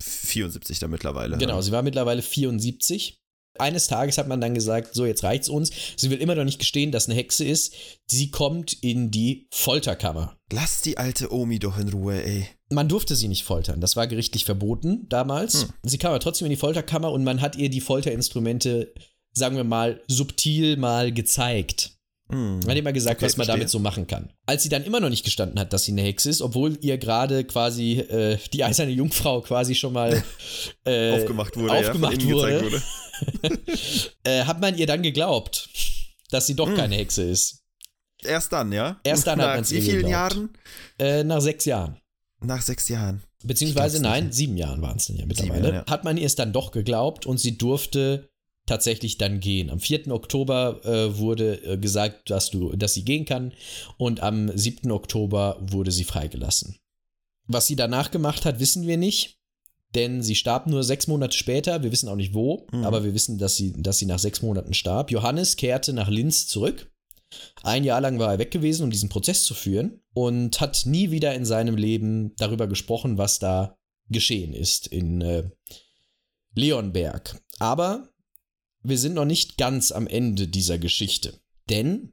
74 0.00 0.78
da 0.78 0.88
mittlerweile. 0.88 1.36
Genau, 1.36 1.60
sie 1.60 1.70
war 1.70 1.82
mittlerweile 1.82 2.22
74. 2.22 3.20
Eines 3.58 3.86
Tages 3.86 4.18
hat 4.18 4.26
man 4.26 4.40
dann 4.40 4.54
gesagt, 4.54 4.94
so 4.94 5.06
jetzt 5.06 5.22
reicht's 5.22 5.48
uns. 5.48 5.70
Sie 5.96 6.10
will 6.10 6.18
immer 6.18 6.34
noch 6.34 6.44
nicht 6.44 6.58
gestehen, 6.58 6.90
dass 6.90 7.06
eine 7.06 7.14
Hexe 7.14 7.44
ist. 7.44 7.74
Sie 8.06 8.30
kommt 8.30 8.72
in 8.82 9.10
die 9.10 9.46
Folterkammer. 9.52 10.36
Lass 10.50 10.80
die 10.80 10.96
alte 10.98 11.32
Omi 11.32 11.58
doch 11.58 11.78
in 11.78 11.90
Ruhe, 11.90 12.24
ey. 12.24 12.48
Man 12.70 12.88
durfte 12.88 13.14
sie 13.14 13.28
nicht 13.28 13.44
foltern, 13.44 13.80
das 13.80 13.94
war 13.94 14.06
gerichtlich 14.08 14.44
verboten 14.46 15.08
damals. 15.08 15.62
Hm. 15.62 15.68
Sie 15.84 15.98
kam 15.98 16.10
aber 16.10 16.20
trotzdem 16.20 16.46
in 16.46 16.50
die 16.50 16.56
Folterkammer 16.56 17.12
und 17.12 17.22
man 17.22 17.42
hat 17.42 17.54
ihr 17.54 17.68
die 17.68 17.82
Folterinstrumente, 17.82 18.92
sagen 19.32 19.56
wir 19.56 19.64
mal, 19.64 20.02
subtil 20.08 20.76
mal 20.76 21.12
gezeigt. 21.12 21.93
Man 22.34 22.68
hat 22.68 22.76
immer 22.76 22.92
gesagt, 22.92 23.16
Okay, 23.18 23.26
was 23.26 23.36
man 23.36 23.44
verstehe. 23.46 23.60
damit 23.60 23.70
so 23.70 23.78
machen 23.78 24.06
kann. 24.06 24.30
Als 24.46 24.62
sie 24.62 24.68
dann 24.68 24.84
immer 24.84 25.00
noch 25.00 25.10
nicht 25.10 25.24
gestanden 25.24 25.58
hat, 25.58 25.72
dass 25.72 25.84
sie 25.84 25.92
eine 25.92 26.02
Hexe 26.02 26.28
ist, 26.30 26.42
obwohl 26.42 26.76
ihr 26.80 26.98
gerade 26.98 27.44
quasi 27.44 27.98
äh, 28.00 28.38
die 28.52 28.64
eiserne 28.64 28.90
Jungfrau 28.92 29.40
quasi 29.42 29.74
schon 29.74 29.92
mal 29.92 30.22
äh, 30.84 31.12
aufgemacht 31.20 31.56
wurde, 31.56 31.72
aufgemacht 31.72 32.22
ja, 32.22 32.28
wurde. 32.30 32.62
wurde. 32.62 32.82
äh, 34.24 34.44
hat 34.44 34.60
man 34.60 34.76
ihr 34.76 34.86
dann 34.86 35.02
geglaubt, 35.02 35.68
dass 36.30 36.46
sie 36.46 36.54
doch 36.56 36.68
Hm. 36.68 36.76
keine 36.76 36.96
Hexe 36.96 37.22
ist. 37.22 37.60
Erst 38.22 38.52
dann, 38.52 38.72
ja? 38.72 38.98
Erst 39.04 39.26
dann 39.26 39.38
hat 39.40 39.46
Nach 39.48 39.54
man's 39.56 39.70
wie 39.70 39.76
ihr 39.76 39.82
vielen 39.82 39.94
geglaubt. 40.02 40.12
Jahren? 40.34 40.48
Äh, 40.98 41.24
nach 41.24 41.40
sechs 41.40 41.64
Jahren. 41.66 41.98
Nach 42.40 42.62
sechs 42.62 42.88
Jahren. 42.88 43.22
Beziehungsweise, 43.42 44.00
nein, 44.00 44.32
sieben 44.32 44.56
Jahren 44.56 44.80
waren 44.80 44.96
es 44.96 45.06
dann 45.06 45.16
ja 45.16 45.26
mittlerweile. 45.26 45.68
Jahren, 45.68 45.84
ja. 45.86 45.90
Hat 45.92 46.04
man 46.04 46.16
ihr 46.16 46.24
es 46.26 46.34
dann 46.34 46.52
doch 46.54 46.72
geglaubt 46.72 47.26
und 47.26 47.38
sie 47.38 47.58
durfte 47.58 48.30
tatsächlich 48.66 49.18
dann 49.18 49.40
gehen. 49.40 49.70
Am 49.70 49.80
4. 49.80 50.08
Oktober 50.08 50.80
äh, 50.84 51.18
wurde 51.18 51.62
äh, 51.64 51.78
gesagt, 51.78 52.30
dass, 52.30 52.50
du, 52.50 52.74
dass 52.76 52.94
sie 52.94 53.04
gehen 53.04 53.24
kann 53.24 53.52
und 53.98 54.22
am 54.22 54.56
7. 54.56 54.90
Oktober 54.90 55.58
wurde 55.60 55.90
sie 55.90 56.04
freigelassen. 56.04 56.78
Was 57.46 57.66
sie 57.66 57.76
danach 57.76 58.10
gemacht 58.10 58.44
hat, 58.46 58.60
wissen 58.60 58.86
wir 58.86 58.96
nicht, 58.96 59.38
denn 59.94 60.22
sie 60.22 60.34
starb 60.34 60.66
nur 60.66 60.82
sechs 60.82 61.06
Monate 61.06 61.36
später. 61.36 61.82
Wir 61.82 61.92
wissen 61.92 62.08
auch 62.08 62.16
nicht 62.16 62.34
wo, 62.34 62.66
mhm. 62.72 62.84
aber 62.84 63.04
wir 63.04 63.14
wissen, 63.14 63.38
dass 63.38 63.56
sie, 63.56 63.74
dass 63.76 63.98
sie 63.98 64.06
nach 64.06 64.18
sechs 64.18 64.42
Monaten 64.42 64.74
starb. 64.74 65.10
Johannes 65.10 65.56
kehrte 65.56 65.92
nach 65.92 66.08
Linz 66.08 66.46
zurück. 66.46 66.90
Ein 67.62 67.84
Jahr 67.84 68.00
lang 68.00 68.18
war 68.18 68.32
er 68.32 68.38
weg 68.38 68.50
gewesen, 68.50 68.84
um 68.84 68.90
diesen 68.90 69.08
Prozess 69.08 69.44
zu 69.44 69.54
führen 69.54 70.00
und 70.14 70.60
hat 70.60 70.84
nie 70.86 71.10
wieder 71.10 71.34
in 71.34 71.44
seinem 71.44 71.76
Leben 71.76 72.34
darüber 72.36 72.66
gesprochen, 72.66 73.18
was 73.18 73.38
da 73.38 73.76
geschehen 74.08 74.52
ist 74.52 74.86
in 74.86 75.20
äh, 75.20 75.50
Leonberg. 76.54 77.40
Aber 77.58 78.08
wir 78.84 78.98
sind 78.98 79.14
noch 79.14 79.24
nicht 79.24 79.56
ganz 79.56 79.92
am 79.92 80.06
Ende 80.06 80.46
dieser 80.46 80.78
Geschichte. 80.78 81.40
Denn 81.68 82.12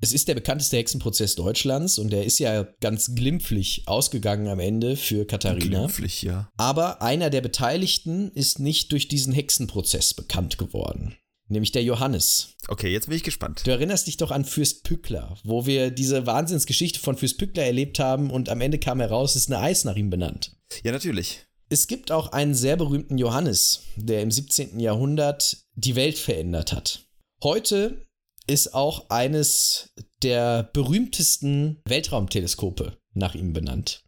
es 0.00 0.12
ist 0.12 0.28
der 0.28 0.34
bekannteste 0.34 0.76
Hexenprozess 0.76 1.34
Deutschlands 1.36 1.98
und 1.98 2.10
der 2.10 2.24
ist 2.24 2.38
ja 2.38 2.64
ganz 2.80 3.14
glimpflich 3.14 3.84
ausgegangen 3.86 4.48
am 4.48 4.60
Ende 4.60 4.96
für 4.96 5.26
Katharina. 5.26 5.78
Glimpflich, 5.78 6.22
ja. 6.22 6.50
Aber 6.56 7.02
einer 7.02 7.30
der 7.30 7.40
Beteiligten 7.40 8.30
ist 8.32 8.58
nicht 8.58 8.92
durch 8.92 9.08
diesen 9.08 9.32
Hexenprozess 9.32 10.14
bekannt 10.14 10.58
geworden. 10.58 11.16
Nämlich 11.48 11.70
der 11.70 11.84
Johannes. 11.84 12.56
Okay, 12.66 12.92
jetzt 12.92 13.06
bin 13.06 13.16
ich 13.16 13.22
gespannt. 13.22 13.62
Du 13.64 13.70
erinnerst 13.70 14.08
dich 14.08 14.16
doch 14.16 14.32
an 14.32 14.44
Fürst 14.44 14.82
Pückler, 14.82 15.38
wo 15.44 15.64
wir 15.64 15.90
diese 15.92 16.26
Wahnsinnsgeschichte 16.26 16.98
von 16.98 17.16
Fürst 17.16 17.38
Pückler 17.38 17.64
erlebt 17.64 18.00
haben 18.00 18.30
und 18.30 18.48
am 18.48 18.60
Ende 18.60 18.78
kam 18.78 18.98
heraus, 18.98 19.36
es 19.36 19.42
ist 19.42 19.52
eine 19.52 19.62
Eis 19.62 19.84
nach 19.84 19.96
ihm 19.96 20.10
benannt. 20.10 20.56
Ja, 20.82 20.90
natürlich. 20.90 21.45
Es 21.68 21.88
gibt 21.88 22.12
auch 22.12 22.32
einen 22.32 22.54
sehr 22.54 22.76
berühmten 22.76 23.18
Johannes, 23.18 23.82
der 23.96 24.22
im 24.22 24.30
17. 24.30 24.78
Jahrhundert 24.78 25.64
die 25.74 25.96
Welt 25.96 26.16
verändert 26.16 26.72
hat. 26.72 27.06
Heute 27.42 28.06
ist 28.46 28.72
auch 28.72 29.10
eines 29.10 29.92
der 30.22 30.70
berühmtesten 30.72 31.82
Weltraumteleskope 31.84 32.96
nach 33.14 33.34
ihm 33.34 33.52
benannt. 33.52 34.04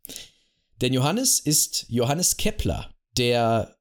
Denn 0.80 0.92
Johannes 0.92 1.40
ist 1.40 1.86
Johannes 1.88 2.36
Kepler, 2.36 2.94
der 3.16 3.76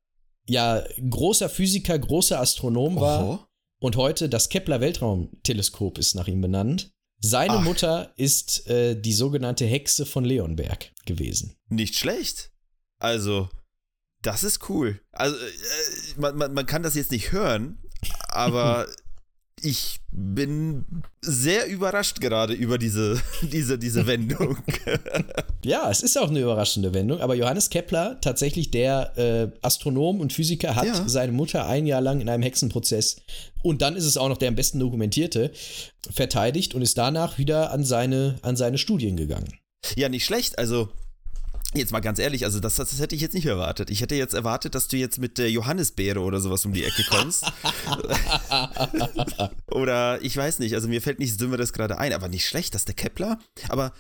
ja 0.48 0.84
großer 1.10 1.48
Physiker, 1.48 2.00
großer 2.00 2.40
Astronom 2.40 2.96
war 2.96 3.24
Oho. 3.24 3.40
und 3.80 3.96
heute 3.96 4.30
das 4.30 4.50
Kepler 4.50 4.82
Weltraumteleskop 4.82 6.00
ist 6.00 6.16
nach 6.16 6.28
ihm 6.28 6.42
benannt. 6.42 6.92
Seine 7.20 7.60
Ach. 7.60 7.64
Mutter 7.64 8.14
ist 8.16 8.68
äh, 8.68 9.00
die 9.00 9.14
sogenannte 9.14 9.66
Hexe 9.66 10.08
von 10.08 10.26
Leonberg 10.26 10.92
gewesen. 11.06 11.56
Nicht 11.70 11.96
schlecht. 11.96 12.52
Also, 13.00 13.50
das 14.28 14.44
ist 14.44 14.70
cool. 14.70 15.00
Also, 15.14 15.38
äh, 15.38 15.40
man, 16.18 16.36
man, 16.36 16.54
man 16.54 16.66
kann 16.66 16.84
das 16.84 16.96
jetzt 16.96 17.12
nicht 17.12 17.32
hören, 17.32 17.78
aber 18.28 18.86
ich 19.62 20.02
bin 20.12 20.86
sehr 21.22 21.68
überrascht 21.68 22.20
gerade 22.20 22.54
über 22.54 22.78
diese, 22.78 23.22
diese, 23.42 23.80
diese 23.80 24.06
Wendung. 24.06 24.58
ja, 25.64 25.90
es 25.90 26.04
ist 26.04 26.18
auch 26.18 26.30
eine 26.30 26.42
überraschende 26.42 26.94
Wendung, 26.94 27.22
aber 27.22 27.36
Johannes 27.36 27.70
Kepler, 27.70 28.20
tatsächlich 28.20 28.70
der 28.70 29.18
äh, 29.18 29.48
Astronom 29.66 30.20
und 30.20 30.34
Physiker, 30.34 30.76
hat 30.76 30.88
ja. 30.88 31.08
seine 31.08 31.32
Mutter 31.32 31.66
ein 31.66 31.86
Jahr 31.86 32.02
lang 32.02 32.20
in 32.20 32.28
einem 32.28 32.44
Hexenprozess 32.44 33.22
und 33.64 33.82
dann 33.82 33.96
ist 33.96 34.06
es 34.06 34.18
auch 34.18 34.28
noch 34.28 34.38
der 34.38 34.50
am 34.50 34.56
besten 34.56 34.80
dokumentierte, 34.80 35.52
verteidigt 36.12 36.76
und 36.76 36.82
ist 36.82 36.98
danach 36.98 37.38
wieder 37.38 37.72
an 37.72 37.86
seine, 37.86 38.36
an 38.42 38.58
seine 38.58 38.78
Studien 38.78 39.16
gegangen. 39.16 39.54
Ja, 39.96 40.10
nicht 40.10 40.26
schlecht. 40.26 40.60
Also 40.60 40.90
Jetzt 41.78 41.92
mal 41.92 42.00
ganz 42.00 42.20
ehrlich, 42.20 42.46
also 42.46 42.60
das, 42.60 42.76
das, 42.76 43.00
hätte 43.00 43.16
ich 43.16 43.22
jetzt 43.22 43.34
nicht 43.34 43.46
erwartet. 43.46 43.90
Ich 43.90 44.02
hätte 44.02 44.16
jetzt 44.16 44.34
erwartet, 44.34 44.76
dass 44.76 44.88
du 44.88 44.98
jetzt 44.98 45.20
mit 45.20 45.38
der 45.38 45.52
Johannisbeere 45.52 46.20
oder 46.20 46.40
sowas 46.40 46.66
um 46.66 46.74
die 46.74 46.84
Ecke 46.84 47.04
kommst. 47.10 47.46
oder 49.68 50.22
ich 50.22 50.36
weiß 50.36 50.60
nicht, 50.60 50.74
also 50.74 50.88
mir 50.88 51.02
fällt 51.02 51.20
nichts 51.20 51.38
Dümmeres 51.38 51.74
gerade 51.74 51.98
ein, 51.98 52.14
aber 52.14 52.28
nicht 52.28 52.48
schlecht, 52.48 52.76
dass 52.76 52.86
der 52.86 52.96
Kepler. 52.96 53.40
Aber 53.70 53.94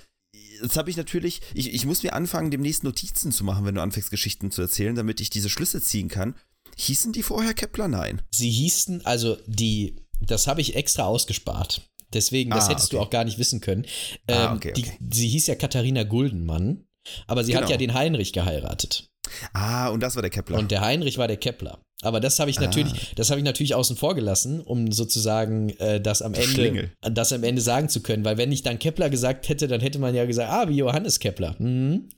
jetzt 0.61 0.77
habe 0.77 0.89
ich 0.89 0.97
natürlich, 0.97 1.41
ich, 1.53 1.73
ich 1.73 1.85
muss 1.85 2.03
mir 2.03 2.13
anfangen, 2.13 2.51
demnächst 2.51 2.83
Notizen 2.83 3.31
zu 3.31 3.43
machen, 3.43 3.65
wenn 3.65 3.75
du 3.75 3.81
anfängst, 3.81 4.11
Geschichten 4.11 4.51
zu 4.51 4.61
erzählen, 4.61 4.95
damit 4.95 5.21
ich 5.21 5.29
diese 5.29 5.49
Schlüsse 5.49 5.81
ziehen 5.81 6.09
kann. 6.09 6.35
Hießen 6.77 7.13
die 7.13 7.23
vorher 7.23 7.53
Kepler? 7.53 7.87
Nein. 7.87 8.21
Sie 8.31 8.49
hießen, 8.49 9.05
also 9.05 9.37
die, 9.47 9.95
das 10.21 10.47
habe 10.47 10.61
ich 10.61 10.75
extra 10.75 11.03
ausgespart. 11.03 11.89
Deswegen, 12.13 12.51
das 12.51 12.65
ah, 12.65 12.69
hättest 12.69 12.87
okay. 12.87 12.97
du 12.97 13.01
auch 13.01 13.09
gar 13.09 13.25
nicht 13.25 13.37
wissen 13.37 13.59
können. 13.59 13.85
Ah, 14.27 14.31
ähm, 14.31 14.37
ah, 14.37 14.55
okay, 14.55 14.73
okay. 14.75 14.97
Die, 14.99 15.15
sie 15.15 15.27
hieß 15.27 15.47
ja 15.47 15.55
Katharina 15.55 16.03
Guldenmann. 16.03 16.86
Aber 17.27 17.43
sie 17.43 17.51
genau. 17.51 17.63
hat 17.63 17.69
ja 17.69 17.77
den 17.77 17.93
Heinrich 17.93 18.33
geheiratet. 18.33 19.09
Ah, 19.53 19.89
und 19.89 20.01
das 20.01 20.15
war 20.15 20.21
der 20.21 20.31
Kepler. 20.31 20.57
Und 20.57 20.71
der 20.71 20.81
Heinrich 20.81 21.17
war 21.17 21.27
der 21.27 21.37
Kepler. 21.37 21.79
Aber 22.03 22.19
das 22.19 22.39
habe 22.39 22.51
ich 22.51 22.59
natürlich, 22.59 22.93
ah. 22.93 23.13
das 23.15 23.31
habe 23.31 23.39
ich 23.39 23.43
natürlich 23.43 23.73
außen 23.73 23.97
vor 23.97 24.13
gelassen, 24.13 24.61
um 24.61 24.91
sozusagen 24.91 25.69
äh, 25.79 25.99
das 25.99 26.21
am 26.21 26.35
Ende, 26.35 26.91
das 27.01 27.33
am 27.33 27.43
Ende 27.43 27.59
sagen 27.59 27.89
zu 27.89 28.03
können. 28.03 28.23
Weil 28.23 28.37
wenn 28.37 28.51
ich 28.51 28.61
dann 28.61 28.77
Kepler 28.77 29.09
gesagt 29.09 29.49
hätte, 29.49 29.67
dann 29.67 29.81
hätte 29.81 29.97
man 29.97 30.13
ja 30.13 30.25
gesagt, 30.25 30.51
ah, 30.51 30.69
wie 30.69 30.77
Johannes 30.77 31.19
Kepler. 31.19 31.55
Mhm. 31.57 32.09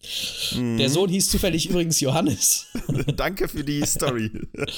Mhm. 0.53 0.77
Der 0.77 0.89
Sohn 0.89 1.09
hieß 1.09 1.29
zufällig 1.29 1.69
übrigens 1.69 2.01
Johannes. 2.01 2.67
Danke 3.15 3.47
für 3.47 3.63
die 3.63 3.85
Story. 3.85 4.31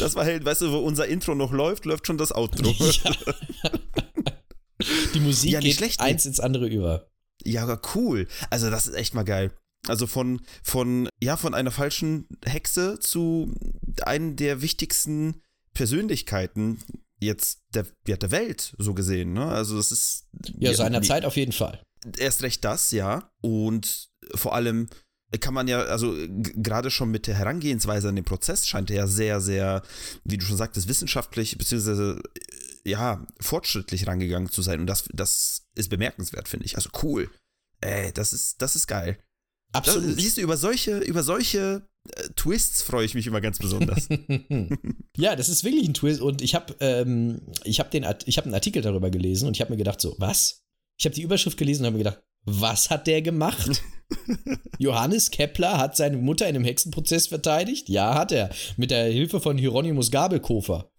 Das 0.00 0.14
war 0.14 0.24
halt, 0.24 0.44
weißt 0.44 0.62
du, 0.62 0.72
wo 0.72 0.78
unser 0.78 1.06
Intro 1.06 1.34
noch 1.34 1.52
läuft, 1.52 1.84
läuft 1.84 2.06
schon 2.06 2.18
das 2.18 2.32
Outro. 2.32 2.68
Ja. 2.68 3.12
Die 5.14 5.20
Musik 5.20 5.52
ja, 5.52 5.60
geht 5.60 5.74
schlecht, 5.74 6.00
eins 6.00 6.24
ins 6.24 6.40
andere 6.40 6.66
über. 6.68 7.08
Ja, 7.44 7.80
cool. 7.94 8.26
Also, 8.50 8.70
das 8.70 8.86
ist 8.86 8.94
echt 8.94 9.14
mal 9.14 9.24
geil. 9.24 9.52
Also 9.86 10.06
von, 10.06 10.40
von, 10.62 11.08
ja, 11.22 11.36
von 11.36 11.54
einer 11.54 11.70
falschen 11.70 12.26
Hexe 12.44 12.98
zu 12.98 13.54
einem 14.02 14.36
der 14.36 14.60
wichtigsten 14.60 15.42
Persönlichkeiten 15.72 16.78
jetzt 17.20 17.60
der, 17.74 17.86
ja, 18.06 18.16
der 18.16 18.30
Welt, 18.30 18.74
so 18.78 18.94
gesehen. 18.94 19.32
Ne? 19.32 19.46
Also 19.46 19.76
das 19.76 19.92
ist. 19.92 20.26
Ja, 20.58 20.74
seiner 20.74 21.02
Zeit 21.02 21.24
auf 21.24 21.36
jeden 21.36 21.52
Fall. 21.52 21.80
Erst 22.16 22.42
recht 22.42 22.64
das, 22.64 22.90
ja. 22.90 23.30
Und 23.40 24.08
vor 24.34 24.54
allem 24.54 24.88
kann 25.40 25.54
man 25.54 25.68
ja, 25.68 25.82
also 25.82 26.14
gerade 26.28 26.90
schon 26.90 27.10
mit 27.10 27.26
der 27.26 27.34
Herangehensweise 27.34 28.08
an 28.08 28.16
den 28.16 28.24
Prozess 28.24 28.66
scheint 28.66 28.90
er 28.90 28.96
ja 28.96 29.06
sehr, 29.06 29.40
sehr, 29.40 29.82
wie 30.24 30.38
du 30.38 30.44
schon 30.44 30.56
sagtest, 30.56 30.88
wissenschaftlich, 30.88 31.58
beziehungsweise 31.58 32.20
ja, 32.84 33.26
fortschrittlich 33.40 34.06
rangegangen 34.06 34.50
zu 34.50 34.62
sein. 34.62 34.80
Und 34.80 34.86
das, 34.86 35.08
das 35.12 35.66
ist 35.74 35.88
bemerkenswert, 35.88 36.48
finde 36.48 36.66
ich. 36.66 36.76
Also 36.76 36.90
cool. 37.02 37.30
Ey, 37.80 38.12
das 38.12 38.32
ist, 38.32 38.60
das 38.60 38.76
ist 38.76 38.86
geil. 38.86 39.18
Absolut. 39.72 40.16
Das, 40.16 40.16
siehst 40.16 40.36
du, 40.38 40.40
über 40.40 40.56
solche, 40.56 40.98
über 40.98 41.22
solche 41.22 41.88
äh, 42.16 42.28
Twists 42.36 42.82
freue 42.82 43.04
ich 43.04 43.14
mich 43.14 43.26
immer 43.26 43.40
ganz 43.40 43.58
besonders. 43.58 44.08
ja, 45.16 45.36
das 45.36 45.48
ist 45.48 45.64
wirklich 45.64 45.86
ein 45.86 45.94
Twist. 45.94 46.20
Und 46.20 46.42
ich 46.42 46.54
habe 46.54 46.74
ähm, 46.80 47.42
ich 47.64 47.80
hab 47.80 47.94
hab 47.94 48.44
einen 48.44 48.54
Artikel 48.54 48.82
darüber 48.82 49.10
gelesen 49.10 49.46
und 49.46 49.56
ich 49.56 49.60
habe 49.60 49.70
mir 49.70 49.76
gedacht, 49.76 50.00
so, 50.00 50.14
was? 50.18 50.62
Ich 50.98 51.04
habe 51.04 51.14
die 51.14 51.22
Überschrift 51.22 51.58
gelesen 51.58 51.82
und 51.82 51.86
habe 51.86 51.98
mir 51.98 52.04
gedacht, 52.04 52.22
was 52.44 52.90
hat 52.90 53.06
der 53.06 53.22
gemacht? 53.22 53.82
Johannes 54.78 55.30
Kepler 55.30 55.78
hat 55.78 55.96
seine 55.96 56.16
Mutter 56.16 56.48
in 56.48 56.56
einem 56.56 56.64
Hexenprozess 56.64 57.26
verteidigt? 57.26 57.88
Ja, 57.88 58.14
hat 58.14 58.32
er. 58.32 58.50
Mit 58.76 58.90
der 58.90 59.04
Hilfe 59.04 59.40
von 59.40 59.58
Hieronymus 59.58 60.10
Gabelkofer. 60.10 60.90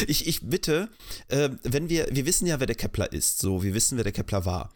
Ich, 0.06 0.26
ich 0.26 0.40
bitte, 0.42 0.88
äh, 1.28 1.50
wenn 1.62 1.88
wir, 1.88 2.08
wir 2.10 2.26
wissen 2.26 2.46
ja, 2.46 2.60
wer 2.60 2.66
der 2.66 2.76
Kepler 2.76 3.12
ist, 3.12 3.40
so, 3.40 3.62
wir 3.62 3.74
wissen, 3.74 3.96
wer 3.96 4.04
der 4.04 4.12
Kepler 4.12 4.44
war. 4.44 4.70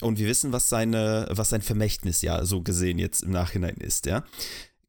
Und 0.00 0.18
wir 0.18 0.26
wissen, 0.26 0.52
was 0.52 0.68
seine, 0.68 1.28
was 1.30 1.50
sein 1.50 1.62
Vermächtnis 1.62 2.22
ja 2.22 2.44
so 2.44 2.62
gesehen 2.62 2.98
jetzt 2.98 3.22
im 3.22 3.30
Nachhinein 3.30 3.76
ist, 3.76 4.06
ja. 4.06 4.24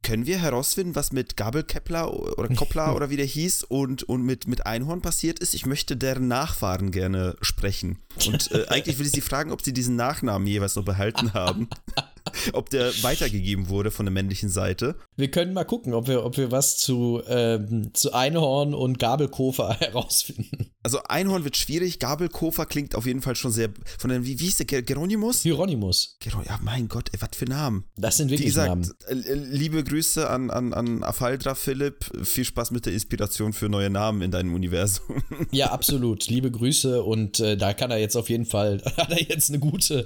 Können 0.02 0.28
wir 0.28 0.40
herausfinden, 0.40 0.96
was 0.96 1.12
mit 1.12 1.36
Gabel 1.36 1.64
Kepler 1.64 2.14
oder 2.14 2.54
Koppler 2.54 2.96
oder 2.96 3.10
wie 3.10 3.18
der 3.18 3.26
hieß 3.26 3.64
und, 3.64 4.04
und 4.04 4.24
mit, 4.24 4.48
mit 4.48 4.66
Einhorn 4.66 5.02
passiert 5.02 5.40
ist? 5.40 5.56
Ich 5.56 5.66
möchte 5.66 5.98
deren 5.98 6.28
Nachfahren 6.28 6.92
gerne 6.92 7.36
sprechen. 7.42 7.98
Und 8.28 8.52
äh, 8.52 8.68
eigentlich 8.68 8.98
würde 8.98 9.08
ich 9.08 9.16
Sie 9.16 9.22
fragen, 9.22 9.52
ob 9.52 9.64
Sie 9.64 9.74
diesen 9.74 9.96
Nachnamen 9.96 10.48
jeweils 10.48 10.76
noch 10.76 10.86
behalten 10.86 11.34
haben. 11.34 11.70
ob 12.54 12.70
der 12.70 12.92
weitergegeben 13.04 13.70
wurde 13.70 13.92
von 13.92 14.06
der 14.06 14.14
männlichen 14.14 14.50
Seite. 14.50 14.96
Wir 15.16 15.32
können 15.32 15.54
mal 15.54 15.64
gucken, 15.64 15.94
ob 15.94 16.08
wir, 16.08 16.24
ob 16.24 16.38
wir 16.38 16.52
was 16.52 16.78
zu, 16.78 17.22
ähm, 17.28 17.92
zu 17.94 18.14
Einhorn 18.14 18.74
und 18.74 19.00
Gabelkofer 19.00 19.74
herausfinden. 19.80 20.72
Also 20.84 21.00
Einhorn 21.04 21.44
wird 21.44 21.58
schwierig, 21.58 22.00
Gabelkofer 22.00 22.66
klingt 22.66 22.96
auf 22.96 23.06
jeden 23.06 23.22
Fall 23.22 23.36
schon 23.36 23.52
sehr 23.52 23.70
von 23.98 24.10
den, 24.10 24.26
wie, 24.26 24.40
wie 24.40 24.46
hieß 24.46 24.58
der, 24.58 24.82
Geronimus? 24.84 25.42
Hieronymus. 25.42 26.18
Geron 26.20 26.44
ja, 26.46 26.60
mein 26.62 26.88
Gott, 26.88 27.10
ey, 27.12 27.22
was 27.22 27.30
für 27.36 27.46
Namen. 27.46 27.86
Das 27.98 28.18
sind 28.18 28.30
wirklich 28.30 28.48
gesagt, 28.48 28.70
Namen. 28.70 28.92
Äh, 29.08 29.34
liebe 29.34 29.84
Grüße 29.84 30.30
an, 30.30 30.50
an, 30.50 30.74
an 30.74 31.04
Afaldra 31.04 31.56
Philipp, 31.56 32.06
viel 32.24 32.46
Spaß 32.46 32.72
mit 32.72 32.86
der 32.86 32.94
Inspiration 32.94 33.54
für 33.54 33.70
neue 33.70 33.90
Namen 33.90 34.22
in 34.22 34.32
deinem 34.32 34.54
Universum. 34.54 35.24
Ja, 35.52 35.72
absolut, 35.72 36.28
liebe 36.28 36.52
Grüße 36.52 37.04
und 37.04 37.40
äh, 37.40 37.56
da 37.56 37.74
kann 37.74 37.92
er 37.92 37.98
jetzt 37.98 38.16
auf 38.16 38.30
jeden 38.30 38.46
Fall, 38.46 38.82
hat 38.98 39.12
er 39.12 39.22
jetzt 39.22 39.50
eine 39.50 39.60
gute, 39.60 40.06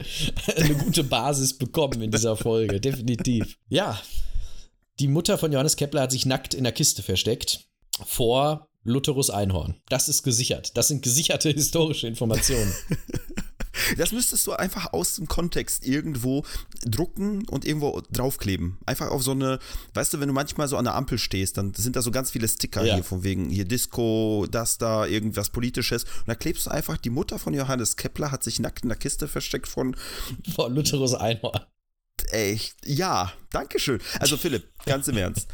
eine 0.55 0.75
gute 0.75 1.03
Basis 1.03 1.53
bekommen 1.53 2.01
in 2.09 2.11
dieser 2.11 2.35
Folge, 2.35 2.79
definitiv. 2.81 3.57
Ja, 3.69 3.99
die 4.99 5.07
Mutter 5.07 5.37
von 5.37 5.51
Johannes 5.51 5.75
Kepler 5.75 6.01
hat 6.01 6.11
sich 6.11 6.25
nackt 6.25 6.53
in 6.53 6.63
der 6.63 6.73
Kiste 6.73 7.03
versteckt 7.03 7.67
vor 8.05 8.67
Lutherus 8.83 9.29
Einhorn. 9.29 9.75
Das 9.89 10.09
ist 10.09 10.23
gesichert. 10.23 10.75
Das 10.75 10.87
sind 10.87 11.03
gesicherte 11.03 11.49
historische 11.49 12.07
Informationen. 12.07 12.73
Das 13.97 14.11
müsstest 14.11 14.45
du 14.45 14.51
einfach 14.51 14.93
aus 14.93 15.15
dem 15.15 15.27
Kontext 15.27 15.85
irgendwo 15.87 16.43
drucken 16.85 17.47
und 17.47 17.65
irgendwo 17.65 18.01
draufkleben. 18.11 18.77
Einfach 18.85 19.09
auf 19.09 19.23
so 19.23 19.31
eine, 19.31 19.57
weißt 19.93 20.13
du, 20.13 20.19
wenn 20.19 20.27
du 20.27 20.33
manchmal 20.33 20.67
so 20.67 20.75
an 20.77 20.85
der 20.85 20.95
Ampel 20.95 21.17
stehst, 21.17 21.57
dann 21.57 21.73
sind 21.73 21.95
da 21.95 22.01
so 22.01 22.11
ganz 22.11 22.29
viele 22.31 22.47
Sticker 22.47 22.83
Ja. 22.83 22.95
hier 22.95 23.03
von 23.03 23.23
wegen 23.23 23.49
hier 23.49 23.65
Disco, 23.65 24.45
das 24.51 24.77
da, 24.77 25.05
irgendwas 25.05 25.49
Politisches. 25.49 26.03
Und 26.03 26.27
da 26.27 26.35
klebst 26.35 26.65
du 26.65 26.71
einfach, 26.71 26.97
die 26.97 27.09
Mutter 27.09 27.39
von 27.39 27.53
Johannes 27.53 27.95
Kepler 27.95 28.31
hat 28.31 28.43
sich 28.43 28.59
nackt 28.59 28.83
in 28.83 28.89
der 28.89 28.97
Kiste 28.97 29.27
versteckt 29.27 29.67
von 29.67 29.95
Von 30.53 30.75
Lutherus 30.75 31.13
Einhorn. 31.15 31.61
Echt? 32.31 32.75
Ja, 32.85 33.33
Dankeschön. 33.51 33.99
Also 34.19 34.37
Philipp, 34.37 34.69
ganz 34.85 35.07
im 35.07 35.17
Ernst. 35.17 35.47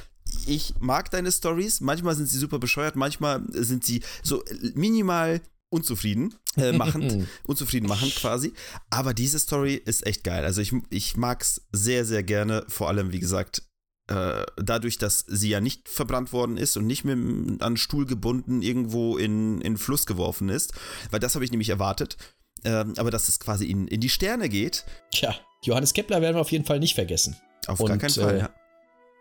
Ich 0.47 0.73
mag 0.79 1.09
deine 1.11 1.31
Stories. 1.31 1.81
Manchmal 1.81 2.15
sind 2.15 2.27
sie 2.27 2.37
super 2.37 2.59
bescheuert, 2.59 2.95
manchmal 2.95 3.41
sind 3.51 3.85
sie 3.85 4.01
so 4.23 4.43
minimal 4.73 5.41
unzufrieden 5.69 6.35
äh, 6.57 6.71
machend, 6.77 7.27
unzufrieden 7.45 7.87
machend 7.87 8.15
quasi. 8.15 8.53
Aber 8.89 9.13
diese 9.13 9.39
Story 9.39 9.75
ist 9.75 10.05
echt 10.05 10.23
geil. 10.23 10.43
Also 10.43 10.61
ich, 10.61 10.73
ich 10.89 11.17
mag 11.17 11.41
es 11.41 11.61
sehr, 11.71 12.05
sehr 12.05 12.23
gerne. 12.23 12.65
Vor 12.67 12.87
allem, 12.89 13.11
wie 13.11 13.19
gesagt, 13.19 13.63
äh, 14.07 14.45
dadurch, 14.57 14.97
dass 14.97 15.25
sie 15.27 15.49
ja 15.49 15.61
nicht 15.61 15.89
verbrannt 15.89 16.31
worden 16.31 16.57
ist 16.57 16.77
und 16.77 16.85
nicht 16.85 17.05
mit 17.05 17.61
an 17.61 17.77
Stuhl 17.77 18.05
gebunden 18.05 18.61
irgendwo 18.61 19.17
in, 19.17 19.61
in 19.61 19.73
den 19.73 19.77
Fluss 19.77 20.05
geworfen 20.05 20.49
ist. 20.49 20.73
Weil 21.09 21.19
das 21.19 21.35
habe 21.35 21.45
ich 21.45 21.51
nämlich 21.51 21.69
erwartet. 21.69 22.17
Ähm, 22.65 22.93
aber 22.97 23.11
dass 23.11 23.29
es 23.29 23.39
quasi 23.39 23.65
in, 23.65 23.87
in 23.87 24.01
die 24.01 24.09
Sterne 24.09 24.49
geht, 24.49 24.83
Tja, 25.11 25.35
Johannes 25.63 25.93
Kepler 25.93 26.21
werden 26.21 26.35
wir 26.35 26.41
auf 26.41 26.51
jeden 26.51 26.65
Fall 26.65 26.79
nicht 26.79 26.95
vergessen. 26.95 27.37
auf 27.67 27.79
Und, 27.79 27.87
gar 27.87 27.97
keinen 27.97 28.09
Fall. 28.11 28.35
äh, 28.35 28.39
ja. 28.39 28.49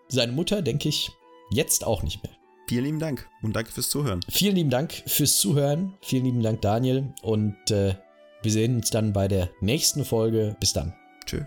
Seine 0.08 0.32
Mutter, 0.32 0.62
denke 0.62 0.88
ich, 0.88 1.10
jetzt 1.50 1.84
auch 1.84 2.02
nicht 2.02 2.22
mehr. 2.22 2.32
Vielen 2.68 2.84
lieben 2.84 2.98
Dank 2.98 3.28
und 3.42 3.54
danke 3.54 3.70
fürs 3.70 3.90
Zuhören. 3.90 4.20
Vielen 4.30 4.56
lieben 4.56 4.70
Dank 4.70 4.92
fürs 5.06 5.38
Zuhören. 5.38 5.94
Vielen 6.02 6.24
lieben 6.24 6.42
Dank, 6.42 6.62
Daniel. 6.62 7.12
Und 7.22 7.70
äh, 7.70 7.94
wir 8.42 8.50
sehen 8.52 8.76
uns 8.76 8.90
dann 8.90 9.12
bei 9.12 9.28
der 9.28 9.50
nächsten 9.60 10.04
Folge. 10.04 10.56
Bis 10.60 10.72
dann. 10.72 10.94
Tschö. 11.26 11.42